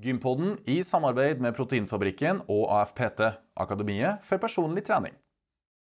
[0.00, 3.20] Gympodden i samarbeid med Proteinfabrikken og AFPT,
[3.60, 5.12] Akademiet for personlig trening.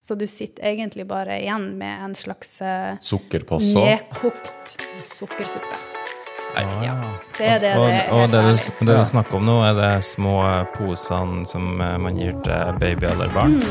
[0.04, 3.76] Så du sitter egentlig bare igjen med en slags uh, Sukkerposse.
[3.76, 5.80] nedkokt sukkersuppe.
[6.56, 6.96] Ja,
[7.38, 8.12] det er det og, det er.
[8.12, 10.40] og det, du, det du snakker om nå, er de små
[10.76, 13.62] posene som eh, man gir til baby eller barn.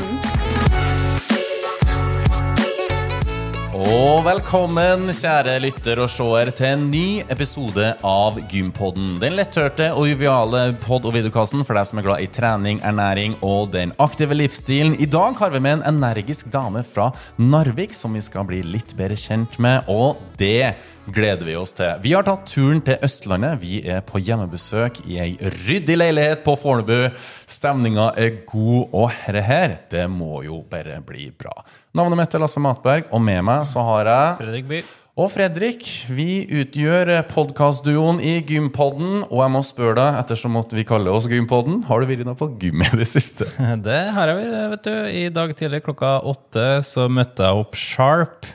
[3.79, 9.13] Og velkommen, kjære lytter og seer, til en ny episode av Gympodden.
[9.21, 13.37] Den letthørte og joviale pod- og videokassen for deg som er glad i trening, ernæring
[13.39, 14.97] og den aktive livsstilen.
[14.99, 17.07] I dag har vi med en energisk dame fra
[17.39, 20.75] Narvik som vi skal bli litt bedre kjent med, og det
[21.13, 21.91] gleder vi oss til.
[22.03, 23.59] Vi har tatt turen til Østlandet.
[23.61, 27.09] Vi er på hjemmebesøk i ei ryddig leilighet på Fornebu.
[27.49, 31.53] Stemninga er god, og herre her, det må jo bare bli bra.
[31.97, 34.95] Navnet mitt er Lasse Matberg, og med meg så har jeg Fredrik Byhr.
[35.19, 35.83] Og Fredrik,
[36.15, 39.25] vi utgjør podkastduoen i Gympodden.
[39.27, 42.39] Og jeg må spørre deg, ettersom at vi kaller oss Gympodden, har du vært noe
[42.39, 43.49] på gym i det siste?
[43.89, 44.93] Det har jeg, vet du.
[45.19, 48.47] I dag tidlig klokka åtte så møtte jeg opp Sharp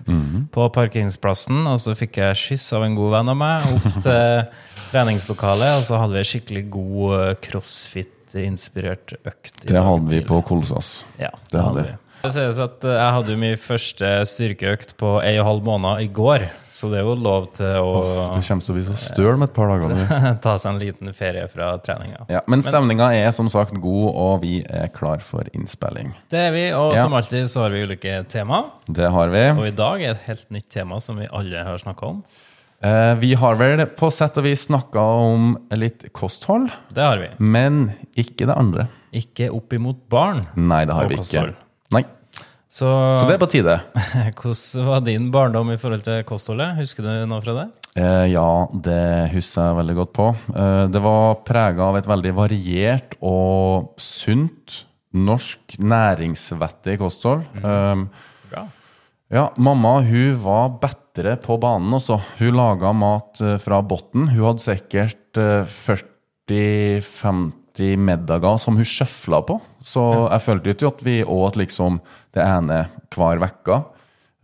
[0.55, 1.67] på parkeringsplassen.
[1.69, 4.49] Og så fikk jeg skyss av en god venn av meg opp til
[4.95, 5.83] treningslokalet.
[5.83, 9.67] Og så hadde vi en skikkelig god eh, crossfit-inspirert økt.
[9.69, 10.97] Det hadde vi på Kolsås.
[11.21, 11.99] Ja, Det hadde vi.
[12.25, 16.47] Eh, jeg hadde jo min første styrkeøkt på en og halv måned i går.
[16.75, 17.91] Så det er jo lov til å
[18.35, 20.39] Du kommer til å bli så støl med et par dager.
[20.45, 22.25] ta seg en liten ferie fra treninga.
[22.33, 26.15] Ja, men stemninga er som sagt god, og vi er klar for innspilling.
[26.33, 27.05] Det er vi, og Ja.
[27.05, 28.65] som alltid så har vi ulike tema.
[28.89, 29.45] Det har vi.
[29.55, 32.23] Og i dag er et helt nytt tema som vi alle har snakka om.
[32.85, 37.29] Eh, vi har vel på sett og vis snakka om litt kosthold, Det har vi.
[37.39, 38.89] men ikke det andre.
[39.15, 40.43] Ikke opp imot barn.
[40.57, 41.23] Nei, det har vi ikke.
[41.23, 41.55] kosthold.
[41.93, 42.05] Nei,
[42.75, 43.75] Så, Så det er på tide.
[44.41, 46.73] hvordan var din barndom i forhold til kostholdet?
[46.81, 47.67] Husker du noe fra det?
[48.01, 50.27] Eh, ja, det husker jeg veldig godt på.
[50.55, 54.81] Eh, det var prega av et veldig variert og sunt
[55.15, 57.45] norsk næringsvettig kosthold.
[57.63, 58.03] Eh,
[58.51, 58.65] Bra.
[59.31, 62.19] ja, mamma hun var bedre på banen også.
[62.41, 64.33] Hun laga mat eh, fra bunnen.
[64.35, 65.63] Hun hadde sikkert eh,
[66.51, 69.61] 40-50 middager som hun sjøfla på.
[69.85, 70.01] Så
[70.31, 72.01] jeg følte ikke at vi åt liksom
[72.35, 72.79] det ene
[73.15, 73.77] hver vekka.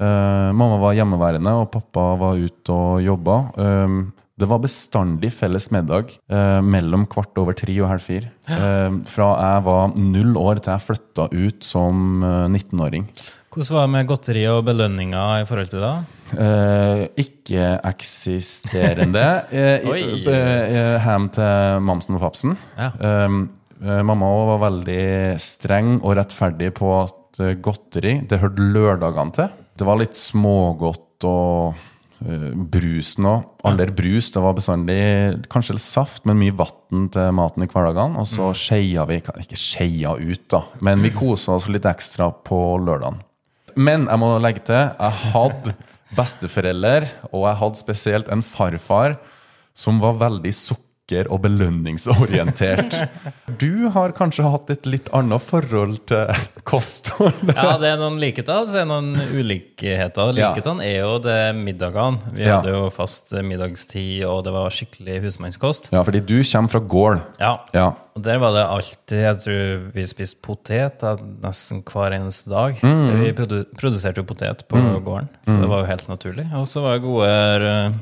[0.01, 3.37] Uh, mamma var hjemmeværende, og pappa var ute og jobba.
[3.61, 3.89] Eh,
[4.41, 8.29] det var bestandig felles middag uh, mellom kvart over tre og halv fire.
[8.49, 13.05] Uh, fra jeg var null år til jeg flytta ut som eh, 19-åring.
[13.51, 15.97] Hvordan var det med godteri og belønninger i forhold til det?
[16.39, 19.27] Eh, Ikke-eksisterende.
[19.51, 19.83] Eh,
[21.03, 22.55] Hjem til mamsen og papsen.
[22.79, 22.95] Ja.
[23.27, 23.51] Um,
[23.81, 25.05] mamma også var veldig
[25.41, 29.55] streng og rettferdig på at eh, godteri det hørte lørdagene til.
[29.81, 31.79] Det var litt smågodt og
[32.27, 33.47] uh, brusen òg.
[33.69, 34.29] Aller brus.
[34.35, 34.99] Det var bestandig
[35.53, 38.21] kanskje litt saft, men mye vann til maten i hverdagene.
[38.21, 42.61] Og så skeia vi Ikke skeia ut, da, men vi kosa oss litt ekstra på
[42.85, 43.23] lørdagen.
[43.81, 45.77] Men jeg må legge til, jeg hadde
[46.19, 49.17] besteforeldre, og jeg hadde spesielt en farfar
[49.79, 50.90] som var veldig sukker-
[51.31, 52.97] og belønningsorientert.
[53.61, 56.31] Du har kanskje hatt et litt annet forhold til
[56.65, 57.35] kosthold?
[57.51, 60.31] Ja, det er noen likheter, så er det noen ulikheter.
[60.37, 62.31] Likhetene er jo det middagene.
[62.33, 62.61] Vi Ja.
[62.61, 65.91] hadde jo fast middagstid, og det var skikkelig husmannskost.
[65.93, 67.21] Ja, fordi du kommer fra gård.
[67.43, 67.53] Ja.
[67.77, 67.89] Ja.
[68.17, 71.03] Og der var det alltid Jeg tror vi spiste potet
[71.43, 72.79] nesten hver eneste dag.
[72.81, 73.21] Mm.
[73.21, 76.47] Vi produ produserte jo potet på gården, så det var jo helt naturlig.
[76.55, 77.93] Og så var det gode, eh,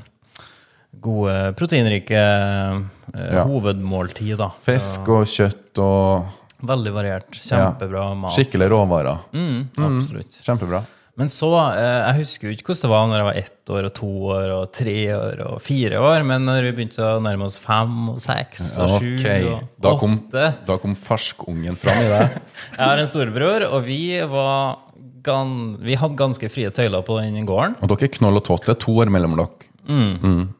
[1.00, 3.44] gode proteinrike eh, Ja.
[3.48, 4.50] hovedmåltid, da.
[4.64, 6.34] Fisk og kjøtt og
[6.68, 7.30] Veldig variert.
[7.38, 8.32] Kjempebra mat.
[8.34, 9.20] skikkelig råvarer.
[9.32, 10.40] Mm, absolutt.
[10.42, 10.80] Kjempebra.
[11.18, 13.84] Men så, eh, Jeg husker jo ikke hvordan det var når jeg var ett år
[13.88, 17.44] og to år og tre år og fire år, men når vi begynte å nærme
[17.46, 19.16] oss fem og seks og sju
[19.54, 22.38] og da kom, åtte da kom ferskungen fram i deg.
[22.78, 24.78] Jeg har en storebror, og vi var
[25.22, 27.74] gan, Vi hadde ganske frie tøyler på den gården.
[27.82, 28.66] Og dere er knoll og tott.
[28.66, 30.54] Det er to år mellom dere.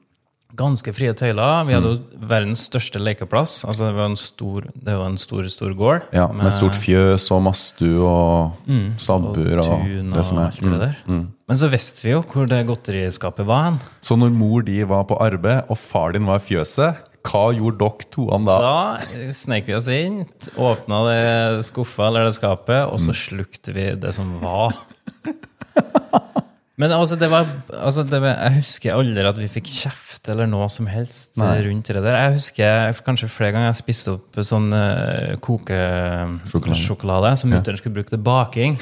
[0.57, 1.67] Ganske frie tøyler.
[1.69, 3.59] Vi hadde jo verdens største lekeplass.
[3.69, 6.07] Altså Det var en stor, det var en stor, stor gård.
[6.17, 10.49] Ja, med stort fjøs og mastue og stabbur og tun det som og er.
[10.49, 10.97] alt det der.
[11.49, 13.79] Men så visste vi jo hvor det godteriskapet var hen.
[14.03, 17.79] Så når mor di var på arbeid, og far din var i fjøset, hva gjorde
[17.83, 18.59] dere toene da?
[18.65, 20.23] Da snek vi oss inn,
[20.57, 23.05] åpna det skuffa eller det skapet, og Mm.
[23.05, 24.73] så slukte vi det som var.
[26.79, 27.45] Men altså, det var,
[27.75, 31.61] altså det, jeg husker aldri at vi fikk kjeft eller noe som helst Nei.
[31.67, 32.17] rundt det der.
[32.19, 38.11] Jeg husker kanskje flere ganger jeg spiste opp sånn uh, kokesjokolade som mutter'n skulle bruke
[38.15, 38.79] til baking.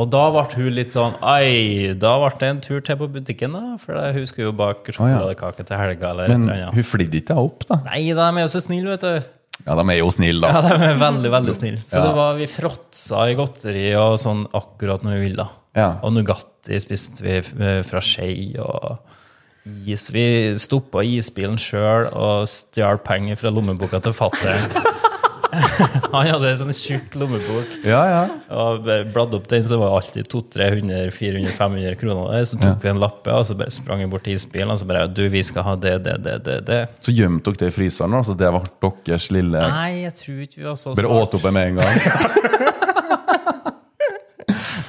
[0.00, 3.52] Og da ble hun litt sånn Ai, da ble det en tur til på butikken,
[3.52, 3.74] da.
[3.82, 7.66] For hun skulle jo bake sjokoladekake til helga eller Men eller hun flidde ikke opp,
[7.68, 7.82] da.
[7.90, 9.32] Nei, de er jo så snille, vet du.
[9.66, 11.82] Ja, de er jo snille, Ja, de er veldig, veldig snille.
[11.84, 12.06] Så Ja.
[12.06, 15.46] det var, vi fråtsa i godteri og sånn akkurat når vi ville.
[15.76, 15.98] Ja.
[16.04, 18.98] Og Nugatti spiste vi eh, fra skei og
[19.86, 20.08] is.
[20.14, 20.26] Vi
[20.60, 24.94] stoppa isbilen sjøl og stjal penger fra lommeboka til fatter'n.
[26.12, 27.76] Han hadde en sånn tjukk lommebok.
[27.86, 28.22] Ja, ja.
[28.52, 32.46] Og bladde opp den, så det var alltid 200-300-400-500 kroner der.
[32.48, 35.06] Så tok vi en lappe, og så bare sprang bort til isbilen og så bare
[35.12, 36.58] Du, vi skal ha det, det, det, det.
[36.68, 36.80] det.
[37.04, 38.68] Så gjemte dere det i fryseren, altså så det var
[39.06, 41.82] deres lille Nei, jeg tror ikke vi var så Bare åt opp det med en
[41.82, 42.52] gang.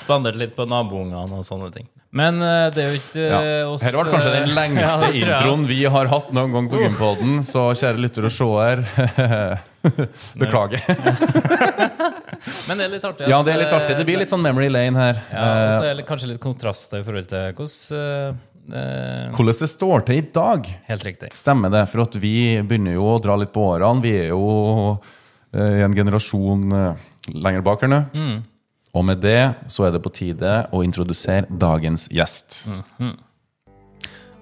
[0.08, 1.88] Spanderte litt på naboungene og sånne ting.
[2.16, 3.40] Men eh, det er jo ikke Ja.
[3.44, 6.70] eh, oss Her var kanskje den eh, lengste ja, introen vi har hatt noen gang
[6.72, 9.58] på Gympoden, så kjære lyttere og seere
[10.40, 10.82] Beklager.
[12.68, 13.28] Men det er litt artig.
[13.32, 13.96] Ja, det er litt artig.
[14.00, 15.20] Det blir litt sånn memory lane her.
[15.32, 18.42] Ja, og så er det kanskje litt kontraster i forhold til hvordan
[19.38, 20.68] Hvordan det står til i dag.
[20.90, 21.30] Helt riktig.
[21.40, 22.34] Stemmer det, for at vi
[22.68, 24.04] begynner jo å dra litt på årene.
[24.04, 24.98] Vi er jo
[25.56, 26.66] i en generasjon
[27.32, 28.02] lenger bak her nå.
[28.98, 32.64] Og med det så er det på tide å introdusere dagens gjest.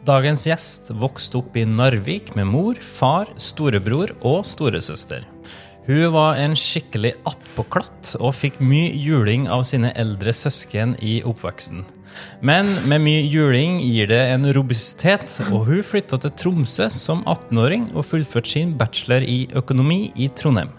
[0.05, 5.25] Dagens gjest vokste opp i Narvik med mor, far, storebror og storesøster.
[5.85, 11.83] Hun var en skikkelig attpåklatt og fikk mye juling av sine eldre søsken i oppveksten.
[12.41, 17.91] Men med mye juling gir det en robusthet, og hun flytta til Tromsø som 18-åring
[17.93, 20.73] og fullførte sin bachelor i økonomi i Trondheim.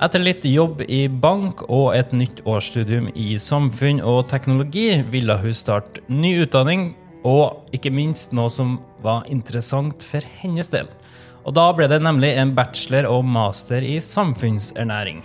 [0.00, 5.52] Etter litt jobb i bank og et nytt årsstudium i samfunn og teknologi ville hun
[5.52, 10.86] starte ny utdanning, og ikke minst noe som var interessant for hennes del.
[11.44, 15.20] Og da ble det nemlig en bachelor og master i samfunnsernæring.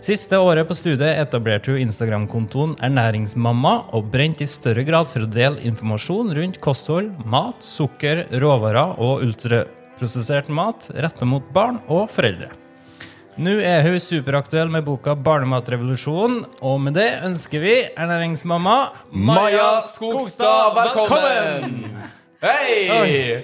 [0.00, 5.28] Siste året på studiet etablerte hun Instagram-kontoen Ernæringsmamma og brente i større grad for å
[5.34, 12.48] dele informasjon rundt kosthold, mat, sukker, råvarer og ultraprosessert mat retta mot barn og foreldre.
[13.38, 18.78] Nå er hun superaktuell med boka 'Barnematrevolusjonen', og med det ønsker vi ernæringsmamma
[19.14, 21.76] Maja Skogstad, velkommen!
[22.42, 22.88] Hei!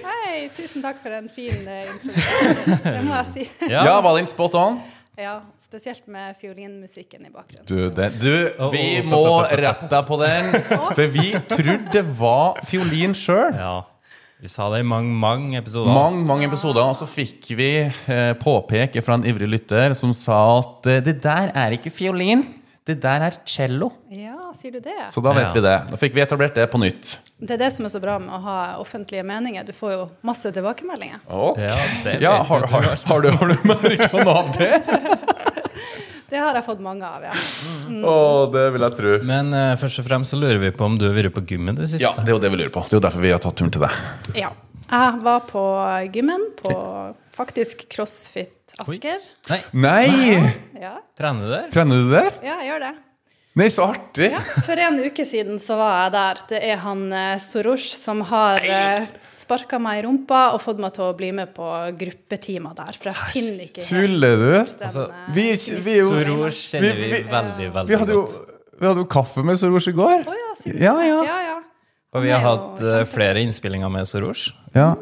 [0.03, 2.75] Hei, tusen takk for en fin eh, introduksjon.
[2.83, 3.47] Det må jeg si.
[3.71, 4.81] Ja, var den spot on?
[5.15, 7.63] Ja, Spesielt med fiolinmusikken i bakgrunnen.
[7.63, 8.35] Du, det, du
[8.75, 10.51] vi oh, må rette deg på den.
[10.91, 13.55] For vi trodde det var fiolin sjøl.
[13.55, 13.77] Ja.
[14.41, 15.93] Vi sa det i mange, mange episoder.
[15.95, 20.39] Mange mange episoder, og så fikk vi eh, påpek fra en ivrig lytter som sa
[20.59, 22.43] at eh, det der er ikke fiolin,
[22.85, 23.87] det der er cello.
[24.13, 24.97] Ja, sier du det?
[25.09, 25.53] Så da vet Ja.
[25.55, 25.77] vi det.
[25.93, 27.15] Da fikk vi etablert det på nytt.
[27.39, 29.65] Det er det som er så bra med å ha offentlige meninger.
[29.65, 31.23] Du får jo masse tilbakemeldinger.
[31.25, 31.65] Okay.
[31.71, 34.73] Ja, det Ja, har, du har, har du, har du merka noe av det?
[36.35, 37.31] Det har jeg fått mange av, ja.
[38.11, 38.15] Å,
[38.51, 39.11] det vil jeg tro.
[39.23, 41.77] Men uh, først og fremst så lurer vi på om du har vært på gymmen
[41.77, 42.03] det siste.
[42.03, 42.83] Ja, det er jo det vi lurer på.
[42.89, 44.01] Det er jo derfor vi har tatt turen til deg.
[44.43, 44.51] ja.
[44.85, 45.61] Jeg var på
[46.13, 46.73] gymmen, på
[47.33, 49.23] faktisk CrossFit Asker.
[49.49, 50.35] Nei, Nei!
[50.77, 51.65] Ja, trener du der?
[51.73, 52.29] Trener du der?
[52.43, 52.91] ja jeg gjør det.
[53.55, 54.29] Nei, så artig!
[54.35, 56.43] Ja, for en uke siden så var jeg der.
[56.51, 59.07] Det er han eh, Soros som har eh,
[59.45, 61.69] sparka meg i rumpa og fått meg til å bli med på
[62.01, 62.97] gruppetimer der.
[62.99, 64.51] For jeg finner ikke Tuller du?
[64.51, 68.55] den, Altså, vi- vi Soros kjenner vi, veldig, veldig Vi hadde jo, godt.
[68.81, 70.25] vi hadde jo kaffe med Soros i går.
[70.27, 70.33] Oh,
[70.65, 71.23] ja, Ja, ja.
[71.23, 71.61] ja, ja.
[72.15, 74.49] Og vi har hatt uh, flere innspillinger med Soros.
[74.73, 74.93] Ja.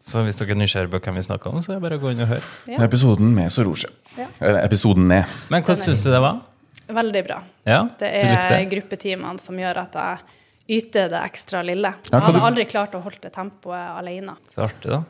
[0.00, 2.02] Så hvis dere er nysgjerrige på hvem vi snakker om, så er det bare å
[2.02, 2.42] gå inn og høre.
[2.68, 2.78] Ja.
[2.84, 3.86] Episoden med Soros.
[4.18, 4.26] Ja.
[4.40, 5.24] Eller episoden med.
[5.50, 6.38] Men hvordan syns du det var?
[6.88, 7.40] Veldig bra.
[7.68, 10.18] Ja, Det er gruppetimene som gjør at jeg
[10.68, 11.94] yter det ekstra lille.
[12.10, 14.36] Jeg hadde aldri klart å holde det tempoet alene.
[14.48, 15.02] Så artig, da.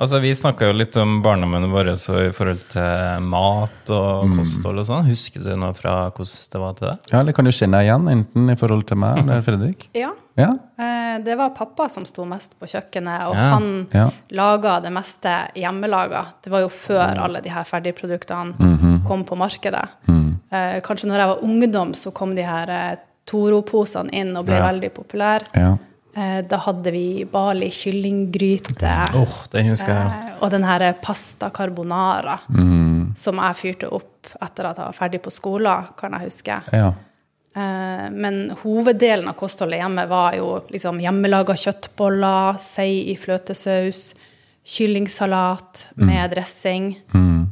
[0.00, 4.38] Altså, Vi snakka jo litt om barndommen våre så i forhold til mat og Mm.
[4.38, 5.04] kosthold og sånn.
[5.06, 6.98] Husker du noe fra hvordan det var til deg?
[7.12, 9.88] Ja, eller kan du kjenne deg igjen, enten i forhold til meg eller Fredrik?
[9.94, 10.10] Ja.
[10.36, 10.56] Ja.
[10.78, 13.52] eh, Det var pappa som sto mest på kjøkkenet, og Ja.
[13.52, 14.10] han Ja.
[14.30, 16.26] laga det meste hjemmelaga.
[16.42, 19.04] Det var jo før alle de her ferdigproduktene Mhm.
[19.06, 19.88] kom på markedet.
[20.08, 20.40] Mm.
[20.50, 24.56] Eh, Kanskje når jeg var ungdom, så kom de her eh, Toro-posene inn og ble
[24.56, 24.66] Ja.
[24.72, 25.46] veldig populære.
[25.56, 25.76] ja.
[26.14, 29.14] Eh, Da hadde vi Bali kyllinggryte.
[29.14, 30.06] Åh, det husker jeg.
[30.06, 33.16] Eh, Og den her pasta carbonara Mm.
[33.16, 36.62] som jeg fyrte opp etter at jeg var ferdig på skolen, kan jeg huske.
[36.72, 36.92] ja.
[37.56, 44.14] Eh, Men hoveddelen av kostholdet hjemme var jo liksom hjemmelaga kjøttboller, sei i fløtesaus,
[44.64, 46.96] kyllingsalat med dressing.
[47.14, 47.48] Mm.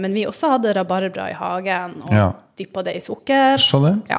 [0.00, 2.32] Men vi også hadde rabarbra i hagen og Ja.
[2.56, 3.56] dyppa det i sukker.
[3.58, 4.02] Så det.
[4.08, 4.18] Ja.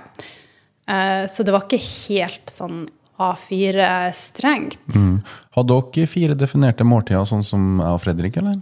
[0.87, 2.87] Eh, Så det var ikke helt sånn
[3.19, 4.77] A4-strengt.
[4.95, 5.21] Mm.
[5.57, 8.59] Hadde dere fire definerte måltider, sånn som jeg og Fredrik, eller?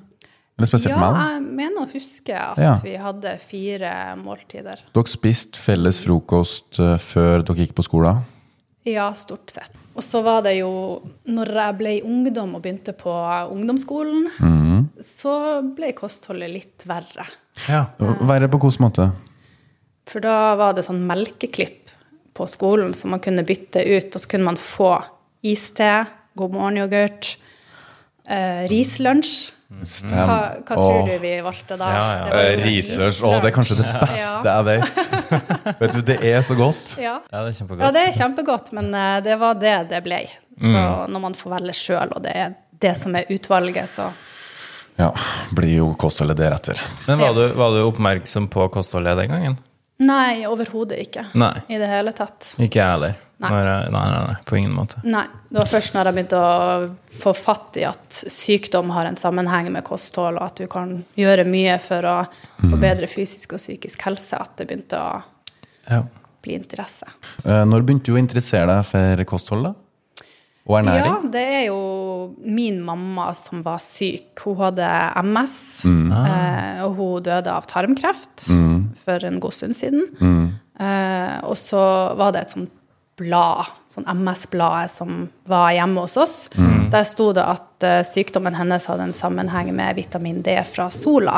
[0.58, 1.17] Eller spesielt Ja, menn?
[1.20, 2.74] jeg mener å huske at Ja.
[2.82, 4.79] vi hadde fire måltider.
[4.94, 8.24] Dere spiste felles frokost eh, før dere gikk på skolen?
[8.86, 9.72] Ja, stort sett.
[9.96, 13.12] Og så var det jo Når jeg ble ungdom og begynte på
[13.51, 14.89] ungdomsskolen, mm.
[15.01, 17.25] så ble kostholdet litt verre.
[17.67, 17.88] Ja.
[18.00, 19.12] Verre på hvilken måte?
[20.08, 21.84] For da var det sånn melkeklipp
[22.35, 24.91] på skolen som man kunne bytte ut, og så kunne man få
[25.45, 25.89] iste,
[26.35, 27.35] god morgen-yoghurt,
[28.27, 29.51] eh, rislunsj.
[29.83, 30.11] Stem.
[30.13, 31.87] Hva, hva tror du vi valgte da?
[31.89, 32.43] Ja, ja.
[32.61, 33.17] Rislunsj.
[33.23, 34.99] Eh, Å, det er kanskje det beste jeg vet.
[35.81, 36.93] Vet du, det er så godt.
[37.01, 37.15] Ja.
[37.31, 37.81] ja, det er kjempegodt.
[37.87, 40.21] ja, det er kjempegodt, men eh, det var det det ble.
[40.61, 41.11] Så Mm.
[41.11, 44.11] når man får velge sjøl, og det er det som er utvalget, så
[44.95, 45.09] Ja,
[45.51, 46.79] blir jo kostholdet deretter.
[47.09, 49.57] Men var du, var du oppmerksom på kostholdet den gangen?
[50.03, 51.25] Nei, overhodet ikke.
[51.39, 51.53] Nei.
[51.71, 52.53] I det hele tatt.
[52.59, 53.13] Ikke jeg heller.
[53.39, 53.49] Nei.
[53.51, 53.61] Nei,
[53.91, 54.99] nei, nei, på ingen måte.
[55.03, 55.25] Nei.
[55.49, 59.67] Det var først når jeg begynte å få fatt i at sykdom har en sammenheng
[59.75, 62.17] med kosthold, og at du kan gjøre mye for å
[62.63, 62.71] Mm.
[62.71, 65.23] forbedre fysisk og psykisk helse, at det begynte å
[65.91, 66.01] Ja.
[66.41, 67.05] bli interesse.
[67.45, 69.73] Eh, Når begynte du å interessere deg for kosthold, da?
[70.67, 71.75] Og Ja, det er jo
[72.45, 74.39] min mamma som var syk.
[74.45, 74.87] Hun hadde
[75.23, 76.11] MS, Mm.
[76.11, 78.47] eh, og hun døde av tarmkreft
[79.03, 80.07] for en god stund siden.
[80.21, 80.53] Mm.
[80.79, 82.71] Eh, og så var det et sånt
[83.17, 86.49] blad, sånn MS-bladet, som var hjemme hos oss.
[86.57, 86.89] Mm.
[86.91, 91.37] Der sto det at uh, sykdommen hennes hadde en sammenheng med vitamin D fra sola.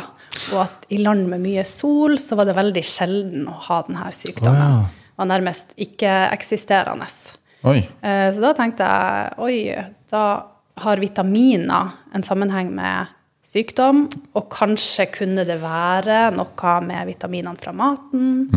[0.52, 4.10] Og at i land med mye sol så var det veldig sjelden å ha denne
[4.10, 4.58] sykdommen.
[4.58, 5.14] Oh, ja.
[5.22, 7.08] Var nærmest ikke-eksisterende.
[7.64, 10.24] Eh, Så da tenkte jeg oi, da
[10.78, 13.14] har vitaminer en sammenheng med
[13.48, 14.06] sykdom,
[14.36, 18.48] og kanskje kunne det være noe med vitaminene fra maten.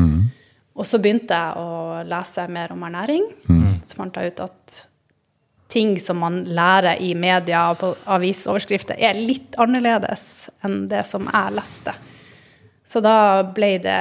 [0.74, 3.26] Og så begynte jeg å lese mer om ernæring.
[3.84, 4.80] Så fant jeg ut at
[5.70, 11.28] ting som man lærer i media og på avisoverskrifter, er litt annerledes enn det som
[11.30, 11.94] jeg leste.
[12.82, 14.00] Så da ble det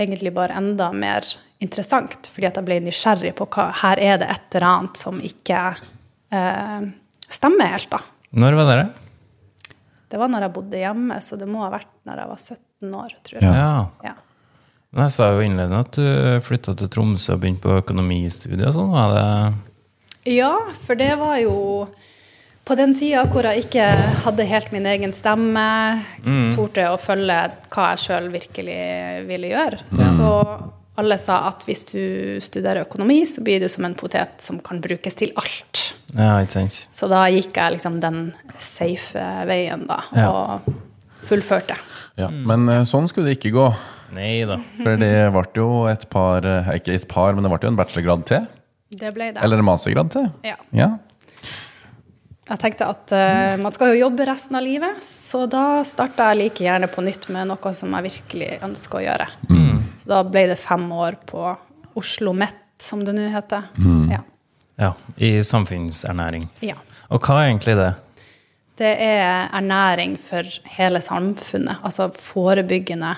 [0.00, 1.26] egentlig bare enda mer
[1.60, 5.20] interessant, fordi at jeg ble nysgjerrig på hva her er det et eller annet som
[5.20, 5.58] ikke
[6.32, 6.86] eh,
[7.30, 8.00] stemmer helt, da.
[8.40, 8.88] Når var det?
[10.10, 12.94] Det var når jeg bodde hjemme, så det må ha vært når jeg var 17
[12.98, 13.54] år, tror jeg.
[13.54, 13.72] Ja.
[14.06, 14.14] Ja.
[14.90, 18.74] Men jeg sa jo innledende at du flytta til Tromsø og begynte på økonomistudiet og
[18.74, 18.94] sånn.
[18.94, 21.54] Var det Ja, for det var jo
[22.66, 23.86] på den tida hvor jeg ikke
[24.24, 25.62] hadde helt min egen stemme,
[26.54, 27.38] torde å følge
[27.70, 28.80] hva jeg sjøl virkelig
[29.30, 29.80] ville gjøre.
[29.94, 30.32] Så
[31.00, 32.00] alle sa at hvis du
[32.44, 35.82] studerer økonomi, så blir du som en potet som kan brukes til alt.
[36.14, 36.78] Ja, ikke sant?
[36.96, 38.20] Så da gikk jeg liksom den
[38.60, 40.28] safe veien, da, Ja.
[40.30, 40.70] og
[41.28, 41.76] fullførte.
[42.20, 42.28] Ja.
[42.30, 43.66] Men eh, sånn skulle det ikke gå.
[44.16, 44.56] Nei da.
[44.80, 47.78] For det ble jo et par eh, Ikke et par, men det ble jo en
[47.78, 48.48] bachelorgrad til.
[48.90, 49.42] Det ble det.
[49.44, 50.26] Eller en mastergrad til.
[50.42, 50.56] Ja.
[50.74, 50.88] Ja.
[52.50, 56.40] Jeg tenkte at uh, man skal jo jobbe resten av livet, så da starta jeg
[56.40, 59.28] like gjerne på nytt med noe som jeg virkelig ønsker å gjøre.
[60.00, 61.44] Så da ble det fem år på
[62.00, 63.70] Oslo Met, som det nå heter.
[64.10, 64.22] Ja.
[64.80, 66.48] Ja, I samfunnsernæring.
[66.64, 66.78] ja.
[67.10, 67.90] Og hva er egentlig det?
[68.80, 73.10] Det er ernæring for hele samfunnet, altså forebyggende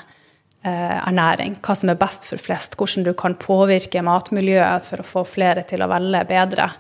[0.65, 1.59] eh, ernæring.
[1.63, 5.63] Hva som er best for flest, hvordan du kan påvirke matmiljøet for å få flere
[5.69, 6.71] til å velge bedre.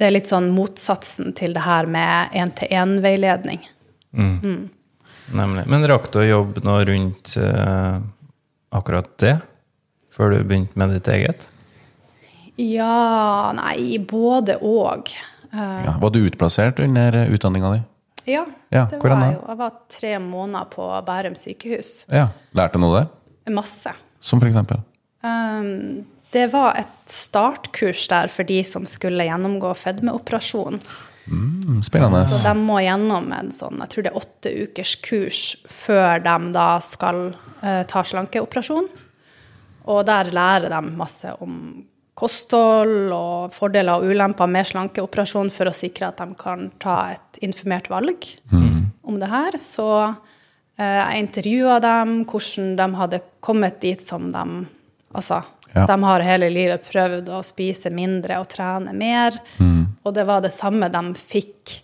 [0.00, 3.58] Det er litt sånn motsatsen til det her med én-til-én-veiledning.
[4.16, 5.64] Nemlig.
[5.68, 7.98] Men rakk du å jobbe noe rundt eh,
[8.72, 9.34] akkurat det?
[10.10, 11.44] Før du begynte med ditt eget?
[12.56, 15.12] Ja Nei, både og.
[15.52, 15.94] Uh, Ja.
[16.00, 17.82] Var du utplassert under eh, utdanninga di?
[18.24, 19.44] ja, Ja, det var jeg jo.
[19.48, 21.92] Jeg var tre måneder på Bærum sykehus.
[22.08, 22.30] Ja.
[22.56, 23.52] Lærte du noe der?
[23.52, 23.92] Masse.
[24.20, 24.80] Som for eksempel?
[25.24, 30.78] Um, det var et startkurs der for de som skulle gjennomgå fedmeoperasjon.
[31.30, 32.24] Mm, spennende.
[32.30, 36.36] Så de må gjennom en sånn, jeg tror det er åtte ukers kurs før de
[36.54, 38.88] da skal uh, ta slankeoperasjon.
[39.90, 41.84] Og der lærer de masse om
[42.20, 47.40] kosthold og fordeler og ulemper med slankeoperasjon for å sikre at de kan ta et
[47.46, 48.26] informert valg
[49.06, 49.56] om det her.
[49.58, 54.44] Så uh, jeg intervjua dem, hvordan de hadde kommet dit som de
[55.10, 55.40] Altså,
[55.74, 55.86] Ja.
[55.86, 59.36] de har hele livet prøvd å spise mindre og trene mer.
[60.04, 61.76] Og det var det samme de fikk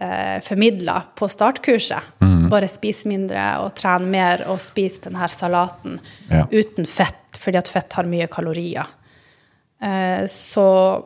[0.00, 2.14] eh, formidla på startkurset.
[2.50, 5.98] Bare spise mindre og trene mer og spise denne salaten
[6.30, 6.46] Ja.
[6.50, 8.86] uten fett, fordi at fett har mye kalorier.
[9.82, 11.04] Eh, så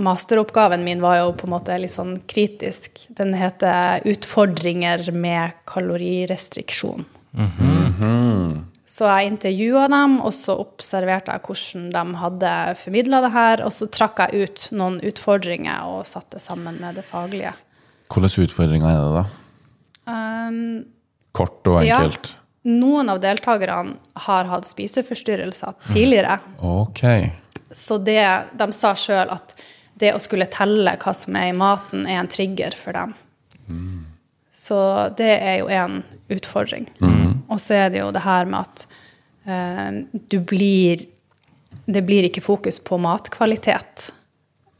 [0.00, 3.06] masteroppgaven min var jo på en måte litt sånn kritisk.
[3.08, 7.04] Den heter 'Utfordringer med kalorirestriksjon'.
[8.90, 13.62] Så jeg intervjua dem, og så observerte jeg hvordan de hadde formidla det her.
[13.62, 17.52] Og så trakk jeg ut noen utfordringer og satte sammen med det faglige.
[18.10, 19.24] Hvilke utfordringer er det, da?
[20.10, 20.58] Um,
[21.36, 22.32] Kort og enkelt.
[22.32, 22.72] Ja.
[22.80, 23.94] Noen av deltakerne
[24.26, 26.40] har hatt spiseforstyrrelser tidligere.
[26.58, 27.04] Ok.
[27.70, 28.18] Så det,
[28.58, 29.54] de sa sjøl at
[30.02, 33.14] det å skulle telle hva som er i maten, er en trigger for dem.
[34.50, 34.82] Så
[35.16, 36.90] det er jo en utfordring.
[37.50, 38.86] Og så er det jo det her med at
[39.46, 41.06] eh, du blir
[41.90, 44.10] Det blir ikke fokus på matkvalitet.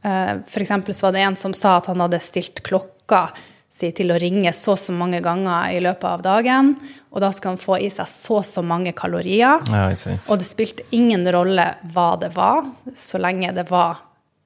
[0.03, 3.25] Eh, eksempel så var det en som sa at han hadde stilt klokka
[3.71, 6.73] si til å ringe så og så mange ganger i løpet av dagen,
[7.11, 9.63] og da skal han få i seg så og så mange kalorier.
[9.71, 9.85] Ja.
[10.27, 14.01] Og det spilte ingen rolle hva det var, så lenge det var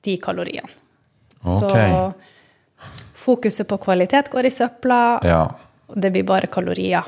[0.06, 0.70] de kaloriene.
[1.42, 1.90] Okay.
[1.90, 2.14] Så
[3.26, 5.44] fokuset på kvalitet går i søpla, Ja.
[5.90, 7.06] og det blir bare kalorier.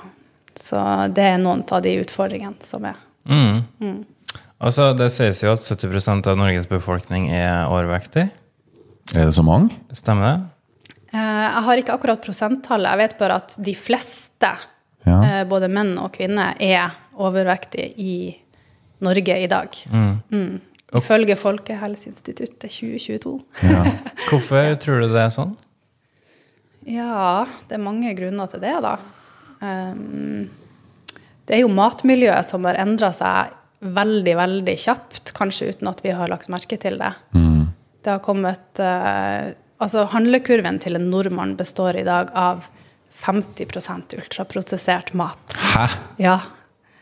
[0.58, 0.80] Så
[1.14, 2.96] det er noen av de utfordringene som er.
[4.58, 8.28] Altså, det sies jo at 70% av Norges befolkning er overvektig.
[9.16, 9.76] Er det så mange?
[9.96, 10.88] Stemmer det?
[11.14, 14.50] Eh, Jeg har ikke akkurat prosenttallet, jeg vet bare at de fleste,
[15.06, 15.22] Ja.
[15.24, 18.36] eh, både menn og kvinner, er overvektige i
[19.02, 19.70] Norge i dag.
[19.92, 20.60] Mm.
[20.98, 23.44] Ifølge Folkehelseinstituttet 2022.
[23.64, 23.84] ja.
[24.30, 25.56] Hvorfor tror du det er sånn?
[26.88, 28.94] Ja, det er mange grunner til det, da.
[29.62, 30.50] Ehm,
[31.48, 36.16] det er jo matmiljøet som har endra seg veldig, veldig kjapt, kanskje uten at vi
[36.18, 37.14] har lagt merke til det.
[38.04, 42.64] Det har kommet eh, Altså, handlekurven til en nordmann består i dag av
[43.22, 45.54] 50 ultraprosessert mat.
[45.76, 45.84] Hæ?
[46.18, 46.40] Ja.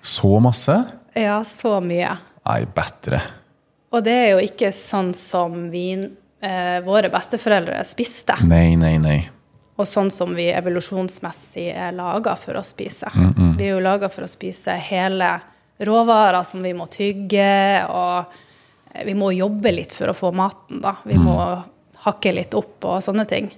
[0.04, 0.76] Så masse?
[1.16, 2.18] Ja, så mye.
[2.44, 3.22] Nei, bedre.
[3.96, 5.94] Og det er jo ikke sånn som vi,
[6.42, 8.36] eh, våre besteforeldre spiste.
[8.44, 9.20] Nei, nei, nei.
[9.76, 13.10] Og sånn som vi evolusjonsmessig er laga for å spise.
[13.58, 15.34] Vi er jo laga for å spise hele
[15.84, 20.96] råvarer som vi må tygge, og vi må jobbe litt for å få maten, da.
[21.04, 21.36] Vi må
[22.06, 23.50] hakke litt opp og sånne ting.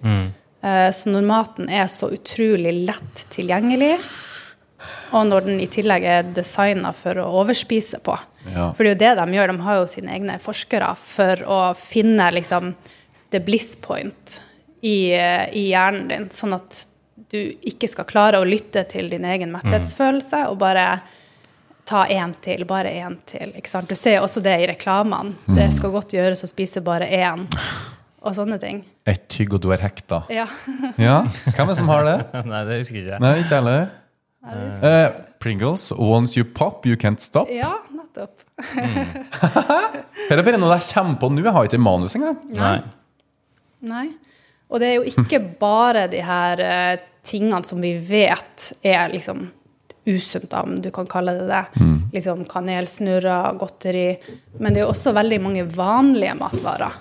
[0.63, 3.99] Eh, Så når maten er så utrolig lett tilgjengelig,
[5.13, 8.17] og når den i tillegg er designa for å overspise på.
[8.55, 8.71] Ja.
[8.73, 11.61] For det er jo det de gjør, de har jo sine egne forskere for å
[11.77, 12.73] finne liksom
[13.29, 14.41] the bliss point
[14.81, 16.83] i, eh, i hjernen din, sånn at
[17.31, 20.85] du ikke skal klare å lytte til din egen metthetsfølelse og bare
[21.87, 23.53] ta én til, bare én til.
[23.57, 23.89] Ikke sant?
[23.89, 25.35] Du ser også det i reklamene.
[25.55, 27.45] Det skal godt gjøres å spise bare én,
[28.21, 28.81] og sånne ting.
[29.07, 30.23] Et tygg, og du er hekta.
[30.33, 30.47] Ja.
[30.99, 31.21] Ja?
[31.47, 32.17] Hvem er det som har det?
[32.51, 33.23] Nei, det husker ikke jeg.
[33.23, 33.87] Nei, ikke heller.
[34.47, 35.07] Uh,
[35.43, 37.49] Pringles, once you pop, you can't stop.
[37.51, 38.43] ja, nettopp.
[40.27, 41.43] det er bare noe jeg kommer på nå.
[41.45, 42.39] Jeg har ikke manus engang.
[42.57, 42.77] Nei.
[43.87, 44.05] Nei.
[44.67, 49.45] Og det er jo ikke bare de her eh, tingene som vi vet er liksom
[50.07, 51.63] usunt, om du kan kalle det det.
[52.13, 54.07] Liksom kanelsnurrer, godteri.
[54.59, 56.95] Men det er jo også veldig mange vanlige matvarer.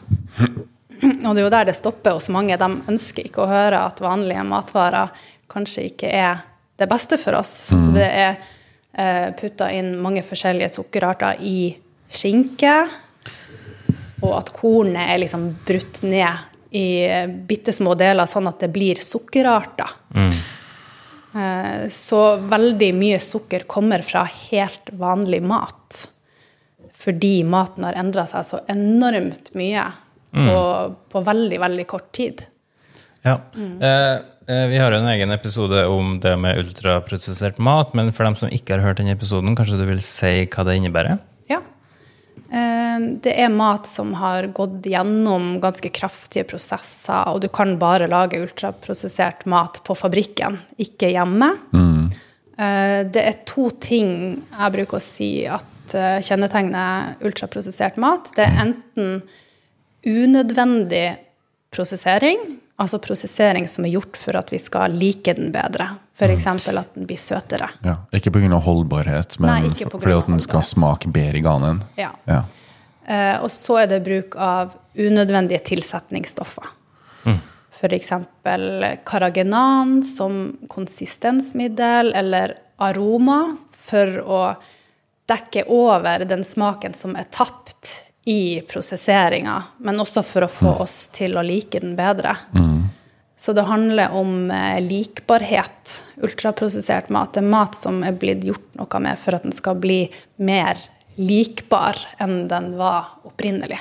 [1.27, 2.59] Og det er jo der det stopper hos mange.
[2.59, 5.15] De ønsker ikke å høre at vanlige matvarer
[5.53, 6.43] kanskje ikke er
[6.77, 7.53] det beste for oss.
[7.71, 8.37] Så det er
[8.93, 11.71] eh, putta inn mange forskjellige sukkerarter i
[12.11, 12.75] skinke.
[14.25, 18.71] Og at kornet er liksom brutt ned i eh, bitte små deler, sånn at det
[18.75, 19.99] blir sukkerarter.
[20.17, 20.37] Mm.
[21.93, 26.07] Så veldig mye sukker kommer fra helt vanlig mat.
[26.97, 29.83] Fordi maten har endra seg så enormt mye
[30.33, 30.63] på,
[31.13, 32.47] på veldig, veldig kort tid.
[33.27, 33.37] Ja.
[33.53, 33.83] Mm.
[34.47, 38.37] eh, vi har jo en egen episode om det med ultraprosessert mat, men for dem
[38.39, 41.19] som ikke har hørt den episoden, kanskje du vil si hva det innebærer?
[42.51, 48.09] Eh, Det er mat som har gått gjennom ganske kraftige prosesser, og du kan bare
[48.09, 51.57] lage ultraprosessert mat på fabrikken, ikke hjemme.
[51.73, 52.13] Mm.
[52.57, 58.31] Det er to ting jeg bruker å si at eh, kjennetegner ultraprosessert mat.
[58.33, 59.21] Det er enten
[60.07, 61.19] unødvendig
[61.75, 62.41] prosessering,
[62.81, 65.91] altså prosessering som er gjort for at vi skal like den bedre.
[66.17, 66.47] F.eks.
[66.47, 67.69] at den blir søtere.
[67.85, 68.59] Ja, ikke pga.
[68.65, 71.83] holdbarhet, men Nei, på for- fordi grunn at den skal smake bedre i ganen.
[71.97, 72.11] Ja.
[72.25, 72.43] Ja.
[73.07, 76.65] Uh, og så er det bruk av unødvendige tilsetningsstoffer.
[77.77, 78.13] F.eks.
[79.05, 84.41] karagenan som konsistensmiddel eller aroma for å
[85.29, 91.09] dekke over den smaken som er tapt i prosesseringa, men også for å få oss
[91.15, 92.33] til å like den bedre.
[93.37, 96.03] Så det handler om eh, likbarhet.
[96.25, 99.77] Ultraprosessert mat det er mat som er blitt gjort noe med for at den skal
[99.81, 100.07] bli
[100.41, 100.81] mer
[101.21, 103.79] likbar enn den var opprinnelig.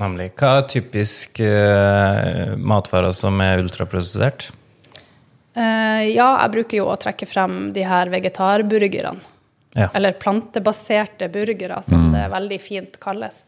[0.00, 0.30] Nemlig.
[0.40, 4.48] Hva er typisk uh, matvarer som er ultraprosessert?
[5.52, 9.20] Uh, ja, jeg bruker jo å trekke frem de her vegetarburgerne.
[9.76, 9.88] Ja.
[9.96, 13.38] Eller plantebaserte burgere, som det veldig fint kalles.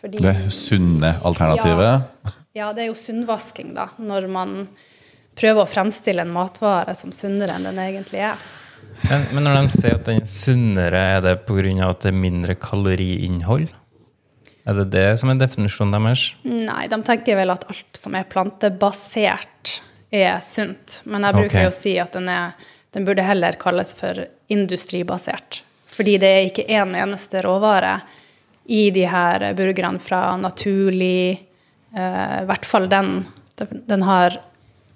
[0.00, 2.36] Fordi, Det sunne alternativet.
[2.56, 3.90] Ja, det er jo sunnvasking, da.
[4.00, 4.54] Når man
[5.38, 8.40] prøver å fremstille en matvare som sunnere enn den egentlig er.
[9.08, 11.76] Men, men når de sier at den er sunnere, er det pga.
[11.88, 13.68] at det er mindre kaloriinnhold?
[14.68, 16.26] Er det det som er definisjonen deres?
[16.44, 21.00] Nei, de tenker vel at alt som er plantebasert, er sunt.
[21.06, 21.64] Men jeg bruker okay.
[21.68, 22.56] jo å si at den, er,
[22.96, 25.62] den burde heller kalles for industribasert.
[25.90, 28.00] Fordi det er ikke én eneste råvare
[28.64, 31.40] i de her burgerne fra naturlig
[31.96, 33.24] eh, I hvert fall den.
[33.88, 34.36] Den har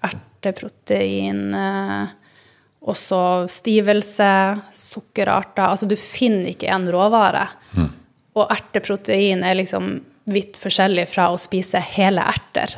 [0.04, 2.14] erteprotein, eh,
[2.84, 4.30] også stivelse,
[4.76, 5.70] sukkerarter.
[5.70, 7.46] Altså du finner ikke en råvare.
[8.34, 12.76] Og erteprotein er liksom vidt forskjellig fra å spise hele erter.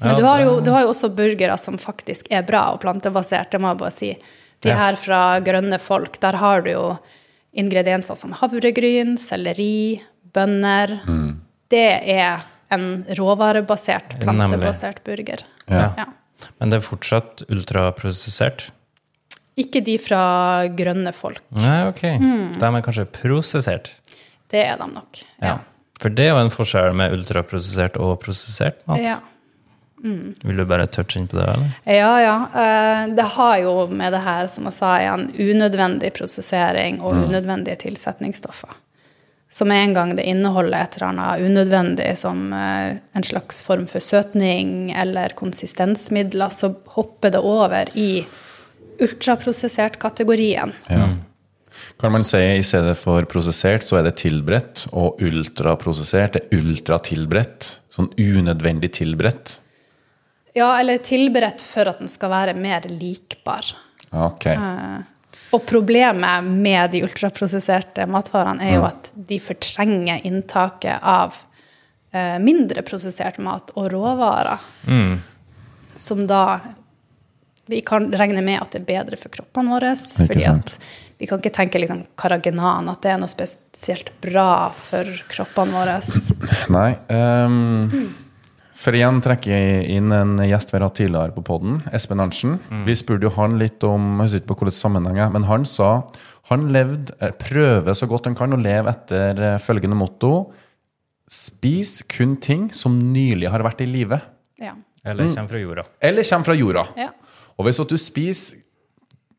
[0.00, 3.50] Men du har, jo, du har jo også burgere som faktisk er bra og plantebasert,
[3.52, 4.10] det må jeg bare si.
[4.64, 6.84] De her fra grønne folk, der har du jo
[7.56, 10.00] ingredienser som havregryn, selleri,
[10.34, 10.96] bønner.
[11.70, 15.42] Det er en råvarebasert, plantebasert burger.
[15.66, 15.88] Ja.
[15.98, 16.06] Ja.
[16.60, 18.70] Men det er fortsatt ultraprosessert?
[19.60, 20.22] Ikke de fra
[20.72, 21.42] grønne folk.
[21.58, 22.04] Nei, ok.
[22.22, 22.46] Mm.
[22.60, 23.90] De er kanskje prosessert?
[24.50, 25.20] Det er de nok.
[25.42, 25.58] Ja.
[26.00, 29.02] For det er jo en forskjell med ultraprosessert og prosessert mat.
[29.04, 29.18] Ja.
[30.02, 31.72] Vil du bare touche inn på det, eller?
[31.84, 32.36] Ja, ja.
[32.62, 37.76] Eh, Det har jo med det her, som jeg sa igjen, unødvendig prosessering og unødvendige
[37.86, 38.78] tilsetningsstoffer.
[39.52, 43.86] Så med en gang det inneholder et eller annet unødvendig, som eh, en slags form
[43.90, 48.24] for søtning eller konsistensmidler, så hopper det over i
[49.00, 50.72] ultraprosessert-kategorien.
[50.88, 51.08] Ja.
[52.00, 57.74] Kan man si i stedet for prosessert, så er det tilberedt, og ultraprosessert er ultratilberedt.
[57.90, 59.58] Sånn unødvendig tilberedt.
[60.56, 63.70] Ja, eller tilberedt for at den skal være mer likbar.
[64.10, 64.48] Ok.
[65.54, 71.38] Og problemet med de ultraprosesserte matvarene er jo at de fortrenger inntaket av
[72.12, 74.62] eh, mindre prosessert mat og råvarer.
[75.94, 76.44] Som da
[77.70, 79.92] vi kan regne med at det er bedre for kroppene våre.
[79.94, 80.42] Fordi
[81.20, 85.98] vi kan ikke tenke liksom karagenan, at det er noe spesielt bra for kroppene våre.
[86.74, 86.88] Nei.
[87.14, 88.08] ehm,
[88.80, 92.56] for igjen trekker jeg inn en gjest vi har hatt tidligere på podden, Espen Arntzen.
[92.86, 95.66] Vi spurte jo han litt om jeg husker ikke på hvilken sammenheng, er, men han
[95.68, 95.90] sa
[96.50, 100.50] han levde, eh, prøver så godt han kan å leve etter eh, følgende motto
[101.30, 104.16] Spis kun ting som nylig har vært i live.
[104.58, 104.72] Ja.
[105.06, 105.84] Eller kommer fra jorda?
[106.02, 106.82] Eller kommer fra jorda.
[106.98, 107.12] ja.
[107.54, 108.58] Og hvis at du spiser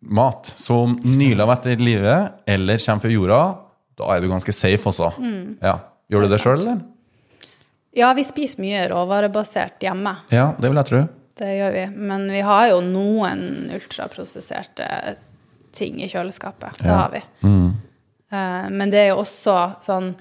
[0.01, 3.41] mat som nylig har vært i livet, eller kommer fra jorda,
[3.99, 5.11] da er du ganske safe også.
[5.59, 5.75] Ja.
[6.11, 6.79] Gjør du det sjøl, eller?
[7.91, 10.15] Ja, vi spiser mye råvarebasert hjemme.
[10.31, 11.01] Ja, det vil jeg tro.
[11.41, 11.85] Det gjør vi.
[12.11, 14.87] Men vi har jo noen ultraprosesserte
[15.75, 16.79] ting i kjøleskapet.
[16.79, 17.21] Det har vi.
[17.43, 17.71] Mm.
[18.71, 20.13] Men det er jo også sånn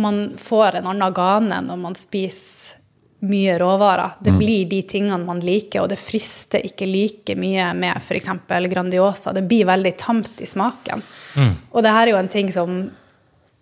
[0.00, 2.76] Man får en annen gane når man spiser
[3.24, 4.18] mye råvarer.
[4.20, 8.28] Det blir de tingene man liker, og det frister ikke like mye med f.eks.
[8.68, 9.32] Grandiosa.
[9.32, 11.02] Det blir veldig tamt i smaken.
[11.72, 12.76] Og det her er jo en ting som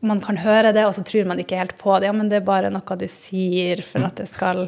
[0.06, 2.08] man kan høre det, og så tror man ikke helt på det.
[2.08, 4.66] Ja, men det er bare noe du sier for at det skal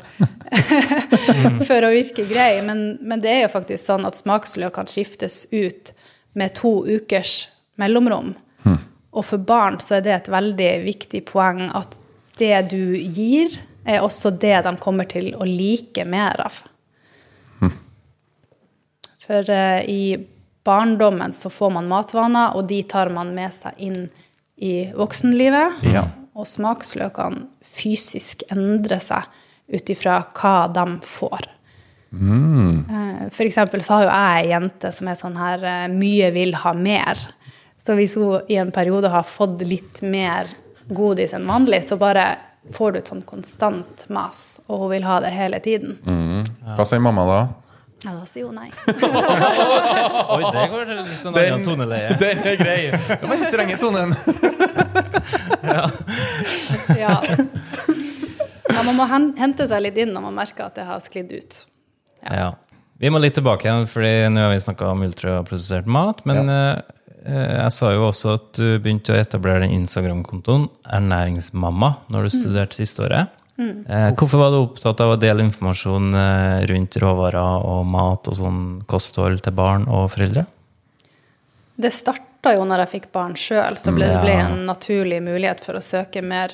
[1.69, 2.63] For å virke grei.
[2.67, 5.93] Men, men det er jo faktisk sånn at smaksløk kan skiftes ut
[6.37, 7.47] med to ukers
[7.81, 8.35] mellomrom.
[9.17, 11.97] Og for barn så er det et veldig viktig poeng at
[12.37, 13.55] det du gir,
[13.87, 16.59] er også det de kommer til å like mer av.
[19.27, 20.19] For uh, i
[20.67, 24.26] barndommen så får man matvaner, og de tar man med seg inn i
[24.97, 25.83] voksenlivet.
[25.93, 26.07] Ja.
[26.37, 29.27] Og smaksløkene fysisk endrer seg
[29.73, 31.49] ut ifra hva de får.
[32.17, 32.85] Mm.
[33.35, 36.55] For eksempel så har jo jeg ei jente som er sånn her eh, mye vil
[36.63, 37.21] ha mer.
[37.83, 40.49] Så hvis hun i en periode har fått litt mer
[40.87, 42.29] godis enn vanlig, så bare
[42.75, 45.99] får du et sånn konstant mas, og hun vil ha det hele tiden.
[46.75, 47.41] Hva sier mamma da?
[48.05, 48.69] Ja, da sier hun nei.
[50.37, 52.13] Oi, det går litt sånn annen toneleie.
[52.21, 52.81] Den er grei!
[52.93, 54.17] Det var den strenge tonen.
[55.67, 55.89] Ja.
[56.95, 61.57] ja, man må hente seg litt inn når man merker at det har sklidd ut.
[62.23, 62.53] Ja.
[63.03, 66.23] Vi må litt tilbake igjen, fordi nå har vi snakka om ultraprosessert mat.
[66.29, 66.79] Men eh,
[67.27, 72.35] eh, jeg sa jo også at du begynte å etablere den Instagram-kontoen Ernæringsmamma når du
[72.37, 73.36] studerte siste året.
[73.59, 78.37] Eh, hvorfor var du opptatt av å dele informasjon eh, rundt råvarer og mat og
[78.37, 80.45] sånn kosthold til barn og foreldre?
[81.77, 85.65] Det starta jo når jeg fikk barn sjøl, så ble det ble en naturlig mulighet
[85.65, 86.53] for å søke mer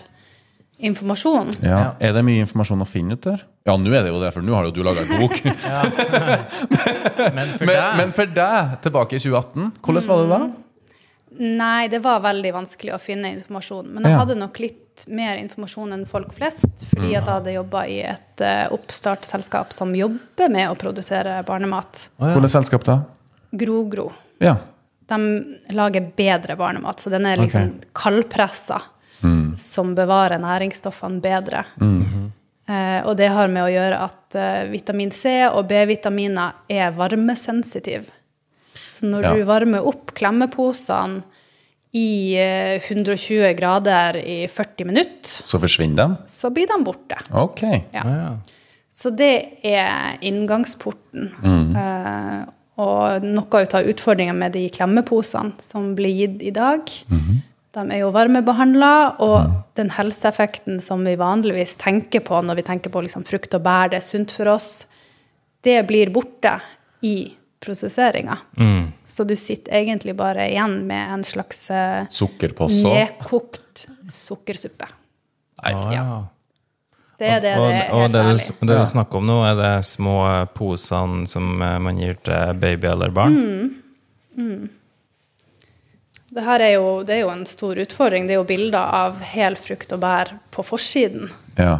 [0.82, 1.52] informasjon.
[1.62, 1.92] Ja.
[2.02, 3.44] Er det mye informasjon å finne ut der?
[3.66, 5.36] Ja, nå er det jo det, for nå har jo du laga bok.
[7.36, 10.40] Men for men, men for deg, tilbake i 2018, hvordan var det da?
[11.62, 13.86] Nei, det var veldig vanskelig å finne informasjon.
[13.94, 14.18] Men jeg Ja.
[14.24, 18.00] hadde nok litt litt mer informasjon enn folk flest, fordi at jeg hadde jobba i
[18.04, 22.08] et eh, oppstartsselskap som jobber med å produsere barnemat.
[22.20, 22.98] Hvilket selskap da?
[23.52, 24.10] GroGro.
[24.42, 24.56] Ja.
[25.08, 25.18] De
[25.74, 28.80] lager bedre barnemat, så den er liksom kaldpressa,
[29.56, 31.64] som bevarer næringsstoffene bedre.
[32.68, 38.06] Eh, og det har med å gjøre at eh, vitamin C og B-vitaminer er varmesensitive.
[38.88, 39.34] Så når Ja.
[39.34, 41.22] du varmer opp klemmeposene
[41.92, 46.16] i eh, 120 grader i 40 minutter, Så forsvinner de?
[46.26, 47.18] så blir de borte.
[47.36, 47.62] Ok.
[47.92, 48.02] Ja.
[48.04, 48.32] Ja.
[48.92, 51.30] Så det er inngangsporten.
[51.44, 52.42] Eh,
[52.82, 56.88] og noe ut av utfordringen med de klemmeposene som blir gitt i dag,
[57.72, 58.92] de er jo varmebehandla,
[59.24, 63.62] og den helseeffekten som vi vanligvis tenker på når vi tenker på liksom frukt og
[63.64, 64.86] bær, det er sunt for oss,
[65.64, 66.56] det blir borte
[67.04, 67.14] i
[67.62, 68.36] prosesseringa.
[69.06, 72.04] Så du sitter egentlig bare igjen med en slags uh,
[72.68, 74.90] nedkokt sukkersuppe.
[75.62, 76.06] Å, ja.
[77.22, 78.22] Det er det og, det er og helt det,
[78.58, 80.16] du, det du snakker om nå, er det små
[80.56, 83.36] posene som eh, man gir til baby eller barn?
[84.34, 84.68] Mm.
[86.32, 88.26] Det her er jo, det er jo en stor utfordring.
[88.26, 91.28] Det er jo bilder av hel frukt og bær på forsiden.
[91.60, 91.76] Ja.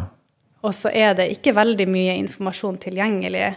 [0.63, 3.47] Og så er det ikke veldig mye informasjon tilgjengelig.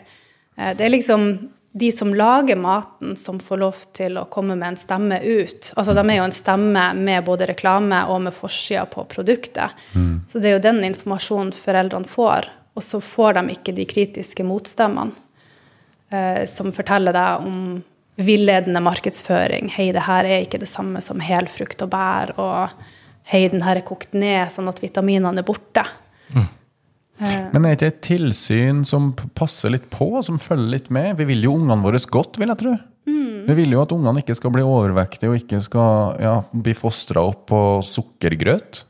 [0.56, 1.28] Eh, Det er liksom
[1.76, 5.72] de som lager maten, som får lov til å komme med en stemme ut.
[5.76, 9.76] Altså, De er jo en stemme med både reklame og med forsida på produktet.
[10.26, 12.48] Så det er jo den informasjonen foreldrene får.
[12.76, 15.12] Og så får de ikke de kritiske motstemmene
[16.08, 17.60] eh, som forteller deg om
[18.16, 19.68] villedende markedsføring.
[19.76, 22.32] Hei, det her er ikke det samme som helfrukt og bær.
[22.40, 22.72] Og
[23.32, 25.84] hei, den her er kokt ned sånn at vitaminene er borte.
[27.18, 31.14] Men er det ikke et tilsyn som passer litt på, som følger litt med?
[31.20, 32.74] Vi vil jo ungene våre godt, vil jeg tro.
[33.46, 37.22] Vi vil jo at ungene ikke skal bli overvektige og ikke skal ja, bli fostra
[37.28, 38.82] opp på sukkergrøt.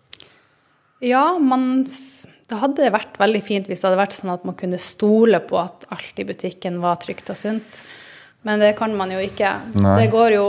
[1.04, 4.80] Ja, man, det hadde vært veldig fint hvis det hadde vært sånn at man kunne
[4.80, 7.82] stole på at alt i butikken var trygt og sunt.
[8.48, 9.52] Men det kan man jo ikke.
[9.76, 10.46] Det, går jo,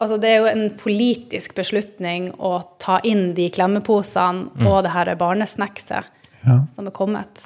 [0.00, 5.12] altså det er jo en politisk beslutning å ta inn de klemmeposene og det her
[5.20, 6.08] barnesnackset
[6.46, 6.62] Ja.
[6.74, 7.44] som er kommet.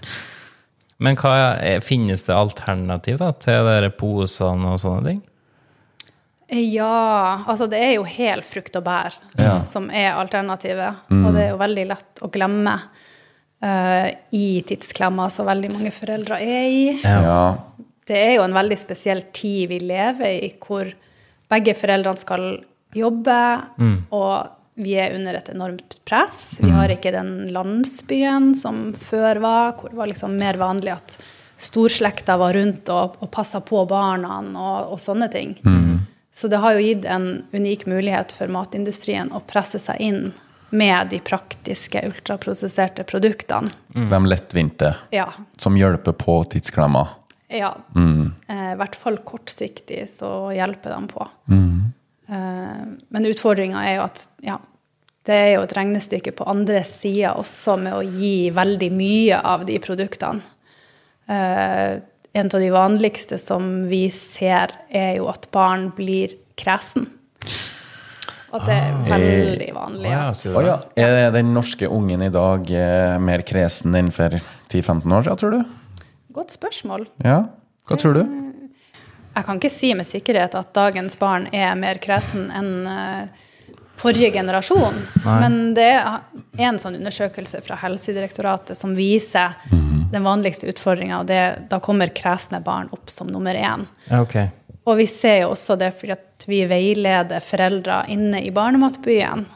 [0.98, 5.18] Men hva er, finnes det alternativ da, til de posene og sånne ting?
[6.46, 9.58] Ja, altså det er jo hel frukt og bær Ja.
[9.66, 10.94] som er alternativet.
[11.10, 12.76] Og det er jo veldig lett å glemme
[13.64, 16.84] uh, i tidsklemma som veldig mange foreldre er i.
[17.02, 17.56] Ja.
[18.06, 20.92] Det er jo en veldig spesiell tid vi lever i, hvor
[21.50, 22.44] begge foreldrene skal
[22.96, 23.38] jobbe,
[24.14, 26.56] og vi er under et enormt press.
[26.60, 31.16] Vi har ikke den landsbyen som før var, hvor det var liksom mer vanlig at
[31.56, 35.56] storslekta var rundt og, og passa på barna og, og sånne ting.
[36.36, 40.34] Så det har jo gitt en unik mulighet for matindustrien å presse seg inn
[40.76, 43.70] med de praktiske, ultraprosesserte produktene.
[43.88, 47.06] De lettvinte, Ja, som hjelper på tidsklemma.
[47.48, 47.76] Ja.
[47.96, 51.28] Eh, I hvert fall kortsiktig så hjelper de på.
[51.48, 51.56] Eh,
[52.28, 54.56] men utfordringa er jo at ja,
[55.26, 59.64] det er jo et regnestykke på andre sida også med å gi veldig mye av
[59.66, 60.42] de produktene.
[61.26, 61.96] Eh,
[62.36, 67.08] en av de vanligste som vi ser, er jo at barn blir kresen.
[68.54, 70.12] At det er veldig vanlig.
[70.14, 70.76] At- ja.
[70.96, 74.30] Er den norske ungen i dag eh, mer kresen enn for
[74.70, 75.64] 10-15 år siden, tror du?
[76.36, 77.06] Godt spørsmål.
[77.24, 77.46] Ja?
[77.88, 78.45] Hva tror du?
[79.36, 83.44] Jeg kan ikke si med sikkerhet at dagens barn er mer kresen enn eh,
[84.00, 84.96] forrige generasjon.
[85.24, 89.56] Men det er en sånn undersøkelse fra Helsedirektoratet som viser
[90.12, 93.84] den vanligste utfordringa, og det, da kommer kresne barn opp som nummer én.
[94.22, 94.52] Okay.
[94.86, 99.46] Og vi ser jo også det fordi at vi veileder foreldre inne i barnematbyen.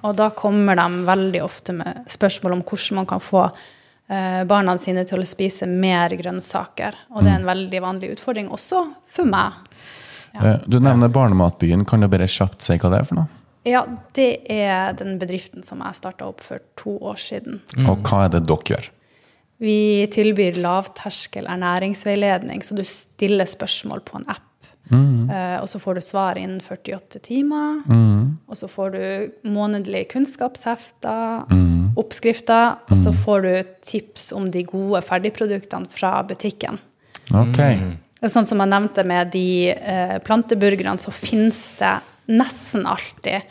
[0.00, 3.44] Og da kommer de veldig ofte med spørsmål om hvordan man kan få
[4.50, 6.96] barna sine til å spise mer grønnsaker.
[7.14, 9.60] Og det er en veldig vanlig utfordring også for meg.
[10.34, 10.56] Ja.
[10.66, 11.84] Du nevner Barnematbyen.
[11.86, 13.30] Kan du bare kjapt si hva det er for noe?
[13.68, 13.84] Ja,
[14.16, 17.60] det er den bedriften som jeg starta opp for to år siden.
[17.84, 18.90] Og hva er det dere gjør?
[19.60, 24.46] Vi tilbyr lavterskel ernæringsveiledning, så du stiller spørsmål på en app.
[24.90, 27.80] Eh, og så får du svar innen 48 timer.
[28.50, 31.46] Og så får du månedlige kunnskapshefter,
[32.00, 36.80] oppskrifter, og så får du tips om de gode ferdigproduktene fra butikken.
[37.30, 37.78] Okay.
[38.20, 41.96] Er Sånn som jeg nevnte med de eh, planteburgerne, så finnes det
[42.30, 43.46] nesten alltid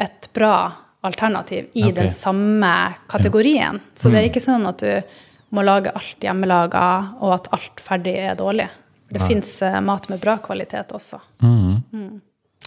[0.00, 0.70] et bra
[1.06, 1.96] alternativ i okay.
[2.02, 2.72] den samme
[3.08, 3.80] kategorien.
[3.94, 5.16] Så det er ikke sånn at du
[5.56, 6.84] må lage alt hjemmelaga,
[7.24, 8.68] og at alt ferdig er dårlig.
[9.10, 11.18] Det fins mat med bra kvalitet også.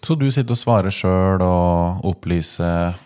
[0.04, 2.98] Så du sitter og svarer sjøl og opplyser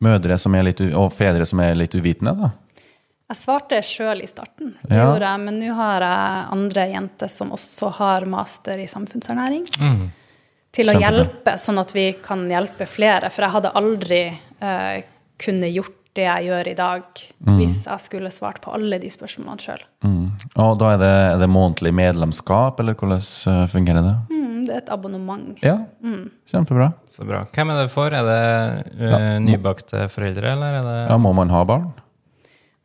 [0.00, 2.50] mødre som er litt, og fedre som er litt uvitende, da?
[3.30, 5.04] Jeg svarte sjøl i starten, det Ja.
[5.04, 9.66] gjorde jeg, men nå har jeg andre jenter som også har master i samfunnsernæring.
[10.72, 13.30] Til å hjelpe, sånn at vi kan hjelpe flere.
[13.30, 14.20] For jeg hadde aldri
[14.62, 15.02] eh,
[15.38, 17.04] kunne gjort det jeg gjør i dag,
[17.46, 19.82] hvis jeg skulle svart på alle de spørsmålene sjøl.
[20.02, 20.32] Mm.
[20.58, 24.14] Og da er det, er det månedlig medlemskap, eller hvordan eh, fungerer det?
[24.32, 25.62] Mm, det er et abonnement.
[25.62, 25.76] Ja,
[26.50, 26.90] kjempebra.
[27.06, 27.44] Så bra.
[27.54, 28.10] Hvem er det for?
[28.10, 28.40] Er det
[28.98, 31.92] eh, nybakte foreldre, eller er det Ja, må man ha barn?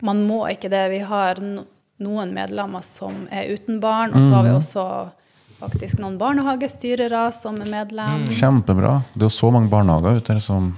[0.06, 0.86] Man må ikke det.
[0.94, 4.86] Vi har noen medlemmer som er uten barn, og så har vi også
[5.56, 8.28] faktisk noen barnehagestyrere som er medlem.
[8.30, 9.00] Kjempebra.
[9.16, 10.76] Det er jo så mange barnehager ute her som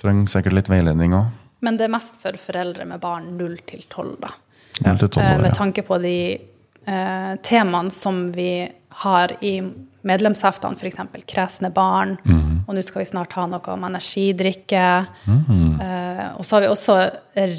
[0.00, 1.28] trenger sikkert litt veiledning òg.
[1.60, 4.30] Men det er mest for foreldre med barn 0 til 12, da.
[4.86, 6.14] Null til tolv Eh, år, Med tanke på de
[6.86, 8.70] eh, temaene som vi
[9.04, 9.60] har i
[10.02, 10.96] medlemsheftene, f.eks.
[11.28, 12.64] kresne barn, Mhm.
[12.66, 15.06] og nå skal vi snart ha noe om energidrikke.
[15.28, 16.96] Eh, og så har vi også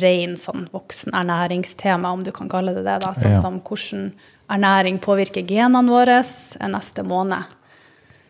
[0.01, 3.41] ren sånn voksenernæringstema, om du kan kalle det det, da, sånn Ja.
[3.41, 4.11] som hvordan
[4.49, 6.23] ernæring påvirker genene våre
[6.67, 7.43] neste måned.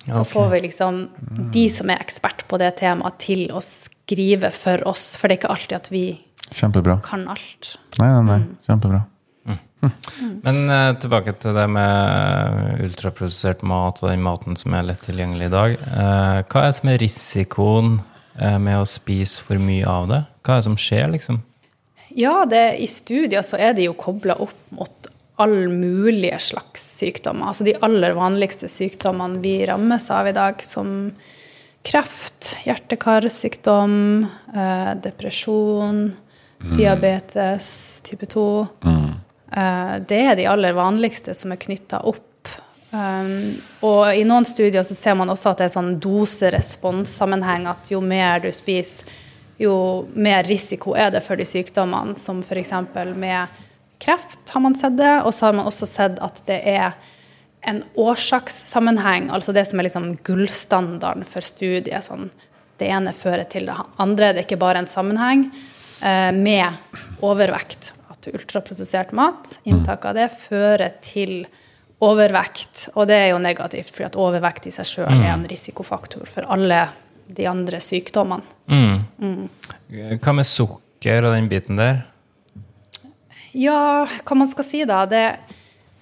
[0.07, 1.03] Så får vi liksom
[1.53, 5.41] de som er ekspert på det temaet, til å skrive for oss, for det er
[5.43, 6.05] ikke alltid at vi
[6.51, 6.99] Kjempebra.
[7.05, 7.75] kan alt.
[7.99, 8.39] Nei, nei, nei.
[8.41, 8.53] Mm.
[8.65, 9.03] Kjempebra.
[10.45, 15.47] Men uh, tilbake til det med ultraprosessert mat og den maten som er lett tilgjengelig
[15.49, 15.77] i dag.
[15.87, 17.95] Uh, hva er det som er risikoen
[18.37, 20.21] uh, med å spise for mye av det?
[20.45, 21.41] Hva er det som skjer, liksom?
[22.17, 25.00] Ja, det, i studier så er det jo kobla opp mot
[25.41, 27.51] all mulige slags sykdommer.
[27.51, 31.11] Altså de aller vanligste sykdommene vi rammes av i dag, som
[31.87, 33.95] kreft, hjerte-karsykdom,
[34.53, 36.03] eh, depresjon,
[36.77, 38.67] diabetes type 2.
[39.51, 42.27] Eh, det er de aller vanligste som er knytta opp.
[42.91, 43.55] Um,
[43.87, 48.01] og i noen studier så ser man også at det er sånn dose-respons-sammenheng, at jo
[48.03, 49.07] mer du spiser,
[49.61, 49.75] jo
[50.11, 52.73] mer risiko er det for de sykdommene, som f.eks.
[53.15, 53.61] med
[54.01, 56.95] kreft har man sett det, og så har man også sett at det er
[57.69, 62.07] en årsakssammenheng, altså det som er liksom gullstandarden for studiet.
[62.07, 62.31] Sånn,
[62.81, 64.31] det ene fører til det andre.
[64.33, 65.45] Det er ikke bare en sammenheng
[66.01, 67.93] eh, med overvekt.
[68.09, 71.43] At ultraprosessert mat, inntak av det, fører til
[72.01, 72.87] overvekt.
[72.95, 76.49] Og det er jo negativt, fordi at overvekt i seg sjøl er en risikofaktor for
[76.49, 76.87] alle
[77.31, 78.41] de andre sykdommene.
[80.17, 82.01] Hva med sukker og den biten der?
[83.51, 85.03] Ja, hva man skal si da?
[85.09, 85.23] Det,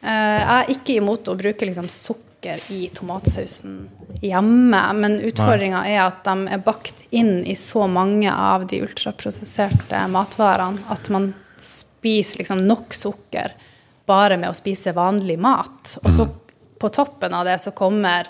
[0.01, 3.81] eh, jeg er ikke imot å bruke liksom sukker i tomatsausen
[4.21, 10.05] hjemme, men utfordringa er at de er bakt inn i så mange av de ultraprosesserte
[10.11, 13.55] matvarene at man spiser liksom nok sukker
[14.09, 15.97] bare med å spise vanlig mat.
[16.03, 16.27] Og så
[16.79, 18.29] på toppen av det så kommer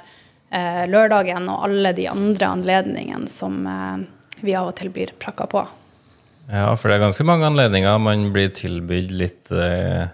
[0.49, 4.07] eh, lørdagen og alle de andre anledningene som eh,
[4.41, 5.63] vi av og til blir prakka på.
[6.49, 10.07] Ja, for det er ganske mange anledninger man blir tilbudt litt eh,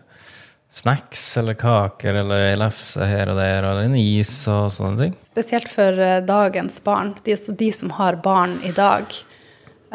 [0.75, 5.15] snacks eller kaker eller ei lefse her og der, eller en is og sånne ting.
[5.29, 9.15] Spesielt for eh, dagens barn, de, de som har barn i dag.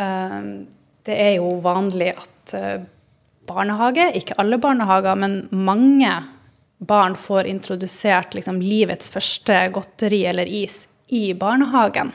[0.01, 0.41] Eh,
[1.05, 2.83] Det er jo vanlig at eh,
[3.49, 6.11] barnehage, ikke alle barnehager, men mange
[6.79, 12.13] barn får introdusert liksom livets første godteri eller is i barnehagen.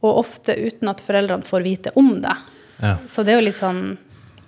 [0.00, 2.34] Og ofte uten at foreldrene får vite om det.
[2.80, 2.96] Ja.
[3.06, 3.98] Så det er jo litt sånn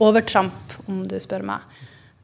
[0.03, 1.61] overtramp, om du spør meg.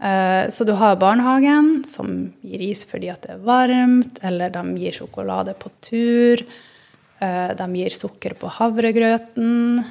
[0.01, 4.63] Eh, Så du har barnehagen, som gir is fordi at det er varmt, eller de
[4.79, 6.43] gir sjokolade på tur.
[7.21, 9.85] eh, De gir sukker på havregrøten.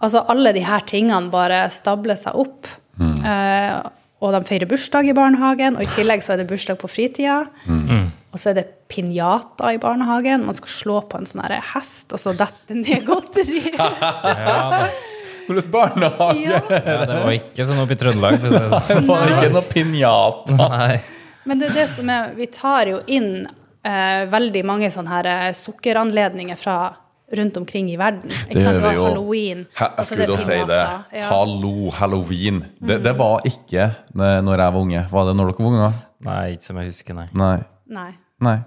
[0.00, 2.66] Altså alle de her tingene bare stabler seg opp.
[3.00, 3.90] Mm.
[4.20, 7.46] Og de feirer bursdag i barnehagen, og i tillegg så er det bursdag på fritida.
[8.32, 10.44] Og så er det pinjata i barnehagen.
[10.44, 11.40] Man skal slå på en sånn
[11.72, 13.72] hest, og så detter det ned godteri.
[15.46, 16.42] Hvordan barnehage?
[16.42, 16.60] Ja.
[16.70, 18.38] Ja, det var ikke sånn oppe i Trøndelag.
[18.42, 20.58] det var ikke noe pinjata.
[20.72, 20.96] Nei.
[21.46, 25.28] Men det er det som er Vi tar jo inn eh, veldig mange sånne her
[25.30, 26.78] eh, sukkeranledninger fra
[27.36, 28.30] rundt omkring i verden.
[28.30, 29.04] Ikke Det gjør vi jo.
[29.08, 29.64] Halloween.
[29.80, 30.82] Ha, jeg skulle jo si det.
[31.18, 31.24] Ja.
[31.30, 32.60] Hallo, halloween.
[32.78, 35.02] Det, det var ikke når jeg var unge.
[35.10, 35.90] Var det når dere var unge?
[36.26, 37.26] Nei, ikke som jeg husker, nei.
[37.34, 37.56] Nei.
[37.98, 38.10] Nei.
[38.46, 38.58] Nei.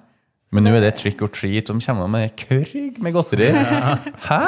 [0.49, 1.67] Men nå er det trick or treat.
[1.69, 3.51] De kommer med kørg med godteri.
[4.25, 4.41] Hæ?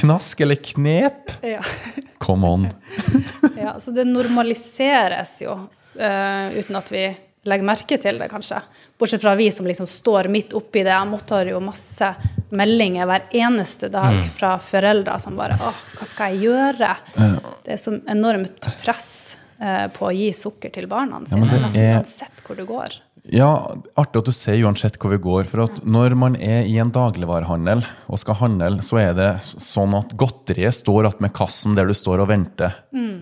[0.00, 1.30] Knask eller knep?
[1.46, 1.60] Ja.
[2.18, 2.68] Come on.
[3.56, 3.76] ja.
[3.80, 5.54] Så det normaliseres jo,
[5.94, 7.04] uh, uten at vi
[7.48, 8.58] legger merke til det, kanskje.
[9.00, 10.92] Bortsett fra vi som liksom står midt oppi det.
[10.92, 12.10] Jeg mottar jo masse
[12.52, 14.24] meldinger hver eneste dag Mm.
[14.36, 16.90] fra foreldre som bare Åh, hva skal jeg gjøre?
[17.64, 21.64] Det er så enormt press uh, på å gi sukker til barna sine, ja, er...
[21.64, 22.98] nesten uansett hvor du går.
[23.30, 23.50] Ja,
[23.94, 25.44] artig at du sier uansett hvor vi går.
[25.46, 29.94] For at når man er i en dagligvarehandel og skal handle, så er det sånn
[29.98, 32.74] at godteriet står att med kassen der du står og venter.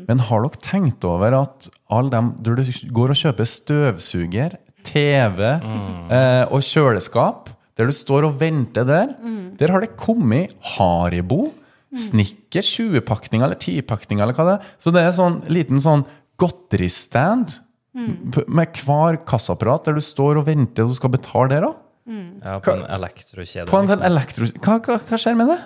[0.08, 4.56] Men har dere tenkt over at alle dem der du går og kjøper støvsuger,
[4.88, 9.12] TV eh, og kjøleskap, der du står og venter der,
[9.58, 11.52] der har det kommet Haribo,
[11.94, 14.72] Snickers 20-pakninger eller 10-pakninger eller hva det er.
[14.80, 16.04] Så det er sånn liten sånn
[16.40, 17.58] godteristand
[17.94, 21.68] p- med hver kassaapparat der du står og venter og du skal betale der
[22.08, 22.40] Mm.
[22.40, 23.66] Ja, på en elektrokjede.
[23.68, 24.04] På en liksom.
[24.08, 24.46] elektro...
[24.64, 25.58] Hva, hva, hva skjer med det?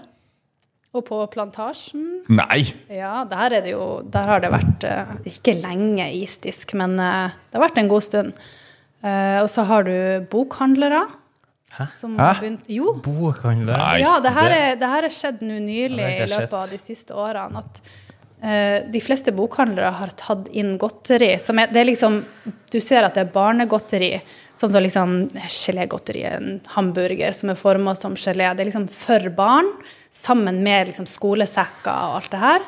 [0.92, 2.64] Og på plantasjen Nei!
[2.90, 7.30] Ja, der, er det jo, der har det vært eh, ikke lenge isdisk, men eh,
[7.46, 8.34] det har vært en god stund.
[9.06, 9.94] Eh, og så har du
[10.34, 11.04] bokhandlere.
[11.78, 11.86] Hæ?
[11.88, 12.32] Som Hæ?
[12.42, 13.78] begynt, jo, Bokhandler.
[13.78, 14.02] Nei.
[14.02, 16.82] ja, det her er, det her er skjedd nå nylig det i løpet av de
[16.82, 17.62] siste årene.
[17.62, 17.80] At
[18.42, 21.36] de fleste bokhandlere har tatt inn godteri.
[21.38, 22.16] Som er, det er liksom,
[22.72, 24.16] du ser at det er barnegodteri.
[24.58, 25.12] Sånn som liksom
[25.46, 28.48] gelégodteri, en hamburger som er forma som gelé.
[28.50, 29.70] Det er liksom for barn,
[30.12, 32.66] sammen med liksom skolesekker og alt det her.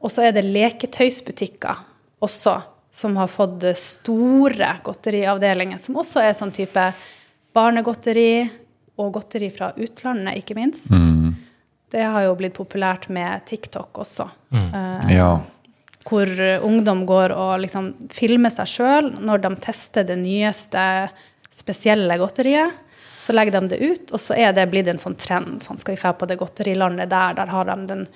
[0.00, 1.82] Og så er det leketøysbutikker
[2.24, 2.56] også,
[2.94, 6.86] som har fått store godteriavdelinger, som også er sånn type
[7.56, 8.46] barnegodteri
[9.00, 10.88] og godteri fra utlandet, ikke minst.
[11.90, 14.28] Det har jo blitt populært med TikTok også.
[14.54, 15.40] eh, Ja.
[16.08, 16.26] Hvor
[16.64, 21.10] ungdom går og liksom filmer seg sjøl når de tester det nyeste
[21.52, 22.72] spesielle godteriet.
[23.20, 25.60] Så legger de det ut, og så er det blitt en sånn trend.
[25.62, 28.06] Sånn skal vi dra på det godterilandet der, der har de den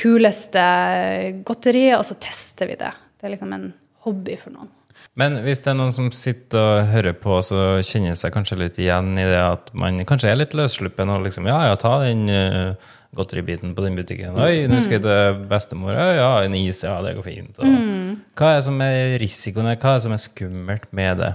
[0.00, 0.64] kuleste
[1.46, 2.90] godteriet, og så tester vi det.
[3.20, 3.72] Det er liksom en
[4.06, 4.70] hobby for noen.
[5.18, 8.80] Men hvis det er noen som sitter og hører på, så kjenner seg kanskje litt
[8.80, 12.26] igjen i det at man kanskje er litt løssluppen og liksom Ja, ja, ta den
[12.28, 14.38] uh, godteribiten på den butikken.
[14.38, 15.96] Oi, nå skal jeg til bestemor.
[15.98, 16.84] Ja, en is.
[16.86, 17.58] Ja, det går fint.
[17.58, 17.78] Og,
[18.38, 19.78] Hva er det som er risikoen her?
[19.80, 21.32] Hva er det som er skummelt med det?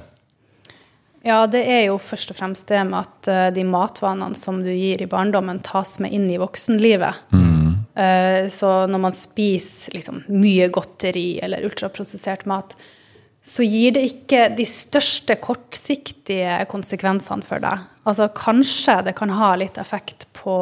[1.25, 4.69] Ja, det er jo først og fremst det med at eh, de matvanene som du
[4.69, 7.25] gir i barndommen, tas med inn i voksenlivet.
[7.33, 7.53] Mm.
[8.51, 12.73] så når man spiser liksom, mye godteri eller ultraprosessert mat,
[13.45, 17.85] så gir det ikke de største kortsiktige konsekvensene for deg.
[18.03, 20.57] Altså kanskje det kan ha litt effekt på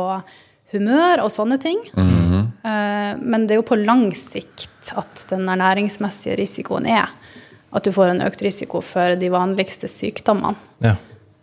[0.74, 1.80] humør og sånne ting,
[2.64, 7.10] Eh, men det er jo på lang sikt at den ernæringsmessige risikoen er
[7.74, 10.56] at du får en økt risiko for de vanligste sykdommene.
[10.82, 10.96] Ja.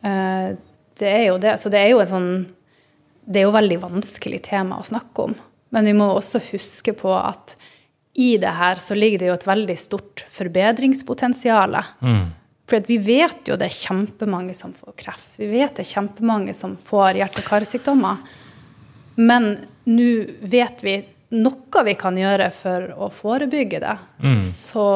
[0.02, 0.56] Eh,
[1.00, 1.54] Det er jo det.
[1.60, 2.46] Så det er jo et sånn
[3.30, 5.34] Det er jo veldig vanskelig tema å snakke om.
[5.70, 7.54] Men vi må også huske på at
[8.16, 11.76] i det her så ligger det jo et veldig stort forbedringspotensial.
[12.66, 15.38] For at vi vet jo det er kjempemange som får kreft.
[15.38, 18.16] Vi vet det er kjempemange som får hjerte-karsykdommer.
[19.18, 19.52] Men
[19.90, 20.96] nå vet vi
[21.30, 23.96] noe vi kan gjøre for å forebygge det.
[24.42, 24.86] Så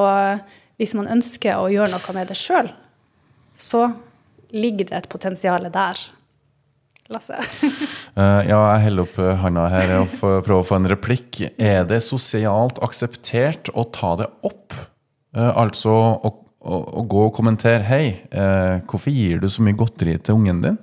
[0.80, 2.70] hvis man ønsker å gjøre noe med det sjøl,
[3.54, 3.86] så
[4.54, 6.06] ligger det et potensial der.
[7.12, 7.40] Lasse?
[8.14, 11.40] Eh, ja, jeg holder opp eh, handa her og prøver å få en replikk.
[11.58, 14.76] Er det sosialt akseptert å ta det opp?
[15.34, 16.30] Eh, altså å,
[16.62, 18.04] å, å gå og kommentere Hei,
[18.86, 20.78] hvorfor gir du så mye godteri til ungen din?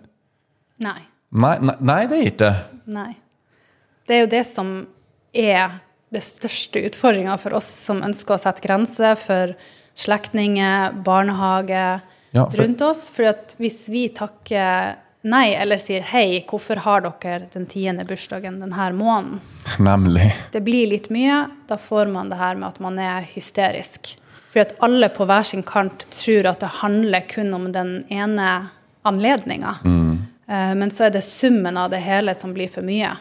[0.84, 1.00] Nei.
[1.32, 2.52] Nei, nei, nei det er ikke.
[2.92, 3.12] Nei.
[4.08, 4.72] Det er jo det som
[5.32, 5.78] er
[6.12, 9.54] det største utfordringa for oss som ønsker å sette grenser for
[9.96, 12.02] slektninger, barnehage
[12.32, 13.08] Ja, for- rundt oss.
[13.10, 18.90] For hvis vi takker nei, eller sier hei, hvorfor har dere den tiende bursdagen denne
[18.98, 19.40] måneden?
[19.80, 20.34] Nemlig.
[20.52, 21.46] Det blir litt mye.
[21.68, 24.18] Da får man det her med at man er hysterisk.
[24.52, 28.70] Fordi at alle på hver sin kant tror at det handler kun om den ene
[29.08, 29.78] anledninga.
[29.86, 30.18] Eh,
[30.52, 33.14] Men så er det summen av det hele som blir for mye.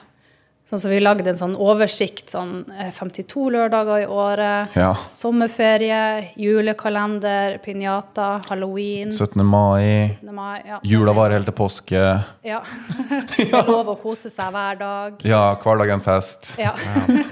[0.71, 2.29] Sånn som Vi lagde en sånn oversikt.
[2.31, 4.77] sånn eh, 52 lørdager i året.
[4.79, 4.93] Ja.
[5.11, 9.11] Sommerferie, julekalender, pinjata, halloween.
[9.11, 9.43] 17.
[9.43, 10.15] mai.
[10.21, 10.31] 17.
[10.35, 10.79] mai, ja.
[10.87, 12.05] Jula varer helt til påske.
[12.47, 12.61] Ja.
[13.35, 15.19] Det er lov å kose seg hver dag.
[15.27, 16.53] Ja, hver dag er en fest.
[16.61, 16.77] Ja.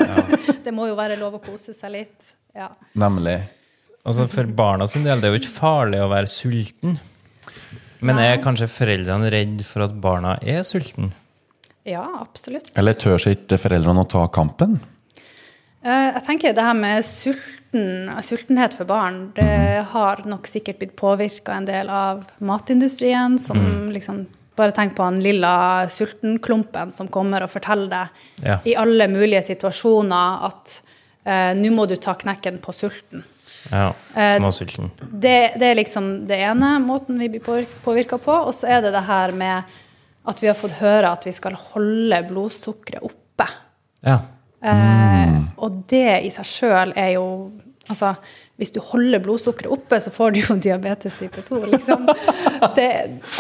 [0.65, 2.33] Det må jo være lov å kose seg litt.
[2.59, 2.73] Ja.
[2.99, 3.39] Nemlig.
[4.03, 6.99] Altså For barna sin del, det er jo ikke farlig å være sulten.
[8.01, 11.13] Men er kanskje foreldrene redd for at barna er sulten?
[11.89, 12.69] ja, absolutt.
[12.77, 14.75] Eller tør ikke foreldrene å ta kampen?
[15.83, 20.97] Eh, Jeg tenker det her med sulten, sultenhet for barn, det har nok sikkert blitt
[20.97, 24.27] påvirka en del av matindustrien, som liksom
[24.59, 28.09] Bare tenk på han lilla sultenklumpen som kommer og forteller deg
[28.45, 28.57] Ja.
[28.67, 30.81] i alle mulige situasjoner at
[31.25, 33.23] eh, nå må du ta knekken på sulten.
[33.71, 34.91] Ja, Eh, Småsulten.
[35.01, 38.33] Det, det er liksom det ene måten vi blir påvirka på.
[38.49, 39.79] Og så er det det her med
[40.29, 43.47] at vi har fått høre at vi skal holde blodsukkeret oppe.
[44.07, 44.19] Ja.
[44.59, 47.27] Eh, og det i seg sjøl er jo
[47.89, 48.11] Altså,
[48.61, 51.61] hvis du holder blodsukkeret oppe, så får du jo diabetes type 2.
[51.73, 52.03] Liksom.
[52.77, 52.89] Det,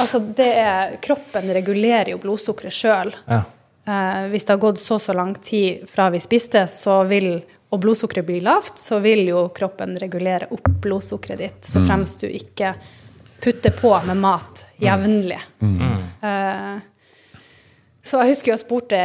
[0.00, 3.12] altså, det er, kroppen regulerer jo blodsukkeret sjøl.
[3.28, 3.42] Ja.
[3.84, 7.80] Eh, hvis det har gått så så lang tid fra vi spiste, så vil, og
[7.82, 12.72] blodsukkeret blir lavt, så vil jo kroppen regulere opp blodsukkeret ditt, så fremst du ikke
[13.42, 15.40] putter på med mat jevnlig.
[16.22, 16.78] Eh,
[18.02, 19.02] så jeg husker jo jeg spurte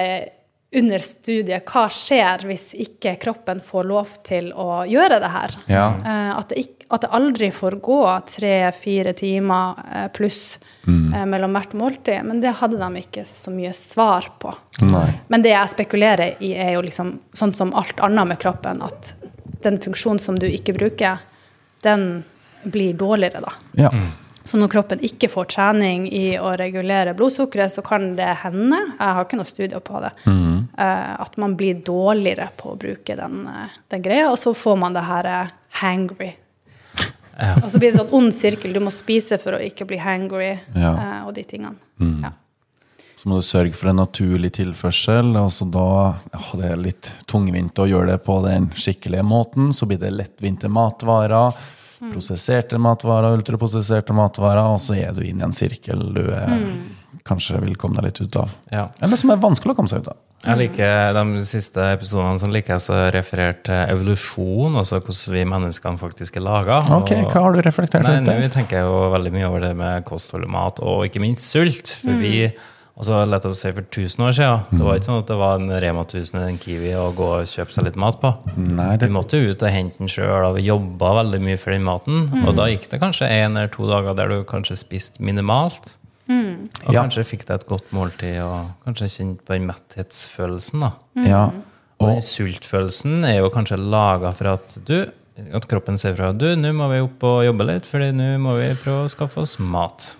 [0.73, 5.57] under studiet hva skjer hvis ikke kroppen får lov til å gjøre det her.
[5.69, 5.85] Ja.
[5.99, 7.99] Eh, at, det ikke, at det aldri får gå
[8.33, 10.57] tre-fire timer eh, pluss
[10.87, 11.29] mm.
[11.29, 12.25] mellom hvert måltid.
[12.25, 14.53] Men det hadde de ikke så mye svar på.
[14.89, 15.07] Nei.
[15.33, 19.13] Men det jeg spekulerer i, er jo liksom sånn som alt annet med kroppen, at
[19.63, 21.21] den funksjonen som du ikke bruker,
[21.85, 22.23] den
[22.63, 23.53] blir dårligere, da.
[23.77, 23.91] Ja.
[24.43, 29.15] Så når kroppen ikke får trening i å regulere blodsukkeret, så kan det hende, jeg
[29.15, 33.47] har ikke noe studier på det, eh, at man blir dårligere på å bruke den,
[33.47, 35.29] eh, den greia, og så får man det her
[35.79, 36.33] hangry.
[37.39, 37.63] hangry.
[37.63, 38.73] Og så blir det sånn ond sirkel.
[38.73, 40.93] Du må spise for å ikke bli hangry, Ja.
[40.93, 41.75] eh, og de tingene.
[42.21, 42.31] Ja.
[43.15, 45.37] Så må du sørge for en naturlig tilførsel.
[45.37, 49.69] og så da, ja, Det er litt tungvint å gjøre det på den skikkelige måten.
[49.73, 51.53] Så blir det lettvinte matvarer,
[52.11, 56.53] prosesserte matvarer, ultraprosesserte matvarer, og så er du inn i en sirkel du er,
[57.27, 58.53] kanskje vil komme deg litt ut av.
[58.73, 58.89] Ja.
[58.99, 60.19] Eller som er vanskelig å komme seg ut av.
[60.43, 65.45] Jeg liker De siste episodene som liker jeg så referert til evolusjon, altså hvordan vi
[65.53, 66.81] menneskene faktisk er laga.
[66.97, 70.03] Ok, Hva har du reflektert rundt nå tenker jeg jo veldig mye over det med
[70.07, 71.95] kosthold og mat, og ikke minst sult.
[72.01, 72.49] For vi
[72.97, 75.55] altså lett å si for 1000 år siden, det var ikke sånn at det var
[75.59, 78.31] en Rema 1000 eller en Kiwi å gå og kjøpe seg litt mat på.
[78.57, 81.71] Nei, Vi måtte jo ut og hente den sjøl, og vi jobba veldig mye for
[81.75, 82.29] den maten.
[82.45, 85.95] Og da gikk det kanskje en eller to dager der du kanskje spiste minimalt.
[86.29, 87.01] Og Ja.
[87.03, 90.79] kanskje fikk deg et godt måltid, og kanskje kjente på den metthetsfølelsen.
[90.79, 90.91] da.
[91.25, 91.45] ja.
[91.99, 95.05] Og Og den sultfølelsen er jo kanskje laga for at du
[95.53, 98.53] at kroppen sier fra du, nå må vi opp og jobbe litt, fordi nå må
[98.59, 100.15] vi prøve å skaffe oss mat.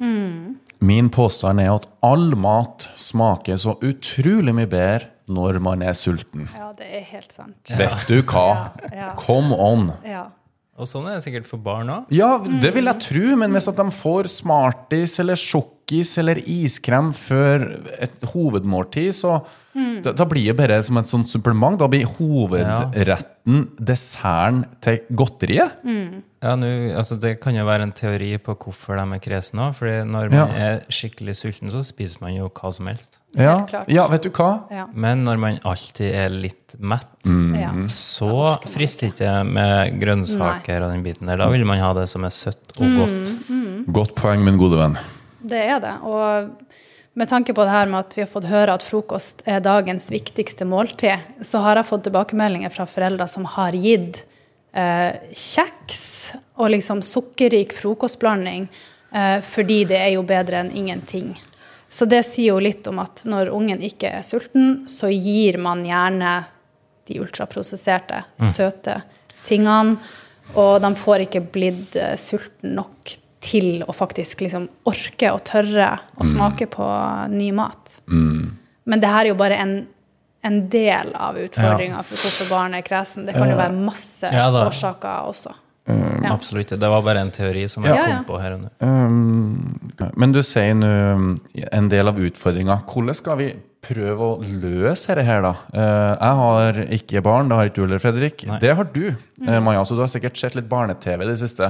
[0.84, 6.50] Min påstand er at all mat smaker så utrolig mye bedre når man er sulten.
[6.52, 7.58] ja, det er helt sant.
[7.80, 8.48] Vet du hva?
[8.90, 9.12] Ja, ja.
[9.20, 9.94] Come on!
[10.04, 10.26] Ja.
[10.74, 12.10] Og sånn er det sikkert for barn òg.
[12.12, 17.12] Ja, det vil jeg tro, men hvis at de får Smarties eller sjokkis eller iskrem
[17.14, 17.68] før
[18.02, 19.38] et hovedmåltid, så
[20.04, 21.78] da, da blir det bare som et sånt supplement.
[21.80, 25.80] Da blir hovedretten desserten til godteriet.
[26.44, 26.68] Ja, nu,
[27.00, 29.74] altså det kan jo være en teori på hvorfor de er kresne òg.
[29.78, 30.46] fordi når man Ja.
[30.74, 33.20] er skikkelig sulten, så spiser man jo hva som helst.
[33.36, 34.64] Ja, Helt ja, vet du hva?
[34.70, 34.86] Ja.
[34.94, 37.72] Men når man alltid er litt mett, ja.
[37.88, 41.38] så frister ikke med grønnsaker og den biten der.
[41.38, 43.34] Da vil man ha det som er søtt og godt.
[43.92, 44.98] Godt poeng, min gode venn.
[45.44, 45.96] Det er det.
[46.04, 46.52] Og
[47.14, 50.10] med tanke på det her med at vi har fått høre at frokost er dagens
[50.12, 54.24] viktigste måltid, så har jeg fått tilbakemeldinger fra foreldre som har gitt
[54.74, 56.02] eh, kjeks
[56.58, 58.66] og liksom sukkerrik frokostblanding,
[59.14, 61.36] eh, fordi det er jo bedre enn ingenting.
[61.94, 65.86] Så det sier jo litt om at når ungen ikke er sulten, så gir man
[65.86, 66.40] gjerne
[67.06, 68.24] de ultraprosesserte,
[68.56, 69.02] søte
[69.46, 70.00] tingene,
[70.58, 75.90] og de får ikke blitt eh, sulten nok til å faktisk liksom orke og tørre
[76.16, 76.86] å smake på
[77.34, 77.98] ny mat.
[78.10, 79.76] Men det her er jo bare en,
[80.44, 83.28] en del av utfordringa for hvorfor barn er kresen.
[83.28, 85.54] Det kan jo være masse Ja, årsaker også.
[85.84, 86.32] Ja.
[86.32, 86.72] Absolutt.
[86.80, 88.24] Det var bare en teori som jeg Ja, kom ja.
[88.28, 88.70] på her og nå.
[88.80, 90.92] Um, men du sier nå
[91.68, 92.80] en del av utfordringa.
[92.88, 93.50] Hvordan skal vi
[93.84, 95.52] prøve å løse dette her, da?
[95.76, 98.46] Eh, jeg har ikke barn, det har ikke du heller, Fredrik.
[98.48, 98.60] Nei.
[98.64, 101.68] Det har du, eh, Maja, så du har sikkert sett litt barne-TV i det siste.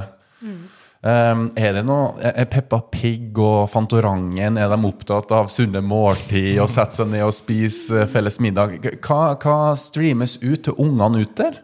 [1.04, 6.56] Um, er det noe, er Peppa Pig og Fantorangen er de opptatt av sunne måltid
[6.62, 8.78] og sette seg ned og spise eh, felles middag?
[9.04, 11.60] Hva, hva streames ut til ungene ut der?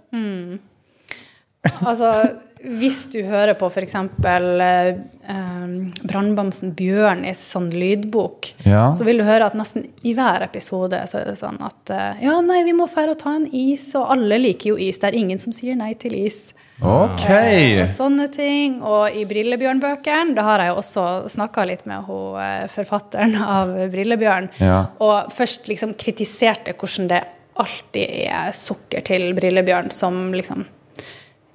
[1.81, 2.11] Altså,
[2.61, 3.95] hvis du hører på f.eks.
[3.97, 4.93] Eh,
[5.33, 5.75] eh,
[6.05, 8.91] Brannbamsen Bjørnis sånn lydbok, Ja.
[8.93, 12.27] så vil du høre at nesten i hver episode så er det sånn at eh,
[12.29, 15.01] Ja, nei, vi må fære og ta en is, og alle liker jo is.
[15.01, 16.51] Det er ingen som sier nei til is.
[16.83, 17.25] Ok!
[17.31, 18.79] Eh, sånne ting.
[18.83, 21.05] Og i Brillebjørn-bøkene, da har jeg jo også
[21.35, 24.87] snakka litt med hun, eh, forfatteren av Brillebjørn, Ja.
[25.01, 27.23] og først liksom kritiserte hvordan det
[27.61, 30.65] alltid er sukker til Brillebjørn som liksom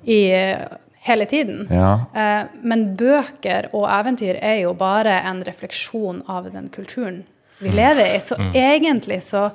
[0.06, 0.68] i eh,
[1.08, 1.68] hele tiden.
[1.72, 2.00] Ja.
[2.14, 7.24] Eh, Men bøker og eventyr er jo bare en refleksjon av den kulturen
[7.60, 8.20] vi lever i.
[8.20, 9.52] Så egentlig så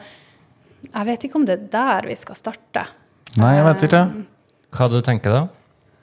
[0.95, 2.87] Jeg vet ikke om det er der vi skal starte.
[3.37, 4.25] Nei, jeg vet ikke.
[4.73, 5.43] Hva du tenker da?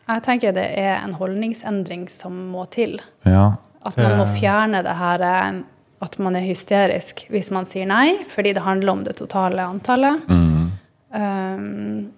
[0.08, 2.97] Jeg tenker det er en holdningsendring som må til.
[3.28, 3.58] Ja.
[3.88, 5.60] At man må fjerne det her eh,
[6.03, 10.28] at man er hysterisk hvis man sier nei, fordi det handler om det totale antallet.
[10.30, 12.12] Um,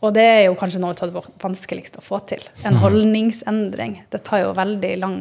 [0.00, 2.40] Og det er jo kanskje noe av det vanskeligste å få til.
[2.64, 3.98] En holdningsendring.
[4.08, 5.18] Det tar jo veldig lang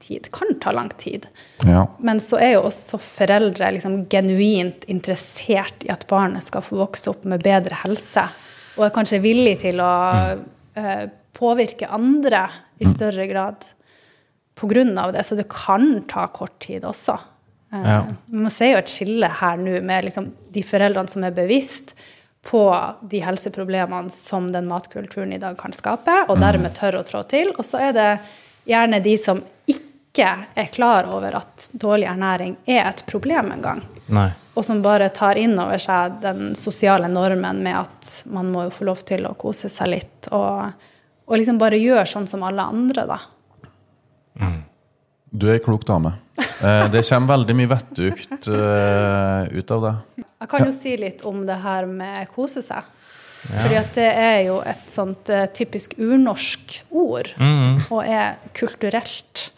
[0.00, 0.30] tid.
[0.32, 1.26] Kan ta lang tid.
[1.68, 1.82] Ja.
[2.00, 7.12] Men så er jo også foreldre liksom genuint interessert i at barnet skal få vokse
[7.12, 8.24] opp med bedre helse.
[8.78, 9.92] Og er kanskje villig til å
[10.80, 11.04] eh,
[11.34, 12.46] påvirke andre
[12.78, 13.66] i større grad
[14.54, 15.12] pga.
[15.12, 15.24] det.
[15.24, 17.18] Så det kan ta kort tid også.
[17.72, 18.04] Eh, Ja.
[18.26, 21.94] Man ser jo et skille her nå med liksom de foreldrene som er bevisst
[22.44, 27.22] på de helseproblemene som den matkulturen i dag kan skape, og dermed tør å trå
[27.26, 27.54] til.
[27.58, 28.10] Og så er det
[28.68, 33.82] gjerne de som ikke er klar over at dårlig ernæring er et problem engang.
[34.54, 38.74] Og som bare tar inn over seg den sosiale normen med at man må jo
[38.76, 40.70] få lov til å kose seg litt, og,
[41.26, 43.20] og liksom bare gjøre sånn som alle andre, da.
[45.34, 46.12] Du er ei klok dame.
[46.38, 49.94] Eh, det kommer veldig mye vettugt uh, ut av det.
[50.22, 52.86] Jeg kan jo si litt om det her med kose seg.
[53.44, 57.32] Fordi at det er jo et sånt uh, typisk urnorsk ord,
[57.90, 59.48] og er kulturelt.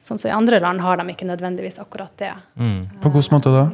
[0.00, 2.32] Sånn som I andre land har de ikke nødvendigvis akkurat det.
[3.00, 3.68] På hvilken måte da?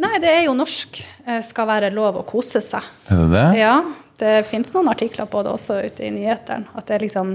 [0.00, 0.98] Nei, det er jo norsk.
[1.24, 2.82] Eh, skal være lov å kose seg.
[3.08, 3.44] Er det det?
[3.60, 3.76] Ja,
[4.20, 6.68] det finnes noen artikler på det også ute i nyhetene.
[6.78, 7.34] At det liksom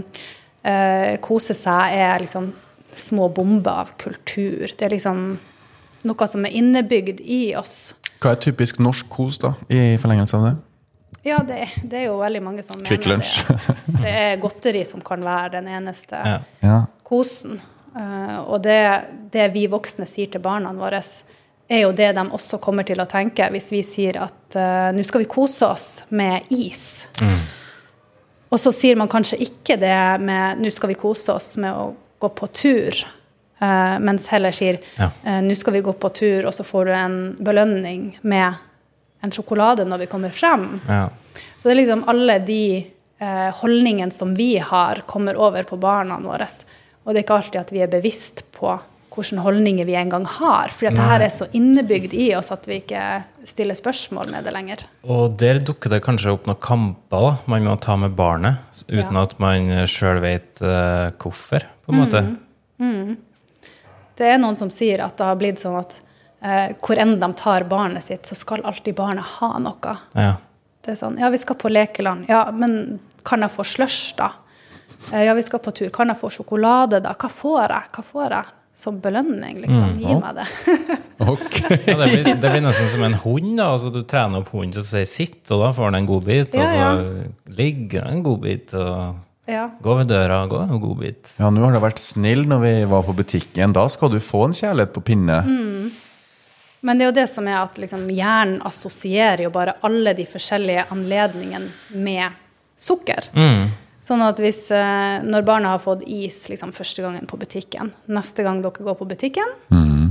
[0.64, 2.52] eh, Kose seg er liksom
[2.96, 4.72] små bomber av kultur.
[4.78, 5.38] Det er liksom
[6.10, 7.94] noe som er innebygd i oss.
[8.20, 10.56] Hva er typisk norsk kos, da, i forlengelse av det?
[11.28, 13.34] Ja, det, det er jo veldig mange som Quick mener lunch.
[13.48, 13.76] det.
[14.00, 16.38] Det er godteri som kan være den eneste Ja.
[16.64, 16.78] Ja.
[17.04, 17.60] kosen.
[17.90, 18.80] Uh, og det,
[19.34, 21.02] det vi voksne sier til barna våre,
[21.70, 25.06] er jo det de også kommer til å tenke hvis vi sier at uh, nå
[25.06, 27.06] skal vi kose oss med is.
[28.50, 31.92] Og så sier man kanskje ikke det med nå skal vi kose oss med å
[32.20, 32.98] gå på tur,
[33.62, 35.12] uh, mens heller sier Ja.
[35.26, 38.66] uh, nå skal vi gå på tur, og så får du en belønning med
[39.22, 40.80] en sjokolade når vi kommer frem.
[40.88, 41.10] Ja.
[41.60, 42.64] Så det er liksom alle de
[43.20, 46.48] eh, holdningene som vi har, kommer over på barna våre.
[47.04, 48.78] Og det er ikke alltid at vi er bevisst på
[49.10, 50.70] hvilke holdninger vi en gang har.
[50.76, 54.54] For det her er så innebygd i oss at vi ikke stiller spørsmål med det
[54.56, 54.84] lenger.
[55.04, 59.16] Og der dukker det kanskje opp noen kamper da, man må ta med barnet, uten
[59.18, 59.24] Ja.
[59.24, 62.22] at man sjøl vet uh, hvorfor, på en måte.
[64.20, 65.96] Det er noen som sier at det har blitt sånn at
[66.44, 69.96] uh, hvor enn de tar barnet sitt, så skal alltid barnet ha noe.
[70.14, 70.36] Ja.
[70.84, 72.28] Det er sånn, ja, vi skal på lekeland.
[72.32, 74.32] Ja, men kan jeg få slush, da?
[75.14, 75.90] Eh, Ja, vi skal på tur.
[75.96, 77.12] Kan jeg få sjokolade, da?
[77.20, 77.92] Hva får jeg?
[77.96, 79.98] Hva får jeg som belønning, liksom?
[80.00, 80.48] Gi meg det.
[81.20, 81.56] Ok.
[81.84, 83.58] Ja, det, blir, det blir nesten som en hund.
[83.60, 86.08] da, altså Du trener opp hunden til å si 'sitt', og da får den en
[86.08, 86.56] godbit.
[86.56, 87.26] Ja, og så ja.
[87.58, 89.18] ligger den en godbit, og
[89.50, 89.66] Ja.
[89.84, 91.34] gå ved døra, gå en godbit.
[91.40, 93.74] Ja, nå har det vært snill når vi var på butikken.
[93.76, 95.42] Da skal du få en kjærlighet på pinne.
[96.82, 100.24] Men det er jo det som er at liksom, hjernen assosierer jo bare alle de
[100.24, 101.68] forskjellige anledningene
[102.00, 102.32] med
[102.80, 103.28] sukker.
[104.10, 108.42] Sånn at hvis eh, når barna har fått is liksom, første gangen på butikken, neste
[108.46, 109.52] gang dere går på butikken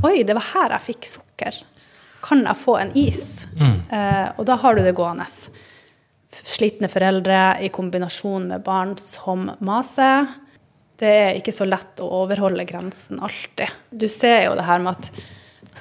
[0.07, 1.57] Oi, det var her jeg fikk sukker.
[2.23, 3.43] Kan jeg få en is?
[3.91, 5.27] Eh, og da har du det gående.
[6.39, 10.29] Slitne foreldre i kombinasjon med barn som maser.
[10.99, 13.75] Det er ikke så lett å overholde grensen alltid.
[13.91, 15.11] Du ser jo det her med at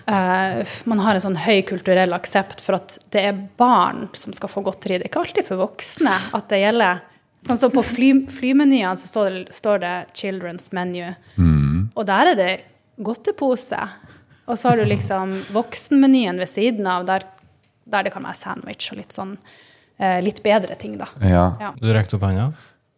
[0.10, 4.50] eh, man har en sånn høy kulturell aksept for at det er barn som skal
[4.50, 4.98] få godteri.
[4.98, 7.06] Det er ikke alltid for voksne at det gjelder.
[7.46, 11.16] Sånn som På fly, flymenyene så står det, står det 'children's menu'.
[11.96, 12.62] Og der er det
[13.00, 13.78] godtepose.
[14.48, 17.24] Og så har du liksom voksenmenyen ved siden av, der,
[17.86, 19.38] der det kan være sandwich og litt sånn
[20.00, 21.06] eh, litt bedre ting, da.
[21.22, 21.58] Ja.
[21.60, 21.72] Ja.
[21.80, 22.54] Du rekte opp hånda?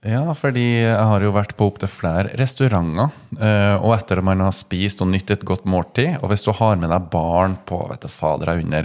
[0.05, 3.09] ja, fordi jeg har jo vært på opptil flere restauranter.
[3.39, 6.51] eh, Og etter at man har spist og nytt et godt måltid, og hvis du
[6.53, 8.83] har med deg barn på vet du, fader er under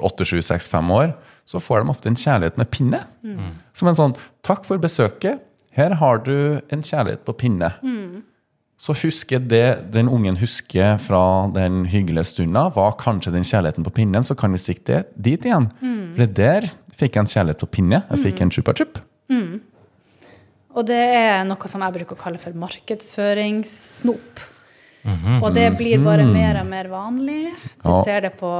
[0.00, 1.14] 8, 7, 6, 5 år,
[1.50, 3.00] så får de ofte en kjærlighet med pinne.
[3.74, 5.40] Som en sånn 'takk for besøket',
[5.74, 7.72] her har du en kjærlighet på pinne.
[8.80, 13.92] Så husker det den ungen husker fra den hyggelige stunda, var kanskje den kjærligheten på
[13.92, 15.68] pinnen, så kan vi stikke det dit igjen.
[16.16, 18.02] For der fikk jeg en kjærlighet på pinne.
[18.10, 18.98] Jeg fikk en chupa chup.
[20.74, 24.40] Og det er noe som jeg bruker å kalle for markedsføringssnop.
[25.42, 27.52] Og det blir bare mer og mer vanlig.
[27.84, 28.50] Du ser det på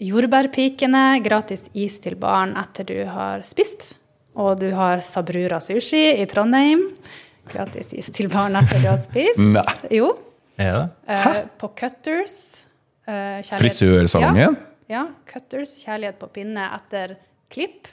[0.00, 3.94] jordbærpikene, gratis is til barn etter du har spist.
[4.40, 6.86] Og du har Sabrura sushi i Trondheim.
[7.50, 9.40] Gratis is til barn etter du har spist.
[9.42, 9.64] Nei.
[10.00, 10.12] Jo.
[10.60, 10.84] Er det?
[11.16, 12.66] Eh, på Cutters.
[13.06, 14.56] eh, kjærlighet- Frisørsalongen?
[14.88, 15.06] Ja, ja.
[15.26, 15.78] Cutters.
[15.84, 17.16] Kjærlighet på pinne etter
[17.50, 17.88] klipp.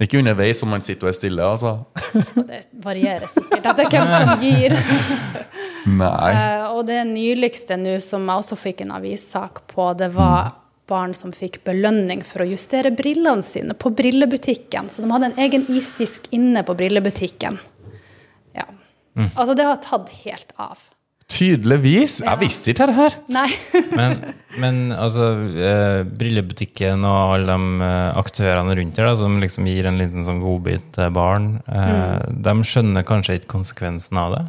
[0.00, 1.84] Ikke underveis om man sitter og er stille, altså.
[2.40, 4.74] Og det varierer sikkert etter hvem som gir.
[5.86, 6.32] Nei.
[6.32, 10.54] Eh, og det nyligste nå som jeg også fikk en avissak på, det var
[10.90, 14.90] barn som fikk belønning for å justere brillene sine på brillebutikken.
[14.90, 17.60] Så de hadde en egen isdisk inne på brillebutikken.
[18.56, 18.66] Ja.
[19.36, 20.82] Altså, det har tatt helt av.
[21.32, 22.18] Tydeligvis.
[22.26, 23.14] Jeg visste ikke det her.
[23.32, 23.48] Nei.
[23.98, 24.18] Men,
[24.60, 29.88] men altså, eh, brillebutikken og alle de eh, aktørene rundt her da, som liksom gir
[29.88, 34.42] en liten sånn godbit til barn, eh, de skjønner kanskje ikke konsekvensen av det?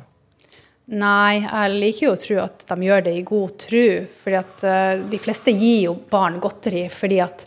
[0.92, 3.84] Nei, jeg liker jo å tro at de gjør det i god tro.
[4.24, 7.46] fordi at uh, de fleste gir jo barn godteri fordi at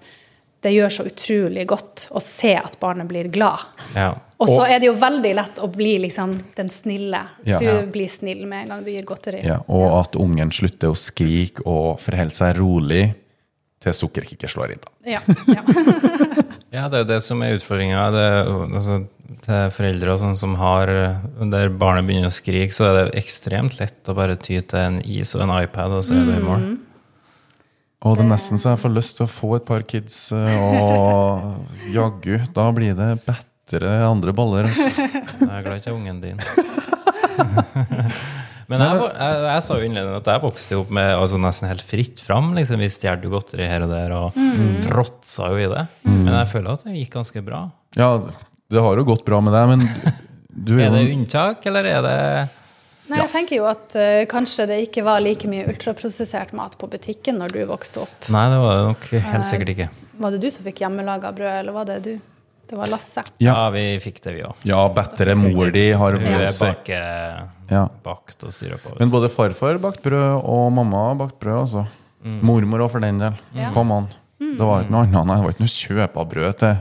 [0.65, 3.61] det gjør så utrolig godt å se at barnet blir glad.
[3.95, 4.15] Ja.
[4.41, 7.21] Og så er det jo veldig lett å bli liksom den snille.
[7.47, 7.59] Ja.
[7.61, 7.83] Du Ja.
[7.87, 9.45] blir snill med en gang du gir godteri.
[9.47, 13.05] Ja, og at ungen slutter å skrike og forholder seg rolig
[13.85, 14.83] til sukkerkicket slår inn.
[14.83, 14.91] da.
[15.13, 15.21] Ja,
[15.53, 15.63] ja.
[16.77, 18.01] Ja, det er jo det som er utfordringa.
[18.75, 18.97] Altså,
[19.45, 20.91] til foreldre og sånn som har
[21.51, 25.01] Der barnet begynner å skrike, så er det ekstremt lett å bare ty til en
[25.03, 26.67] is og en iPad, og så er du i mål.
[28.07, 30.57] Og det er nesten så jeg får lyst til å få et par kids, eh,
[30.63, 31.43] og
[31.97, 34.69] jaggu, da blir det bedre andre baller.
[34.71, 34.99] ass.
[35.41, 36.43] Jeg er glad ikke ungen din.
[38.67, 41.85] Men jeg, jeg, jeg sa jo innledende at jeg vokste opp med altså nesten helt
[41.87, 42.49] fritt fram.
[42.57, 42.81] Liksom.
[42.83, 44.39] Vi stjal godteri her og der og
[44.89, 45.85] fråtsa jo i det.
[46.03, 47.61] Men jeg føler at det gikk ganske bra.
[47.95, 48.09] Ja,
[48.73, 52.07] det har jo gått bra med deg, men du Er er det unntak, eller er
[52.07, 52.21] det
[53.07, 56.89] Nei, jeg tenker jo at uh, kanskje det ikke var like mye ultraprosessert mat på
[56.91, 58.31] butikken når du vokste opp.
[58.35, 59.87] Nei, det var det nok helt sikkert ikke.
[60.19, 62.17] Var det du som fikk hjemmelaga brød, eller var det du?
[62.67, 63.23] Det var Lasse.
[63.39, 63.53] Ja.
[63.53, 64.65] Ja, vi fikk det, vi òg.
[64.67, 66.27] Ja, bedre mor di har Hun
[66.59, 66.99] bake,
[67.71, 67.85] Ja.
[68.03, 68.97] bakt og styra på.
[68.99, 71.87] Men både farfar bakt brød, og mamma bakt brød, altså.
[72.27, 73.39] Mormor òg, for den del.
[73.55, 73.71] Mm.
[73.75, 74.11] Kom an.
[74.43, 75.27] Det var ikke noe annet.
[75.31, 76.77] Nei, Det var ikke noe kjøp av brød til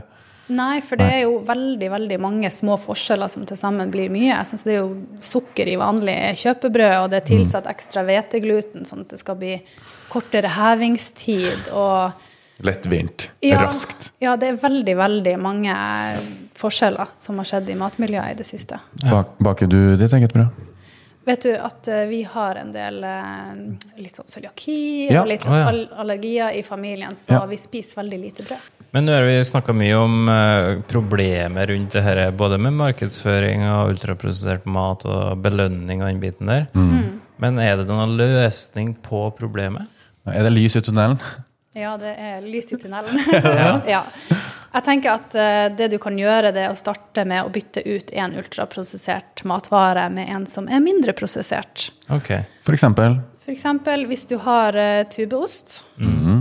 [0.48, 4.30] Nei, for det er jo veldig veldig mange små forskjeller som til sammen blir mye.
[4.30, 8.86] Jeg synes Det er jo sukker i vanlig kjøpebrød, og det er tilsatt ekstra hvetegluten,
[8.86, 9.56] sånn at det skal bli
[10.08, 11.72] kortere hevingstid.
[11.72, 12.12] og
[12.62, 13.28] lettvint.
[13.42, 14.12] ja, Raskt.
[14.22, 15.74] Ja, det er veldig, veldig mange
[16.56, 18.78] forskjeller som har skjedd i matmiljøet i det siste.
[19.02, 20.62] Bak, baker du ditt eget brød?
[21.26, 23.52] Vet du at eh, vi har en del eh,
[23.98, 25.22] litt sånn cøliaki Ja.
[25.24, 27.46] og litt allergier i familien, så Ja.
[27.46, 28.75] vi spiser veldig lite brød.
[28.96, 33.66] Men nå har vi snakka mye om uh, problemer rundt det her, både med markedsføring
[33.68, 36.64] og ultraprosessert mat og belønning og den biten der.
[37.44, 39.84] Men er det noen løsning på problemet?
[40.32, 41.20] Er det lys i tunnelen?
[41.76, 43.20] Ja, det er lys i tunnelen.
[43.92, 44.00] ja.
[44.72, 47.84] Jeg tenker at uh, det du kan gjøre, det er å starte med å bytte
[47.84, 51.90] ut en ultraprosessert matvare med en som er mindre prosessert.
[52.08, 52.32] Ok.
[52.64, 53.20] For eksempel.
[53.46, 53.62] F.eks.
[54.10, 55.84] hvis du har uh, tubeost,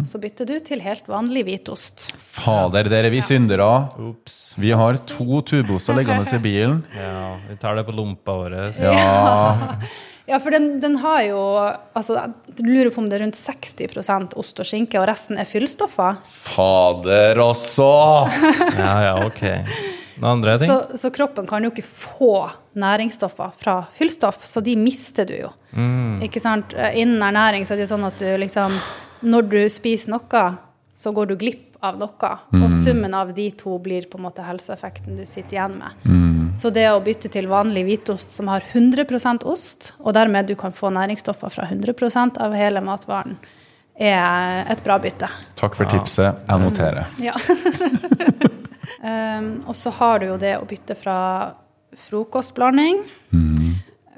[0.05, 2.07] så bytter du til helt vanlig hvitost.
[2.17, 3.67] Fader, dere vi syndere.
[4.01, 4.55] Ops.
[4.57, 6.81] Vi har to tubeoster liggende i bilen.
[6.97, 8.55] Ja, vi tar det på lompa vår.
[8.81, 9.75] Ja.
[10.25, 11.41] Ja, for den, den har jo
[11.93, 15.45] altså, Du lurer på om det er rundt 60% ost og skinke, og resten er
[15.49, 16.23] fyllstoffer.
[16.25, 17.91] Fader også!
[18.81, 19.45] Ja, ja, ok.
[20.16, 20.72] Noen andre ting?
[20.72, 22.34] Så, så kroppen kan jo ikke få
[22.80, 25.51] næringsstoffer fra fyllstoff, så de mister du jo.
[26.24, 26.72] Ikke sant?
[26.95, 28.72] Innen ernæring så er det jo sånn at du liksom
[29.28, 30.43] Når du spiser noe,
[30.95, 32.30] så går du glipp av noe.
[32.55, 36.07] Og summen av de to blir på en måte helseeffekten du sitter igjen med.
[36.59, 40.72] Så det å bytte til vanlig hvitost som har 100% ost, og dermed du kan
[40.76, 43.36] få næringsstoffer fra 100% av hele matvaren,
[43.95, 45.28] er et bra bytte.
[45.59, 46.43] Takk for tipset.
[46.47, 47.05] Jeg noterer.
[47.24, 47.36] Ja.
[49.01, 51.17] um, og så har du jo det å bytte fra
[52.05, 53.03] frokostblanding.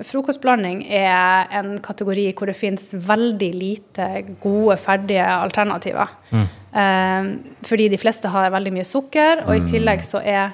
[0.08, 4.08] Frokostblanding er en kategori hvor det finnes veldig lite
[4.44, 6.14] gode, ferdige alternativer.
[6.30, 7.32] Um,
[7.66, 10.54] fordi de fleste har veldig mye sukker, og i tillegg så er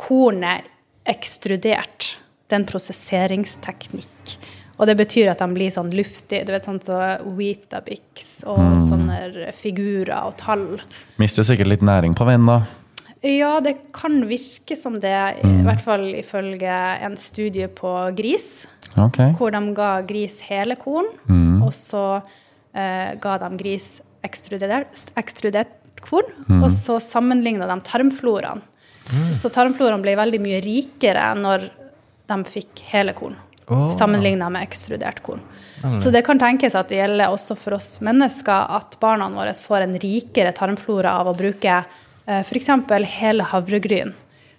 [0.00, 0.68] kornet
[1.08, 2.16] ekstrudert.
[2.46, 4.36] Det er en prosesseringsteknikk.
[4.80, 6.44] Og det betyr at de blir sånn luftige.
[6.44, 6.98] Du vet sånn så
[7.36, 10.66] Weetabix og sånne figurer og tall.
[11.22, 12.64] Mister sikkert litt næring på veien, da.
[13.22, 15.14] Ja, det kan virke som det,
[15.46, 16.72] i hvert fall ifølge
[17.06, 18.66] en studie på gris,
[18.98, 19.30] Okay.
[19.38, 21.06] hvor de ga gris hele korn,
[21.62, 22.22] og så
[22.74, 28.60] eh, ga de gris ekstrudert, ekstrudert korn, og så sammenligna de tarmfloraen.
[29.34, 31.70] Så tarmfloraen ble veldig mye rikere når
[32.28, 33.38] de fikk hele korn,
[33.70, 33.88] Oh.
[33.94, 35.40] sammenligna med ekstrudert korn.
[35.96, 39.86] Så det kan tenkes at det gjelder også for oss mennesker, at barna våre får
[39.86, 41.84] en rikere tarmflora av å bruke
[42.26, 42.68] f.eks.
[43.18, 44.12] hele havregryn,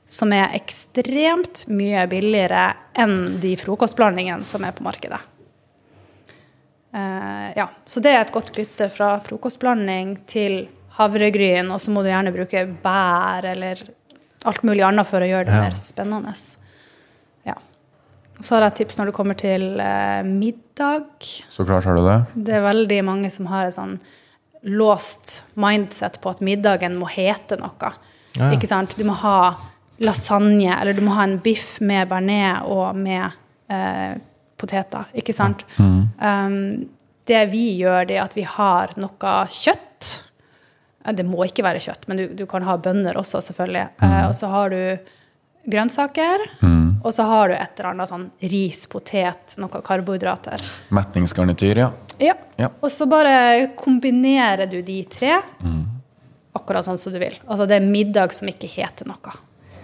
[0.06, 5.20] som er ekstremt mye billigere enn de frokostblandingene som er på markedet.
[6.94, 10.68] Eh, ja, Så det er et godt bytte fra frokostblanding til
[11.00, 13.80] havregryn, og så må du gjerne bruke bær eller
[14.46, 15.62] alt mulig annet for å gjøre det Ja.
[15.64, 16.34] mer spennende.
[17.48, 17.56] Ja.
[18.40, 21.08] Så har jeg et tips når det kommer til eh, middag.
[21.50, 22.20] Så klart har du det.
[22.46, 24.00] Det er veldig mange som har et sånn
[24.64, 27.94] låst mindset på at middagen må hete noe.
[28.40, 28.50] Ja.
[28.56, 28.96] Ikke sant?
[28.98, 29.54] Du må ha
[30.04, 33.28] lasagne, eller du må ha en biff med bearnés og med
[33.72, 34.20] eh,
[34.60, 35.10] poteter.
[35.20, 35.66] Ikke sant?
[35.78, 36.86] Um,
[37.28, 40.14] det vi gjør, det er at vi har noe kjøtt.
[41.04, 43.86] Det må ikke være kjøtt, men du, du kan ha bønner også, selvfølgelig.
[44.04, 44.80] Eh, og så har du
[45.72, 46.48] grønnsaker.
[47.04, 50.64] Og så har du et eller annet sånn ris, potet, noe karbohydrater.
[50.96, 51.90] Metningsgarnityr, ja.
[52.24, 52.36] Ja.
[52.60, 52.70] Ja.
[52.82, 55.40] Og så bare kombinerer du de tre
[56.54, 57.36] akkurat sånn som du vil.
[57.48, 59.34] Altså det er middag som ikke heter noe.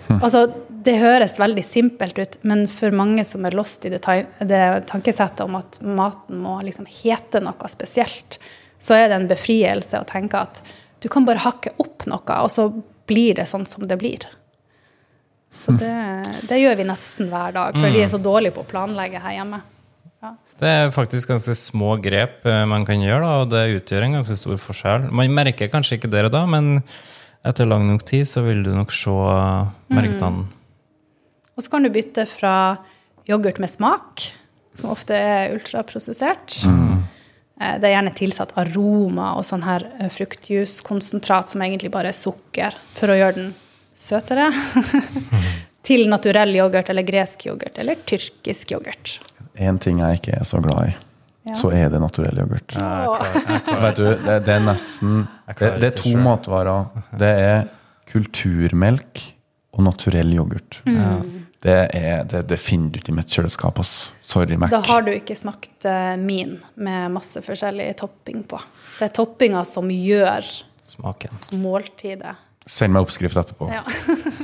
[0.10, 4.02] Altså, det høres veldig simpelt ut, men for mange som er lost i det,
[4.42, 8.40] det tankesettet om at maten må liksom hete noe spesielt,
[8.82, 10.64] så er det en befrielse å tenke at
[11.04, 12.72] du kan bare hakke opp noe, og så
[13.10, 14.26] blir det sånn som det blir.
[15.54, 15.94] Så det,
[16.50, 19.40] det gjør vi nesten hver dag, for vi er så dårlige på å planlegge her
[19.40, 19.62] hjemme.
[20.60, 24.18] Det er faktisk ganske små grep eh, man kan gjøre, da, og det utgjør en
[24.18, 25.08] ganske stor forskjell.
[25.16, 26.82] Man merker kanskje ikke det da, men
[27.48, 29.14] etter lang nok tid så vil du nok se
[29.96, 30.50] merkene.
[31.56, 32.54] Og så kan du bytte fra
[33.30, 34.26] yoghurt med smak,
[34.76, 36.60] som ofte er ultraprosessert.
[36.68, 37.08] Mm.
[37.60, 39.84] Det er gjerne tilsatt aroma og sånn her
[40.16, 43.50] fruktjuskonsentrat, som egentlig bare er sukker, for å gjøre den
[43.96, 44.48] søtere.
[45.88, 49.20] Til naturell yoghurt eller gresk yoghurt eller tyrkisk yoghurt.
[49.60, 50.96] Én ting jeg ikke er så glad i,
[51.50, 51.54] Ja.
[51.56, 52.76] så er det naturell yoghurt.
[52.78, 53.16] Ja,
[53.82, 56.22] Vet du, det, det er nesten det, det er to selv.
[56.24, 56.86] matvarer.
[57.18, 57.64] Det er
[58.12, 59.22] kulturmelk
[59.74, 60.82] og naturell yoghurt.
[61.60, 63.80] Det, er, det, det finner du ikke i mitt kjøleskap.
[63.84, 64.12] Ass.
[64.24, 64.70] Sorry, Mac.
[64.72, 68.60] Da har du ikke smakt eh, min med masse forskjellig topping på.
[69.00, 70.48] Det er toppinga som gjør
[70.88, 71.36] Smaken.
[71.60, 72.36] måltidet.
[72.70, 73.82] Send meg oppskrift etterpå, Ja.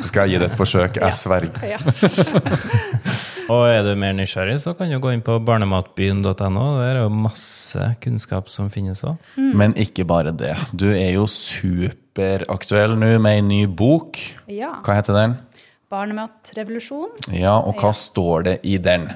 [0.01, 0.97] så skal jeg gi det et forsøk.
[0.97, 1.75] Jeg sverger.
[1.75, 1.79] ja.
[3.51, 6.63] Og er du mer nysgjerrig, så kan du gå inn på barnematbyen.no.
[6.79, 9.17] Der er jo masse kunnskap som finnes òg.
[9.37, 9.51] Mm.
[9.61, 10.55] Men ikke bare det.
[10.73, 14.17] Du er jo superaktuell nå med ei ny bok.
[14.49, 14.75] ja.
[14.85, 15.37] Hva heter den?
[15.93, 17.13] Barnematrevolusjon.
[17.37, 17.99] Ja, og hva Ja.
[18.01, 19.11] står det i den?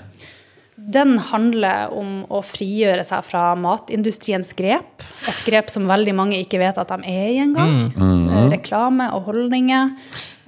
[0.89, 5.03] Den handler om å frigjøre seg fra matindustriens grep.
[5.27, 7.91] Et grep som veldig mange ikke vet at de er i engang.
[7.97, 9.91] Eh, Reklame og holdninger.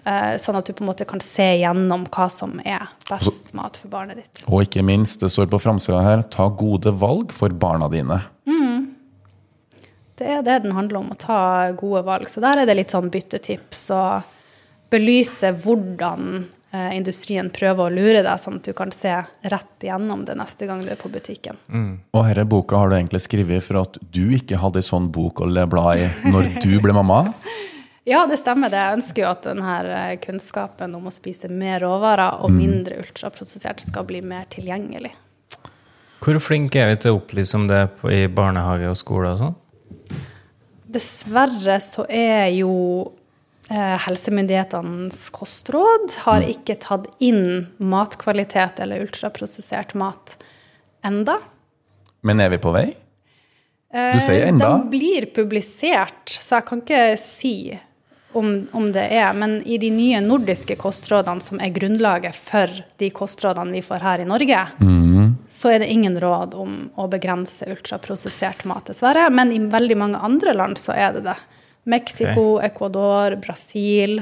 [0.04, 3.78] Eh, Sånn at du på en måte kan se gjennom hva som er best mat
[3.78, 4.44] for barnet ditt.
[4.48, 8.22] Og ikke minst, det står på framsida her, ta gode valg for barna dine.
[10.22, 12.30] Det er det den handler om, å ta gode valg.
[12.30, 14.28] Så der er det litt sånn byttetips og
[14.94, 19.16] belyse hvordan eh, industrien prøver å lure deg, sånn at du kan se
[19.50, 21.58] rett igjennom det neste gang du er på butikken.
[22.14, 25.42] Og denne boka har du egentlig skrevet for at du ikke hadde ei sånn bok
[25.42, 27.24] å bla i når du ble mamma.
[28.04, 28.80] Ja, det stemmer det.
[28.82, 34.08] Jeg ønsker jo at denne kunnskapen om å spise mer råvarer og mindre ultraprosessert skal
[34.10, 35.12] bli mer tilgjengelig.
[36.22, 37.82] Hvor flinke er vi til å opplyse om det
[38.14, 39.56] i barnehage og skole og sånn?
[40.92, 42.74] Dessverre så er jo
[43.70, 50.36] eh, helsemyndighetenes kostråd har ikke tatt inn matkvalitet eller ultraprosessert mat
[51.06, 51.38] enda.
[52.26, 52.90] Men er vi på vei?
[53.94, 54.74] Eh, Du sier enda?
[54.78, 57.56] Den blir publisert, så jeg kan ikke si
[58.34, 59.34] om, om det er.
[59.34, 62.68] Men i de nye nordiske kostrådene, som er grunnlaget for
[62.98, 64.66] de kostrådene vi får her i Norge,
[65.50, 69.30] så er det ingen råd om å begrense ultraprosessert mat, dessverre.
[69.30, 71.38] Men i veldig mange andre land så er det det.
[71.84, 74.22] Mexico, Ecuador, Brasil.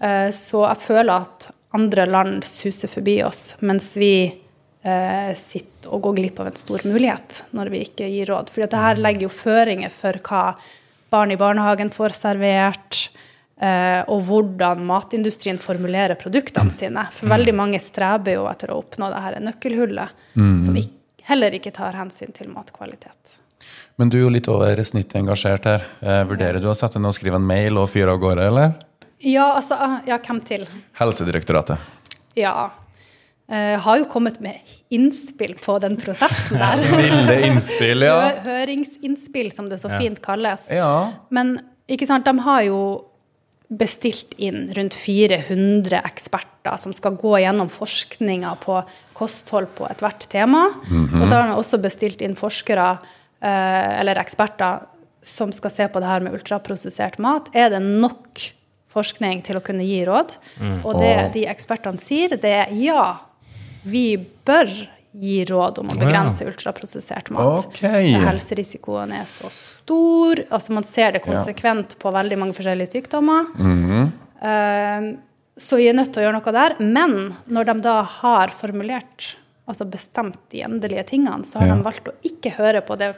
[0.00, 4.32] Eh, Så jeg føler at andre land suser forbi oss, mens vi
[4.82, 8.50] eh, sitter og går glipp av en stor mulighet når vi ikke gir råd.
[8.50, 10.42] For dette her legger jo føringer for hva
[11.10, 13.08] barn i barnehagen får servert,
[13.58, 17.02] og hvordan matindustrien formulerer produktene sine.
[17.16, 20.14] For veldig mange streber jo etter å oppnå det her nøkkelhullet,
[20.62, 20.94] som ikke,
[21.26, 23.38] heller ikke tar hensyn til matkvalitet.
[23.98, 25.86] Men du er jo litt over snittet engasjert her.
[26.00, 28.76] Eh, vurderer du å sette ned og skrive en mail og fyre av gårde, eller?
[29.18, 30.62] Ja, altså, ah, ja, hvem til?
[31.00, 31.82] Helsedirektoratet.
[32.38, 32.70] Ja.
[33.48, 34.60] Uh, har jo kommet med
[34.92, 36.68] innspill på den prosessen der.
[36.84, 38.18] Snille innspill, ja.
[38.28, 40.68] Hø- Høringsinnspill, som det så fint kalles.
[40.70, 41.08] Ja.
[41.34, 41.56] Men
[41.90, 42.78] ikke sant, de har jo
[43.68, 48.80] bestilt inn rundt 400 eksperter som skal gå gjennom forskninga på
[49.18, 50.70] kosthold på ethvert tema.
[51.20, 52.98] Og så har han også bestilt inn forskere,
[53.42, 54.86] eh, eller eksperter,
[55.22, 57.48] som skal se på det her med ultraprosessert mat.
[57.52, 58.40] Er det nok
[58.88, 60.36] forskning til å kunne gi råd?
[60.84, 63.18] Og det de ekspertene sier, det er ja,
[63.84, 64.70] vi bør
[65.12, 66.00] gi råd om å ja.
[66.04, 67.66] begrense ultraprosessert mat.
[67.70, 68.12] Okay.
[68.12, 70.42] Helserisikoen er så stor.
[70.50, 73.48] Altså Man ser det konsekvent på veldig mange forskjellige sykdommer.
[74.42, 75.08] Eh,
[75.58, 76.76] så vi er nødt til å gjøre noe der.
[76.84, 77.16] Men
[77.50, 79.32] når de da har formulert,
[79.68, 81.76] altså bestemt de endelige tingene, så har Ja.
[81.76, 83.14] de valgt å ikke høre på det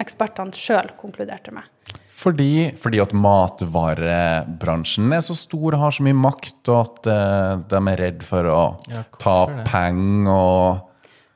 [0.00, 1.64] ekspertene sjøl konkluderte med.
[2.12, 7.56] Fordi, fordi at matvarebransjen er så stor og har så mye makt, og at uh,
[7.68, 8.60] de er redd for å
[8.92, 10.91] Ja, ta penger og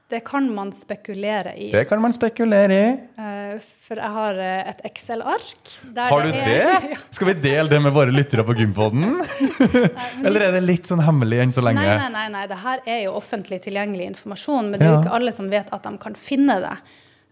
[0.09, 1.71] Det kan man spekulere i.
[1.73, 2.91] Det kan man spekulere i.
[3.19, 3.57] Eh,
[3.89, 5.73] For jeg har eh, et Excel-ark.
[5.97, 6.99] Har du er- det?
[7.17, 9.17] Skal vi dele det med våre lyttere på Gympodden?
[10.27, 11.83] Eller er det litt sånn hemmelig enn så lenge?
[11.83, 12.45] Nei, nei, nei, nei.
[12.53, 15.75] Det her er jo offentlig tilgjengelig informasjon, men det er jo ikke alle som vet
[15.75, 16.77] at de kan finne det.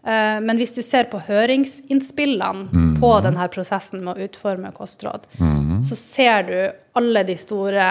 [0.05, 2.99] Eh, Men hvis du ser på høringsinnspillene Mm.
[2.99, 5.23] på denne prosessen med å utforme kostråd,
[5.81, 6.57] så ser du
[6.95, 7.87] alle de store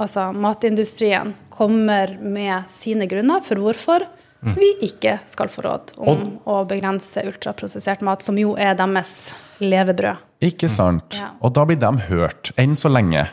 [0.00, 4.06] Altså matindustrien kommer med sine grunner for hvorfor
[4.56, 10.22] vi ikke skal få råd om å begrense ultraprosessert mat, som jo er deres levebrød.
[10.48, 11.18] Ikke sant?
[11.20, 11.34] Ja.
[11.44, 12.48] Og da blir de hørt.
[12.56, 13.26] Enn så lenge.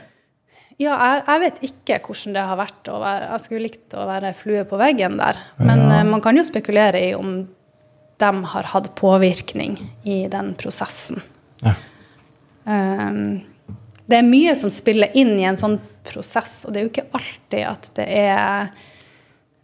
[0.77, 4.03] Ja, jeg, jeg vet ikke hvordan det har vært å være Jeg skulle likt å
[4.09, 5.39] være flue på veggen der.
[5.63, 6.01] Men Ja.
[6.01, 7.31] eh, man kan jo spekulere i om
[8.19, 11.21] de har hatt påvirkning i den prosessen.
[11.63, 11.73] Ja.
[12.67, 13.45] Um,
[14.07, 15.77] det er mye som spiller inn i en sånn
[16.07, 18.69] prosess, og det er jo ikke alltid at det er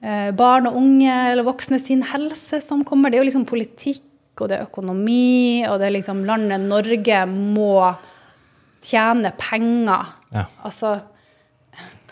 [0.04, 3.12] eh, barn og unge eller voksne sin helse som kommer.
[3.12, 4.04] Det er jo liksom politikk,
[4.42, 7.78] og det er økonomi, og det er liksom landet Norge må
[8.84, 10.12] tjene penger.
[10.34, 10.48] Ja.
[10.68, 10.98] Altså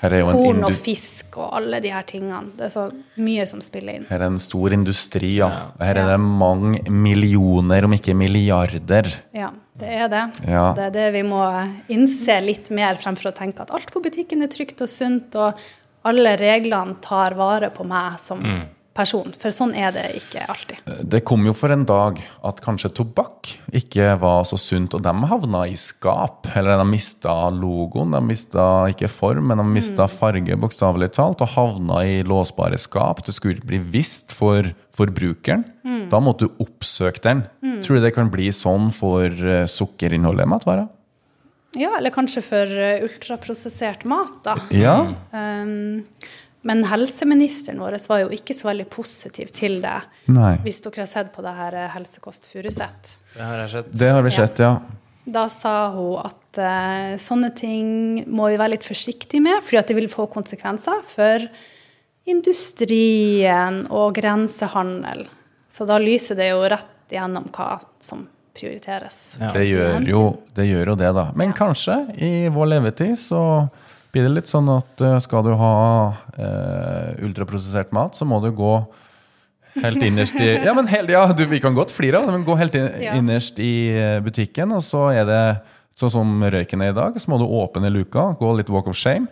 [0.01, 2.55] korn og fisk og alle de her tingene.
[2.57, 2.87] Det er så
[3.21, 4.07] mye som spiller inn.
[4.09, 5.49] her er en stor industri, ja.
[5.79, 9.11] Her er det mange millioner, om ikke milliarder.
[9.35, 9.51] Ja,
[9.81, 10.23] det er det.
[10.47, 10.65] Ja.
[10.77, 11.41] Det er det vi må
[11.91, 15.57] innse litt mer, fremfor å tenke at alt på butikken er trygt og sunt, og
[16.07, 18.41] alle reglene tar vare på meg som
[18.97, 19.33] person.
[19.39, 20.91] For sånn er det ikke alltid.
[21.07, 25.13] Det kom jo for en dag at kanskje tobakk ikke var så sunt, og de
[25.31, 26.49] havna i skap.
[26.55, 31.55] Eller de mista logoen, de mista ikke form, men de mista farge, bokstavelig talt, og
[31.55, 33.23] havna i låsbare skap.
[33.25, 35.65] Det skulle bli visst for forbrukeren.
[36.11, 37.45] Da måtte du oppsøke den.
[37.81, 40.89] Tror du det kan bli sånn for eh, sukkerinnholdet i matvarer?
[41.79, 44.57] Ja, eller kanskje for eh, ultraprosessert mat, da.
[44.75, 44.95] Ja.
[45.31, 46.03] Um,
[46.61, 49.97] men helseministeren vår var jo ikke så veldig positiv til det.
[50.29, 50.55] Nei.
[50.65, 53.13] Hvis dere har sett på det her eh, Helsekost Furuset.
[53.33, 53.93] Det har jeg sett.
[54.03, 54.75] Det har vi sett, ja.
[55.31, 57.87] Da sa hun at uh, sånne ting
[58.29, 61.45] må vi være litt forsiktige med, fordi at det vil få konsekvenser for
[62.29, 65.25] industrien og grensehandel.
[65.71, 68.25] Så da lyser det jo rett igjennom hva som
[68.57, 69.37] prioriteres.
[69.39, 69.51] Ja.
[69.55, 70.23] Det gjør, jo,
[70.57, 71.29] det gjør jo det, da.
[71.37, 73.41] Men kanskje i vår levetid så
[74.13, 74.51] blir det litt.
[74.51, 75.75] Sånn at eh, skal du ha
[76.35, 78.73] eh, ultraprosessert mat, så må du gå
[79.81, 82.47] helt innerst i Ja, men helt, ja, du, vi kan godt flire av det, men
[82.47, 85.43] gå helt innerst i eh, butikken, og så er det
[86.01, 88.97] sånn som røyken er i dag, så må du åpne luka, gå litt walk of
[88.99, 89.29] shame.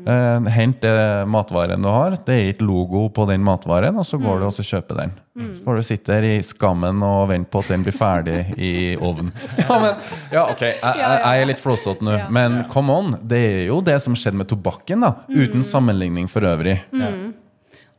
[0.00, 2.16] Eh, hent det matvaren du har.
[2.26, 5.12] Det er ikke logo på den matvaren, og så går du og så kjøper den.
[5.40, 8.72] Så får du sitte her i skammen og vente på at den blir ferdig i
[8.96, 9.30] ovnen.
[9.60, 13.12] Ja, men, ja ok, jeg, jeg, jeg er litt flåsete nå, men come on.
[13.22, 15.14] Det er jo det som skjedde med tobakken, da.
[15.30, 16.80] Uten sammenligning for øvrig.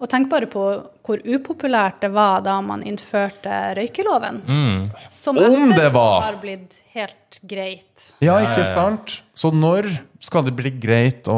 [0.02, 0.62] Og tenk bare på
[1.06, 4.40] hvor upopulært det var da man innførte røykeloven.
[5.06, 6.24] Som Om det var!
[6.26, 8.08] har blitt helt greit.
[8.24, 9.20] Ja, ikke sant?
[9.38, 9.86] Så når
[10.22, 11.38] skal det bli greit å,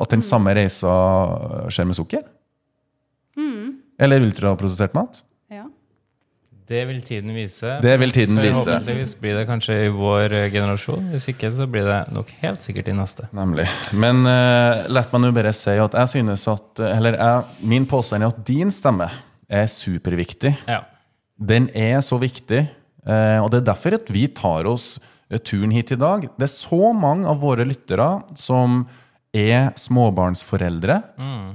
[0.00, 0.96] at den samme reisa
[1.68, 2.24] skjer med sukker?
[4.00, 5.22] Eller ultraprosessert mat?
[6.66, 7.76] Det vil tiden vise.
[7.82, 8.58] Det vil tiden vise.
[8.58, 11.12] Forhåpentligvis blir det kanskje i vår eh, generasjon.
[11.12, 13.28] Hvis ikke så blir det nok helt sikkert i neste.
[13.36, 13.68] Nemlig.
[13.94, 18.26] Men uh, lett meg nå bare si at jeg synes at Eller jeg, min påstand
[18.26, 19.06] er at din stemme
[19.46, 20.56] er superviktig.
[20.66, 20.82] Ja.
[21.38, 22.64] Den er så viktig,
[23.06, 24.96] uh, og det er derfor at vi tar oss
[25.30, 26.26] eh, turen hit i dag.
[26.34, 28.82] Det er så mange av våre lyttere som
[29.36, 30.96] er småbarnsforeldre,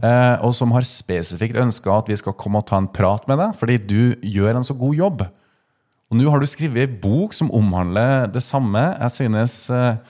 [0.05, 3.41] eh, og som har spesifikt ønska at vi skal komme og ta en prat med
[3.41, 5.23] deg, fordi du gjør en så god jobb.
[6.11, 8.81] Og nå har du skrevet ei bok som omhandler det samme.
[8.99, 10.01] Jeg synes eh,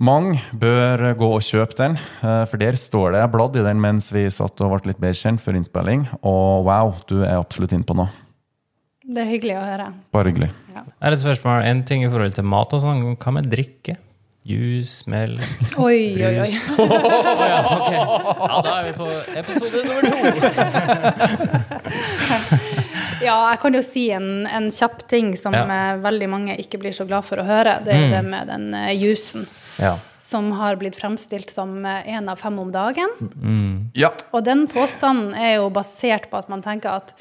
[0.00, 3.82] mange bør gå og kjøpe den, eh, for der står det Jeg bladde i den
[3.82, 7.74] mens vi satt og ble litt bedre kjent før innspilling, og wow, du er absolutt
[7.76, 8.08] inne på noe.
[9.10, 9.88] Det er hyggelig å høre.
[10.14, 10.50] Bare hyggelig.
[10.70, 10.84] Ja.
[11.02, 11.64] Er det et spørsmål.
[11.66, 13.02] En ting i forhold til mat og sånn.
[13.18, 13.96] Hva med drikke?
[14.42, 15.44] Juice, melk
[15.78, 16.48] Oi, oi, oi.
[17.50, 20.16] Ja, da er vi på episode nummer to.
[23.20, 25.66] Ja, jeg kan jo si en, en kjapp ting som Ja.
[25.68, 27.74] eh, veldig mange ikke blir så glad for å høre.
[27.84, 29.44] Det er det med den uh, juicen.
[29.76, 29.98] Ja.
[30.24, 33.12] Som har blitt fremstilt som én av fem om dagen.
[33.92, 34.08] Ja.
[34.32, 37.12] Og den påstanden er jo basert på at man tenker at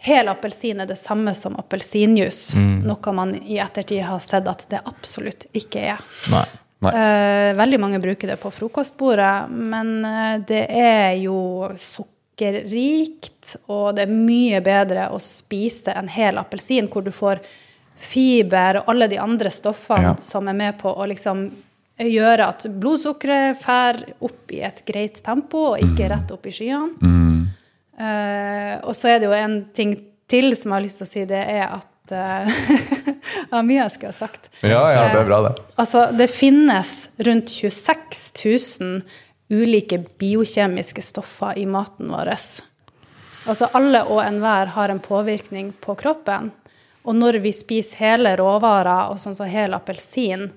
[0.00, 2.56] hel appelsin er det samme som appelsinjuice.
[2.88, 6.00] Noe man i ettertid har sett at det absolutt ikke er.
[6.32, 6.44] Nei.
[6.80, 6.92] Nei.
[6.96, 14.06] Uh, veldig mange bruker det på frokostbordet, men eh, det er jo sukkerrikt, og det
[14.06, 17.42] er mye bedre å spise en hel appelsin hvor du får
[18.00, 20.16] fiber og alle de andre stoffene Ja.
[20.16, 21.50] som er med på å liksom
[22.00, 26.94] gjøre at blodsukkeret fær opp i et greit tempo, og ikke rett opp i skyene.
[27.04, 27.56] Eh,
[28.00, 29.96] og så er det jo en ting
[30.30, 32.60] til som jeg har lyst til å si, det er at eh,
[33.50, 34.48] Jeg har mye jeg skulle ha sagt.
[34.62, 35.52] Ja, ja, det er bra, det.
[35.80, 36.92] Altså, det finnes
[37.26, 38.22] rundt 26
[38.80, 39.00] 000
[39.50, 42.30] ulike biokjemiske stoffer i maten vår.
[42.30, 46.52] Altså, alle og enhver har en påvirkning på kroppen.
[47.02, 50.50] Og når vi spiser hele råvarer, og sånn som hel appelsin,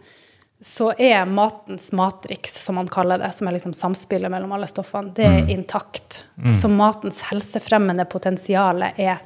[0.64, 5.12] så er matens matriks, som man kaller det, som er liksom samspillet mellom alle stoffene,
[5.16, 6.24] det er intakt.
[6.56, 9.20] Så matens helsefremmende potensial er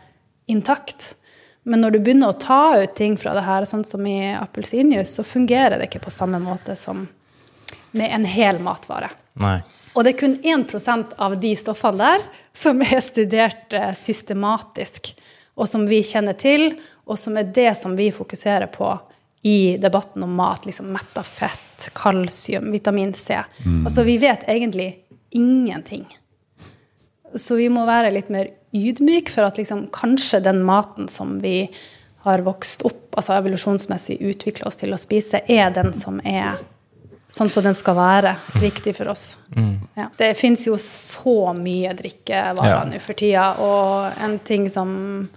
[0.49, 1.11] intakt.
[1.67, 5.13] Men når du begynner å ta ut ting fra det her, sånn som i appelsinjuice,
[5.19, 7.05] så fungerer det ikke på samme måte som
[7.91, 9.11] med en hel matvare.
[9.37, 9.59] Nei.
[9.93, 12.25] Og det er kun 1% av de stoffene der
[12.55, 15.13] som er studert eh, systematisk,
[15.57, 16.71] og som vi kjenner til,
[17.05, 18.89] og som er det som vi fokuserer på
[19.47, 20.65] i debatten om mat.
[20.67, 23.39] Liksom metta fett, kalsium, vitamin C.
[23.85, 24.89] Altså, vi vet egentlig
[25.35, 26.05] ingenting.
[27.35, 31.67] Så vi må være litt mer ydmyke for at liksom, kanskje den maten som vi
[32.27, 36.57] har vokst opp, altså evolusjonsmessig utvikla oss til å spise, er den som er
[37.31, 38.33] sånn som den skal være.
[38.63, 39.37] Riktig for oss.
[39.97, 40.07] Ja.
[40.17, 42.83] Det fins jo så mye drikkevarer Ja.
[42.87, 45.29] nå for tida, og en ting som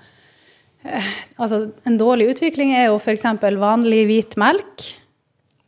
[1.37, 3.25] Altså, en dårlig utvikling er jo f.eks.
[3.61, 4.87] vanlig hvit melk,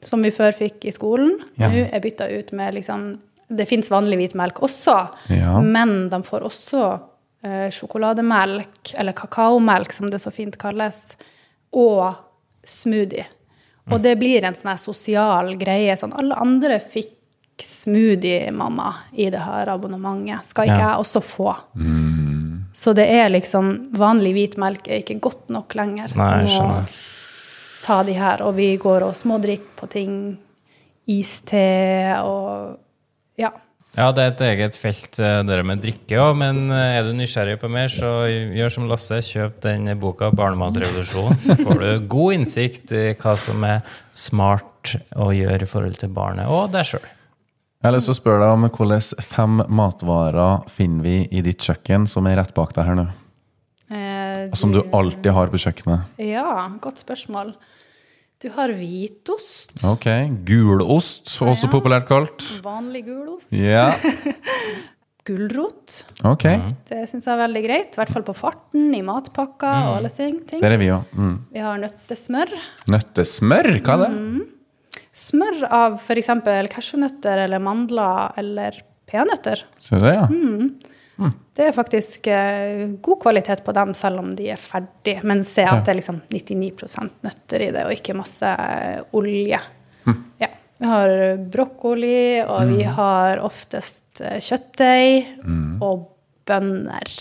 [0.02, 1.34] som vi før fikk i skolen.
[1.60, 1.68] Ja.
[1.68, 3.18] Nå er bytta ut med liksom
[3.52, 4.94] Det fins vanlig hvit melk også,
[5.28, 5.60] Ja.
[5.60, 6.84] men de får også
[7.44, 11.16] eh, sjokolademelk, eller kakaomelk, som det så fint kalles,
[11.76, 12.14] og
[12.64, 13.26] smoothie.
[13.90, 15.92] Og det blir en sånn sosial greie.
[15.98, 17.18] Sånn, alle andre fikk
[17.60, 20.46] smoothie-mamma i det her abonnementet.
[20.46, 20.90] Skal ikke Ja.
[20.94, 21.54] jeg også få?
[22.72, 26.14] Så det er liksom Vanlig hvit melk er ikke godt nok lenger.
[26.16, 27.02] Nei, jeg Du må skjønner.
[27.82, 30.16] ta de her, og vi går og smådrikker på ting.
[31.08, 31.66] Iste
[32.22, 32.78] og
[33.38, 33.50] Ja.
[33.92, 37.12] Ja, det er et eget felt, eh, det med drikke òg, men eh, er du
[37.12, 39.18] nysgjerrig på mer, så gjør som Lasse.
[39.20, 45.28] Kjøp den boka 'Barnematrevolusjon', så får du god innsikt i hva som er smart å
[45.28, 47.04] gjøre i forhold til barnet og deg sjøl.
[47.82, 51.64] Jeg har lyst til å spørre deg om hvilke fem matvarer finner vi i ditt
[51.66, 53.08] kjøkken som er rett bak deg her nå?
[53.90, 56.12] Eh, de, Som du alltid har på kjøkkenet?
[56.22, 57.50] Ja, godt spørsmål.
[58.42, 59.74] Du har hvitost.
[59.82, 60.06] Ok.
[60.46, 61.72] Gulost, også Ja.
[61.74, 62.46] populært kalt.
[62.62, 63.50] Vanlig gulost.
[63.50, 63.90] Ja.
[65.26, 66.04] Gulrot.
[66.22, 66.46] Ok.
[66.86, 67.94] Det syns jeg er veldig greit.
[67.94, 70.40] I hvert fall på farten, i matpakker og alle ting.
[70.54, 71.02] Der er vi òg.
[71.18, 71.36] Mm.
[71.50, 72.50] Vi har nøttesmør.
[72.94, 74.48] Nøttesmør, hva er det?
[75.12, 76.30] Smør av f.eks.
[76.72, 78.78] cashewnøtter eller mandler eller
[79.10, 79.66] peanøtter.
[79.82, 80.26] Ser du det, ja?
[81.52, 85.18] Det er faktisk eh, god kvalitet på dem, selv om de er ferdig.
[85.28, 88.54] Men se at det er liksom 99% nøtter i det, og ikke masse
[89.12, 89.60] olje.
[90.08, 90.16] olje.
[90.40, 90.48] Ja.
[90.82, 91.12] Vi har
[91.52, 95.36] brokkoli, og vi har oftest eh, kjøttdeig
[95.84, 96.08] og
[96.48, 97.12] bønner.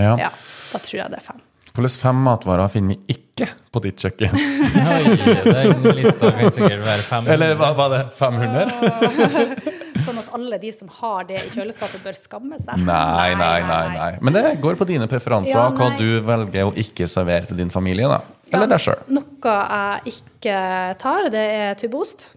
[0.00, 0.16] ja.
[0.18, 0.30] Ja,
[0.72, 1.44] da tror jeg det er fem.
[1.74, 4.34] Hvilke fem matvarer finner vi ikke på ditt kjøkken?
[4.78, 7.32] Oi, den lista kan sikkert være 500.
[7.34, 8.02] Eller hva var det?
[8.14, 9.72] 500?
[10.04, 12.78] Sånn at alle de som har det i kjøleskapet, bør skamme seg.
[12.86, 13.82] Nei, nei, nei.
[13.96, 14.08] nei.
[14.22, 17.72] Men det går på dine preferanser, Ja, hva du velger å ikke servere til din
[17.74, 18.06] familie.
[18.12, 18.20] da.
[18.54, 19.00] Eller deg sjøl.
[19.16, 20.56] Noe jeg ikke
[21.00, 22.28] tar, det er tubbeost.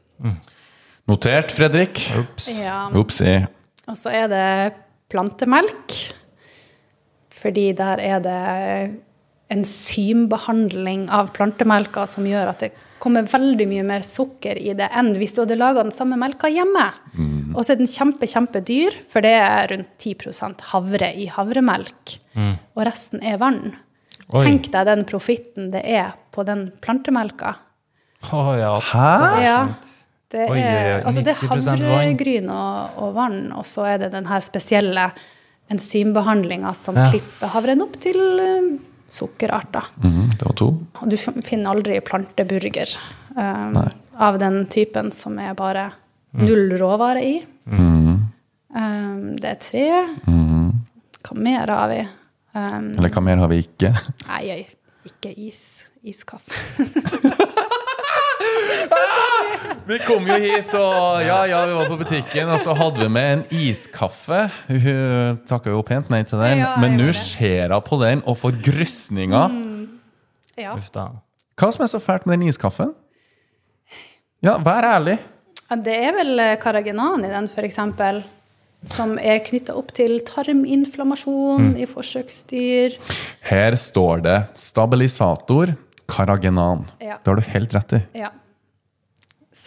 [1.08, 2.08] Notert, Fredrik.
[2.24, 2.50] Ops.
[2.66, 2.88] Ja.
[2.98, 3.36] Opsi.
[3.88, 4.46] Og så er det
[5.14, 6.00] plantemelk.
[7.38, 8.40] Fordi der er det
[9.54, 15.12] enzymbehandling av plantemelka som gjør at det kommer veldig mye mer sukker i det enn
[15.20, 16.88] hvis du hadde laga den samme melka hjemme.
[17.54, 22.18] Og så er den kjempe, kjempedyr, for det er rundt 10% havre i havremelk.
[22.76, 23.76] Og resten er vann.
[24.34, 24.42] Oi.
[24.44, 27.54] Tenk deg den profitten det er på den plantemelka.
[28.34, 28.74] Å ja.
[28.82, 29.08] Hæ?
[29.46, 29.58] Ja,
[30.34, 30.62] det er, oi,
[31.08, 35.06] altså det er havregryn og, og vann, og så er det den her spesielle
[35.72, 37.06] enzymbehandlinga som Ja.
[37.12, 38.68] klipper havren opp til eh,
[39.08, 39.88] sukkerarter.
[40.04, 40.68] Mm, det var to.
[41.02, 42.98] Og du finner aldri planteburger
[43.38, 43.78] um,
[44.14, 45.90] av den typen som er bare
[46.38, 47.36] null råvare i.
[48.78, 49.86] Eh, det er tre.
[51.28, 52.02] Hva mer har vi?
[52.58, 53.94] Um, Eller hva mer har vi ikke?
[54.28, 54.66] nei,
[55.08, 55.62] ikke is.
[56.08, 56.54] Iskaffe.
[59.88, 63.08] Vi kom jo hit, og ja, ja, vi var på butikken, og så hadde vi
[63.08, 64.42] med en iskaffe.
[64.68, 68.36] Hun takka jo pent nei til den, Ja, men nå ser hun på den og
[68.42, 69.54] får grøsninger.
[70.60, 70.74] Ja.
[70.76, 72.92] Hva som er så fælt med den iskaffen?
[74.44, 75.18] Ja, vær ærlig.
[75.84, 77.80] Det er vel eh, karagenan i den, f.eks.,
[78.92, 82.98] som er knytta opp til tarminflammasjon i forsøksdyr.
[83.48, 84.38] Her står det
[84.68, 85.74] stabilisator,
[86.08, 86.86] Karagenan.
[87.04, 87.18] Ja.
[87.20, 88.02] Det har du helt rett i.
[88.22, 88.30] Ja.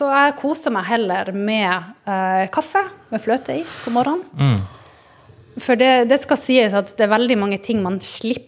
[0.00, 1.68] Så jeg koser meg heller med
[2.08, 4.62] eh, kaffe med fløte i på morgenen.
[5.60, 8.46] For det, det skal sies at det er veldig mange ting man slipper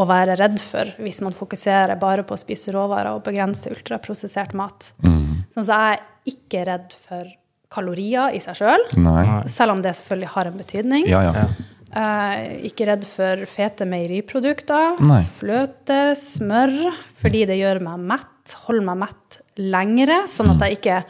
[0.00, 4.56] å være redd for hvis man fokuserer bare på å spise råvarer og begrense ultraprosessert
[4.56, 4.92] mat.
[5.02, 7.28] Sånn at jeg er ikke redd for
[7.74, 11.06] kalorier i seg sjøl, selv, selv om det selvfølgelig har en betydning.
[11.10, 11.46] Ja, ja.
[11.94, 15.20] Eh, ikke redd for fete meieriprodukter, Nei.
[15.38, 16.74] fløte, smør,
[17.20, 20.54] fordi det gjør meg mett, holder meg mett lengre, sånn Mm.
[20.56, 21.04] at jeg ikke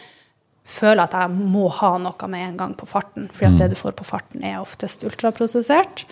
[0.65, 3.55] føler at jeg må ha noe med en gang på farten, fordi Mm.
[3.55, 6.05] at det du får på farten er oftest ultraprosessert.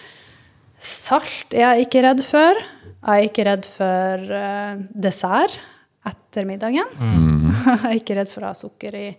[0.78, 2.54] Salt er jeg ikke redd for.
[2.54, 5.58] Jeg er ikke redd for eh, dessert
[6.06, 6.88] etter middagen.
[6.98, 7.52] Mm.
[7.64, 9.16] jeg er ikke redd for å ha sukker i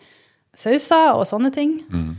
[0.56, 1.77] sauser og sånne ting.
[1.90, 2.15] Mm.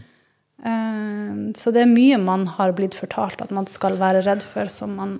[0.64, 4.66] Eh, så det er mye man har blitt fortalt at man skal være redd for,
[4.72, 5.18] som man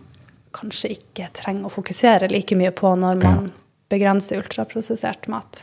[0.54, 3.52] kanskje ikke trenger å fokusere like mye på når man
[3.94, 5.62] begrenser ultraprosessert mat.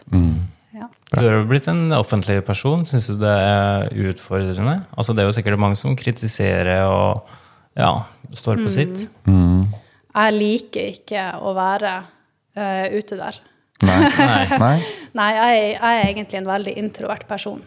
[0.71, 0.87] Ja.
[1.11, 2.85] Du har jo blitt en offentlig person.
[2.87, 4.77] Syns du det er utfordrende?
[4.95, 7.27] Altså, det er jo sikkert mange som kritiserer og
[7.77, 7.91] ja,
[8.31, 9.03] står på sitt.
[9.27, 13.37] Jeg liker ikke å være uh, ute der.
[13.83, 13.99] Nei.
[14.15, 14.41] Nei.
[14.63, 14.73] Nei.
[15.19, 17.61] Nei, jeg, er- jeg er egentlig en veldig introvert person.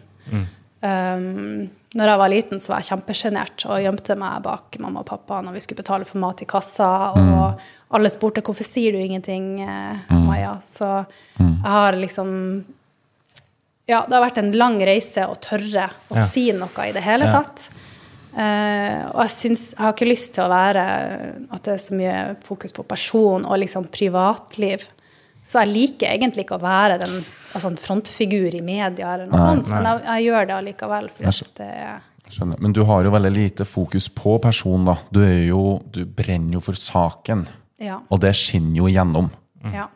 [0.85, 5.07] Um, når jeg var liten, så var jeg kjempesjenert og gjemte meg bak mamma og
[5.07, 7.61] pappa når vi skulle betale for mat i kassa, og
[7.95, 11.05] alle spurte 'hvorfor sier du ingenting, eh, Maja?' Så
[11.39, 12.63] jeg har liksom
[13.87, 16.25] Ja, det har vært en lang reise å tørre å Ja.
[16.27, 17.31] si noe i det hele Ja.
[17.43, 17.69] tatt.
[18.35, 21.93] Eh, og jeg, syns, jeg har ikke lyst til å være at det er så
[21.93, 24.87] mye fokus på person og liksom privatliv.
[25.45, 27.23] Så jeg liker egentlig ikke å være den
[27.55, 31.09] altså en frontfigur i media, eller noe sånt, men jeg, jeg gjør det allikevel.
[31.15, 32.57] For at det er Skjønner.
[32.57, 34.95] Men du har jo veldig lite fokus på personen, da.
[35.13, 35.59] Du, er jo,
[35.93, 37.43] du brenner jo for saken.
[37.77, 37.99] Ja.
[38.09, 39.27] Og det skinner jo igjennom.
[39.73, 39.87] ja.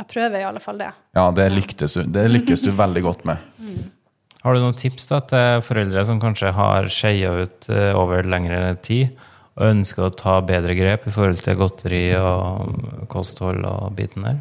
[0.00, 0.86] Jeg prøver i alle fall det.
[1.12, 3.36] Ja, det lykkes, du- det lykkes du veldig godt med.
[4.40, 8.62] Har du noen tips da til foreldre som kanskje har skeia ut eh, over lengre
[8.80, 9.10] tid,
[9.60, 14.40] og ønsker å ta bedre grep i forhold til godteri og kosthold og biten der?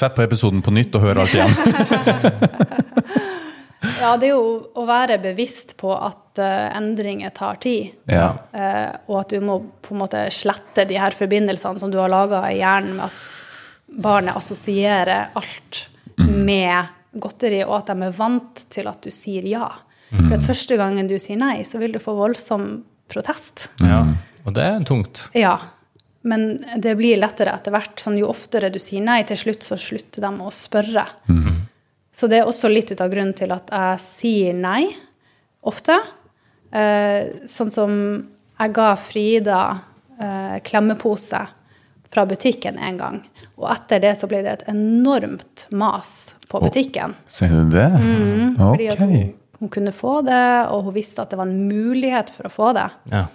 [0.00, 1.52] Sett på episoden på nytt og hør alt igjen.
[4.00, 4.44] Ja, det er jo
[4.76, 7.94] å være bevisst på at uh, endringer tar tid.
[8.08, 8.30] Ja.
[8.52, 12.12] Uh, og at du må på en måte slette de her forbindelsene som du har
[12.12, 15.82] laga i hjernen med at barnet assosierer alt
[16.20, 19.68] med godteri, og at de er vant til at du sier ja.
[20.10, 22.68] For at første gangen du sier nei, så vil du få voldsom
[23.10, 23.68] protest.
[23.82, 24.04] Ja.
[24.44, 25.28] Og det er tungt.
[25.36, 25.56] Ja.
[26.22, 28.00] Men det blir lettere etter hvert.
[28.00, 31.06] Sånn, jo oftere du sier nei, til slutt så slutter de å spørre.
[32.12, 34.90] Så det er også litt ut av grunnen til at jeg sier nei
[35.64, 35.96] ofte.
[36.70, 37.94] Eh, sånn som
[38.60, 39.62] jeg ga Frida
[40.20, 41.40] eh, klemmepose
[42.10, 43.18] fra butikken en gang.
[43.60, 47.14] Og etter det så ble det et enormt mas på butikken.
[47.30, 47.88] Ser du det?
[48.58, 49.16] Fordi at hun,
[49.60, 50.44] hun kunne få det,
[50.74, 52.88] og hun visste at det var en mulighet for å få det.
[53.12, 53.26] Ja.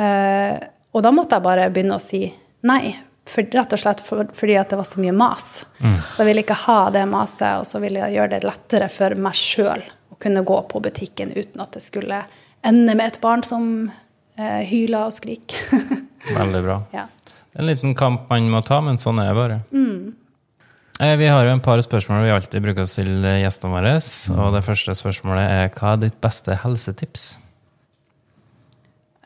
[0.00, 0.56] Eh,
[0.92, 2.24] og da måtte jeg bare begynne å si
[2.66, 2.96] nei.
[3.30, 5.62] For, rett og slett for, fordi at det var så mye mas.
[5.78, 9.14] Så jeg ville ikke ha det maset, og så ville jeg gjøre det lettere for
[9.22, 12.24] meg sjøl å kunne gå på butikken uten at det skulle
[12.66, 13.68] ende med et barn som
[14.34, 15.62] eh, hyler og skriker.
[16.40, 16.80] Veldig bra.
[16.96, 17.06] ja.
[17.52, 19.60] En liten kamp man må ta, men sånn er det bare.
[19.74, 20.16] Mm.
[21.00, 23.94] Vi har jo en par spørsmål vi alltid bruker å stille gjestene våre.
[24.36, 27.30] Og det første spørsmålet er hva er ditt beste helsetips?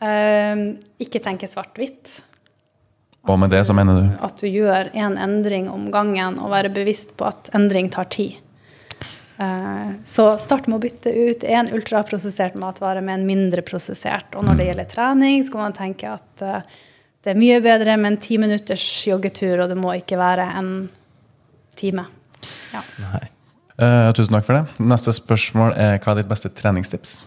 [0.04, 0.62] Eh,
[1.04, 2.20] ikke tenke svart-hvitt.
[3.24, 4.08] Og med det så mener du?
[4.24, 8.10] At du gjør én en endring om gangen, og være bevisst på at endring tar
[8.12, 8.36] tid.
[9.38, 14.34] Eh, Så start med å bytte ut én ultraprosessert matvare med en mindre prosessert.
[14.36, 16.74] Og når det gjelder trening, skal man tenke at eh,
[17.24, 20.90] det er mye bedre med en ti minutters joggetur, og det må ikke være en
[21.74, 22.04] time.
[22.74, 22.82] Ja.
[23.00, 23.22] Nei.
[23.74, 24.84] Uh, tusen takk for det.
[24.84, 27.24] Neste spørsmål er hva er ditt beste treningstips?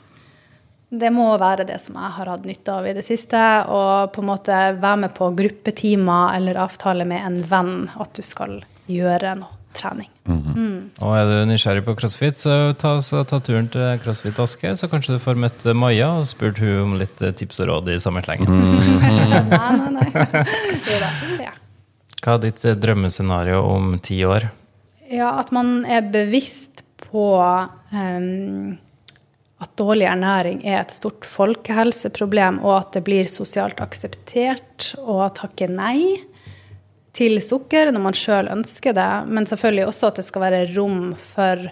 [0.88, 3.40] Det må være det som jeg har hatt nytte av i det siste.
[3.68, 8.24] Og på en måte være med på gruppetimer eller avtale med en venn at du
[8.24, 10.08] skal gjøre noe trening.
[10.28, 14.90] Og er du nysgjerrig på crossfit, så ta, så ta turen til CrossFit Asker, så
[14.92, 18.00] kanskje du får møtt Maja og spurt hun om litt eh, tips og råd i
[18.02, 18.50] samme slengen.
[18.50, 20.08] Nei, nei, nei.
[20.88, 21.46] Jo.
[21.46, 21.54] Ja.
[22.24, 24.50] Hva er ditt eh, drømmescenario om ti år?
[25.14, 27.30] Ja, at man er bevisst på
[27.96, 28.78] em,
[29.64, 35.70] at dårlig ernæring er et stort folkehelseproblem, og at det blir sosialt akseptert å takke
[35.72, 36.20] nei
[37.18, 41.14] til sukker når man sjøl ønsker det, men selvfølgelig også at det skal være rom
[41.18, 41.70] for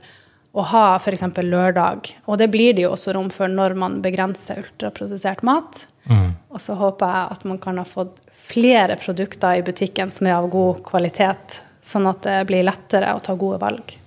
[0.55, 1.25] å ha f.eks.
[1.43, 2.09] lørdag.
[2.25, 5.83] Og det blir det jo også rom for når man begrenser ultraprosessert mat.
[6.49, 10.37] Og så håper jeg at man kan ha fått flere produkter i butikken som er
[10.37, 13.97] av god kvalitet, sånn at det blir lettere å ta gode valg.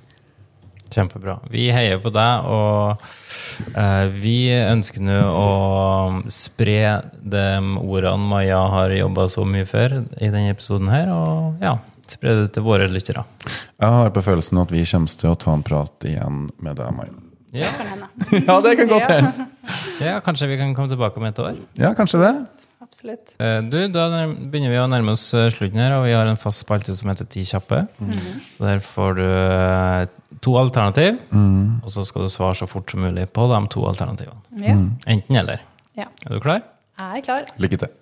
[0.92, 1.38] Kjempebra.
[1.52, 3.04] Vi heier på deg, og
[3.74, 5.48] eh, vi ønsker nå å
[6.32, 6.78] spre
[7.22, 7.44] de
[7.82, 11.76] ordene Maja har jobba så mye for i denne episoden her, og ja,
[12.08, 13.24] spre det til våre lyttere.
[13.78, 16.92] Jeg har på følelsen at vi kommer til å ta en prat igjen med deg,
[16.96, 17.16] Maja.
[17.56, 17.68] Ja,
[18.48, 19.46] Ja, det kan godt hende.
[20.04, 21.56] ja, kanskje vi kan komme tilbake om et år?
[21.80, 22.32] Ja, kanskje det.
[22.88, 23.34] Absolutt.
[23.38, 26.38] Eh, Du, da begynner vi å nærme oss eh, slutten her, og vi har en
[26.40, 27.82] fast spalte som heter Ti kjappe.
[28.54, 30.06] Så der får du eh,
[30.44, 34.40] to alternativ, og så skal du svare så fort som mulig på de to alternativene.
[34.64, 34.74] Ja.
[35.14, 35.58] Enten eller.
[35.98, 36.06] ja.
[36.26, 36.60] Er du klar?
[36.98, 37.42] Jeg er klar.
[37.62, 37.90] Lykke til.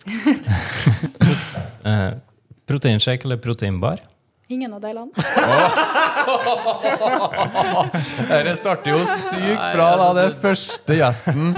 [1.87, 2.13] Eh,
[2.67, 3.99] proteinshake eller proteinbar?
[4.51, 5.13] Ingen av delene.
[8.27, 10.09] Dette starter jo sykt bra, da.
[10.17, 11.53] Det er første gjesten.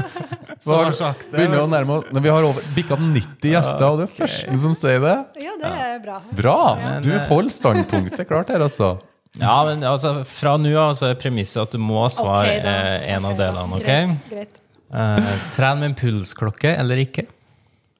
[0.64, 1.36] Som har sagt det.
[1.36, 4.56] Begynner å nærme oss Når vi har over bikka 90 gjester, og det er første
[4.64, 5.16] som sier det.
[5.44, 6.16] Ja, det er bra.
[6.38, 6.56] Bra!
[7.04, 8.96] Du eh, holder standpunktet klart her, altså.
[9.38, 13.10] Ja, men altså, fra nå av så er premisset at du må svare okay, eh,
[13.14, 13.76] en av Ok, delene.
[13.76, 13.84] ok?
[13.84, 14.30] Greit.
[14.32, 14.62] greit.
[14.88, 17.26] Eh, tren med en pulsklokke eller ikke?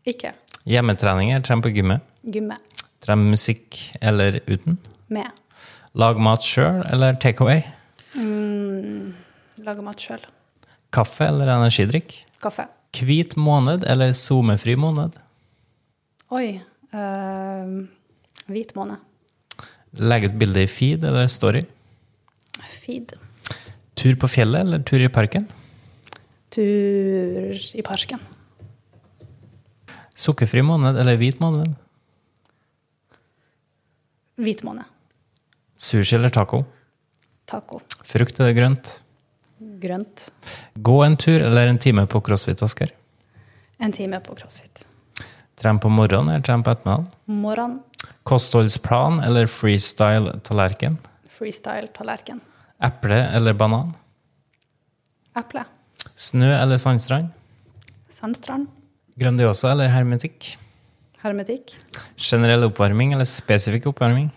[0.09, 0.33] Ikke.
[0.67, 2.03] Hjemmetrening eller tren på gymmet?
[2.25, 2.57] Gymme.
[3.05, 4.81] Tren med musikk eller uten?
[5.13, 5.29] Med.
[6.01, 7.63] Lag mat sjøl eller take away?
[9.69, 10.25] Lage mat sjøl.
[10.95, 12.15] Kaffe eller energidrikk?
[12.43, 12.69] Kaffe.
[12.98, 15.16] Hvit måned eller SoMe-fri måned?
[16.35, 16.60] Oi.
[16.93, 17.70] eh,
[18.48, 18.97] hvit måned.
[19.98, 21.65] Legge ut bilde i feed eller story?
[22.81, 23.15] Feed.
[23.98, 25.48] Tur på fjellet eller tur i parken?
[26.55, 28.20] Tur i parken.
[30.19, 31.74] Sukkerfri måned eller hvit måned?
[34.39, 34.86] Hvit måned.
[35.78, 36.62] Sushi eller taco?
[37.48, 37.81] Taco.
[38.06, 38.90] Frukt eller grønt?
[39.79, 40.29] Grønt.
[40.75, 42.91] Gå en tur eller en time på CrossFit Asker?
[43.79, 44.85] En time på crossfit.
[45.59, 47.07] Tren på morgenen eller tren på ettermiddagen?
[47.27, 47.79] Morgen.
[48.27, 50.99] Kostholdsplan eller freestyle tallerken?
[51.39, 52.41] Freestyle-tallerken.
[52.83, 53.95] Eple eller banan?
[55.39, 55.65] Eple.
[56.15, 57.31] Snø eller sandstrand?
[58.11, 58.67] Sandstrand.
[59.19, 60.57] Grandiosa eller hermetikk?
[61.23, 61.75] Hermetikk.
[62.17, 64.31] Generell oppvarming eller spesifikk oppvarming?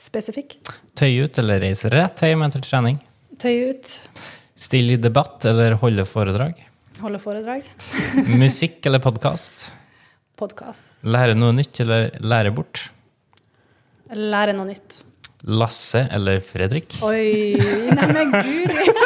[0.00, 0.58] Spesifikk.
[0.96, 3.00] Tøy ut eller reise rett hjem etter trening?
[3.40, 3.92] Tøy ut.
[4.60, 6.58] Stille i debatt eller holde foredrag?
[7.00, 7.64] Holde foredrag.
[8.42, 9.70] Musikk eller podkast?
[10.40, 10.98] Podkast.
[11.08, 12.82] Lære noe nytt eller lære bort?
[14.12, 15.00] Lære noe nytt.
[15.48, 16.98] Lasse eller Fredrik?
[17.06, 17.56] Oi!
[17.96, 18.90] Neimen, guri!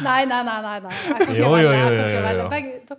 [0.00, 0.60] Nei, nei, nei.
[0.64, 0.90] nei, nei.
[0.90, 2.04] Jeg kan ikke Jo, jo, jo, jo,
[2.40, 2.44] jo,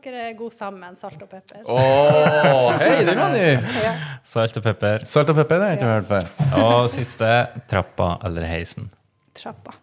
[0.06, 1.62] dere er gode sammen, salt og pepper.
[1.70, 3.70] Åh, hei, det var du!
[3.84, 3.94] Ja.
[4.28, 5.06] Salt og pepper.
[5.10, 6.50] Salt og pepper, det har jeg ikke hørt før.
[6.64, 7.30] Og siste
[7.72, 8.90] trappa eller heisen.
[9.38, 9.76] Trappa.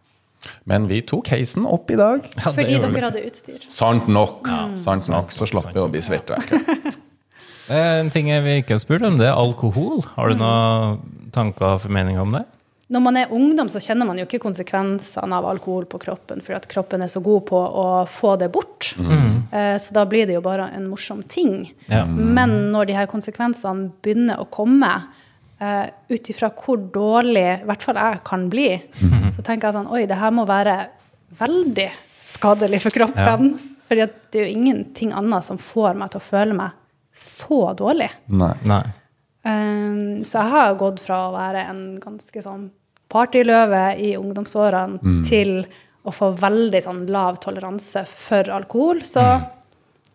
[0.69, 2.25] Men vi tok heisen opp i dag.
[2.39, 3.59] Ja, Fordi dere hadde utstyr.
[3.69, 4.49] Sant nok.
[4.85, 6.39] Sant nok, så slapp vi å bli svette.
[7.69, 10.01] En ting vi ikke har spurt om, det er alkohol.
[10.15, 11.03] Har du noen
[11.37, 12.47] tanker og formeninger om det?
[12.89, 16.57] Når man er ungdom, så kjenner man jo ikke konsekvensene av alkohol på kroppen, fordi
[16.57, 18.95] at kroppen er så god på å få det bort.
[18.97, 19.43] Mm.
[19.81, 21.67] Så da blir det jo bare en morsom ting.
[21.93, 22.07] Ja.
[22.09, 24.89] Men når de her konsekvensene begynner å komme,
[25.61, 28.69] uh, ut ifra hvor dårlig i hvert fall jeg kan bli,
[29.35, 30.79] så tenker jeg sånn Oi, det her må være
[31.39, 31.89] veldig
[32.29, 33.57] skadelig for kroppen.
[33.89, 36.77] Fordi at det er jo ingenting annet som får meg til å føle meg
[37.19, 38.11] så dårlig.
[38.31, 38.53] Nei.
[38.69, 38.85] Nei.
[39.49, 42.67] Um, så jeg har gått fra å være en ganske sånn
[43.09, 45.63] partyløve i ungdomsårene til
[46.05, 49.01] å få veldig sånn lav toleranse for alkohol.
[49.07, 49.23] Så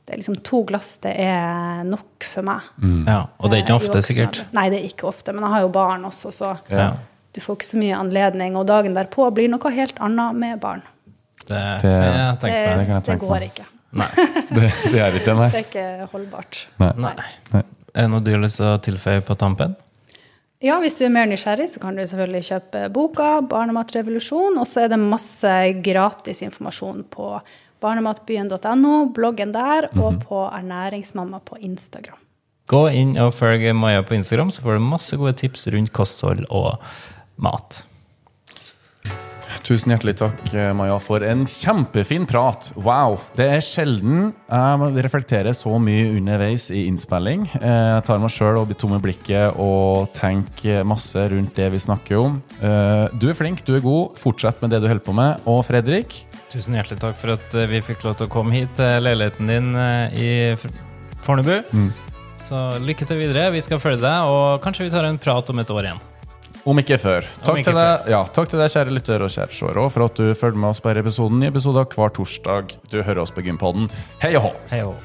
[0.06, 2.62] det er liksom to glass det er nok for meg.
[3.08, 4.44] Ja, og det er ikke Eh, ofte, sikkert.
[4.54, 5.34] Nei, det er ikke ofte.
[5.34, 6.92] Men jeg har jo barn også, så Ja.
[7.34, 8.56] du får ikke så mye anledning.
[8.58, 10.82] Og dagen derpå blir noe helt annet med barn.
[11.48, 12.88] Det Det- jeg Det, det, meg.
[12.88, 13.66] kan jeg det går ikke.
[13.94, 14.08] Nei.
[14.54, 15.50] Det, det er ikke nei.
[15.50, 16.66] Det er ikke holdbart.
[16.80, 17.64] Nei.
[17.94, 19.76] Er det noe du har lyst til å tilføye på tampen?
[20.64, 24.60] Ja, hvis du er mer nysgjerrig, så kan du selvfølgelig kjøpe boka 'Barnematrevolusjon'.
[24.60, 25.54] Og så er det masse
[25.84, 27.36] gratis informasjon på
[27.84, 32.20] barnematbyen.no, bloggen der, og på Ernæringsmamma på Instagram.
[32.72, 36.46] Gå inn og følg Maja på Instagram, så får du masse gode tips rundt kosthold
[36.50, 36.80] og
[37.36, 37.84] mat.
[39.64, 40.40] Tusen hjertelig takk,
[40.76, 42.72] Maja, for en kjempefin prat.
[42.76, 43.20] Wow!
[43.38, 47.46] Det er sjelden jeg reflekterer så mye underveis i innspilling.
[47.62, 51.70] Eh, Jeg tar meg sjøl og blir tom i blikket og tenker masse rundt det
[51.74, 52.42] vi snakker om.
[52.62, 54.18] Eh, Du er flink, du er god.
[54.20, 55.42] Fortsett med det du holder på med.
[55.46, 56.24] Og Fredrik,
[56.54, 59.48] Tusen hjertelig takk for at eh, vi fikk lov til å komme hit til leiligheten
[59.50, 60.32] din eh, i
[61.24, 61.62] Fornebu.
[61.72, 61.92] Fornebu.
[62.38, 63.52] Så lykke til videre.
[63.54, 66.02] Vi skal følge deg, og kanskje vi tar en prat om et år igjen.
[66.64, 67.26] Om ikke før.
[67.44, 70.16] Takk, ikke til deg, ja, takk til deg, kjære lytter og kjære seere, for at
[70.16, 71.42] du følger med oss på denne episoden.
[71.42, 72.78] Nye episoder hver torsdag.
[72.88, 73.90] Du hører oss på Gympodden.
[74.24, 74.52] Hei og hå!
[74.72, 75.00] Hei og hå.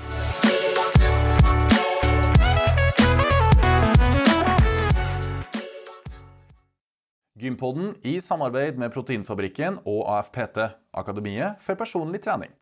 [7.43, 10.63] Gympodden i samarbeid med Proteinfabrikken og AFPT,
[10.95, 12.55] Akademiet for personlig trening.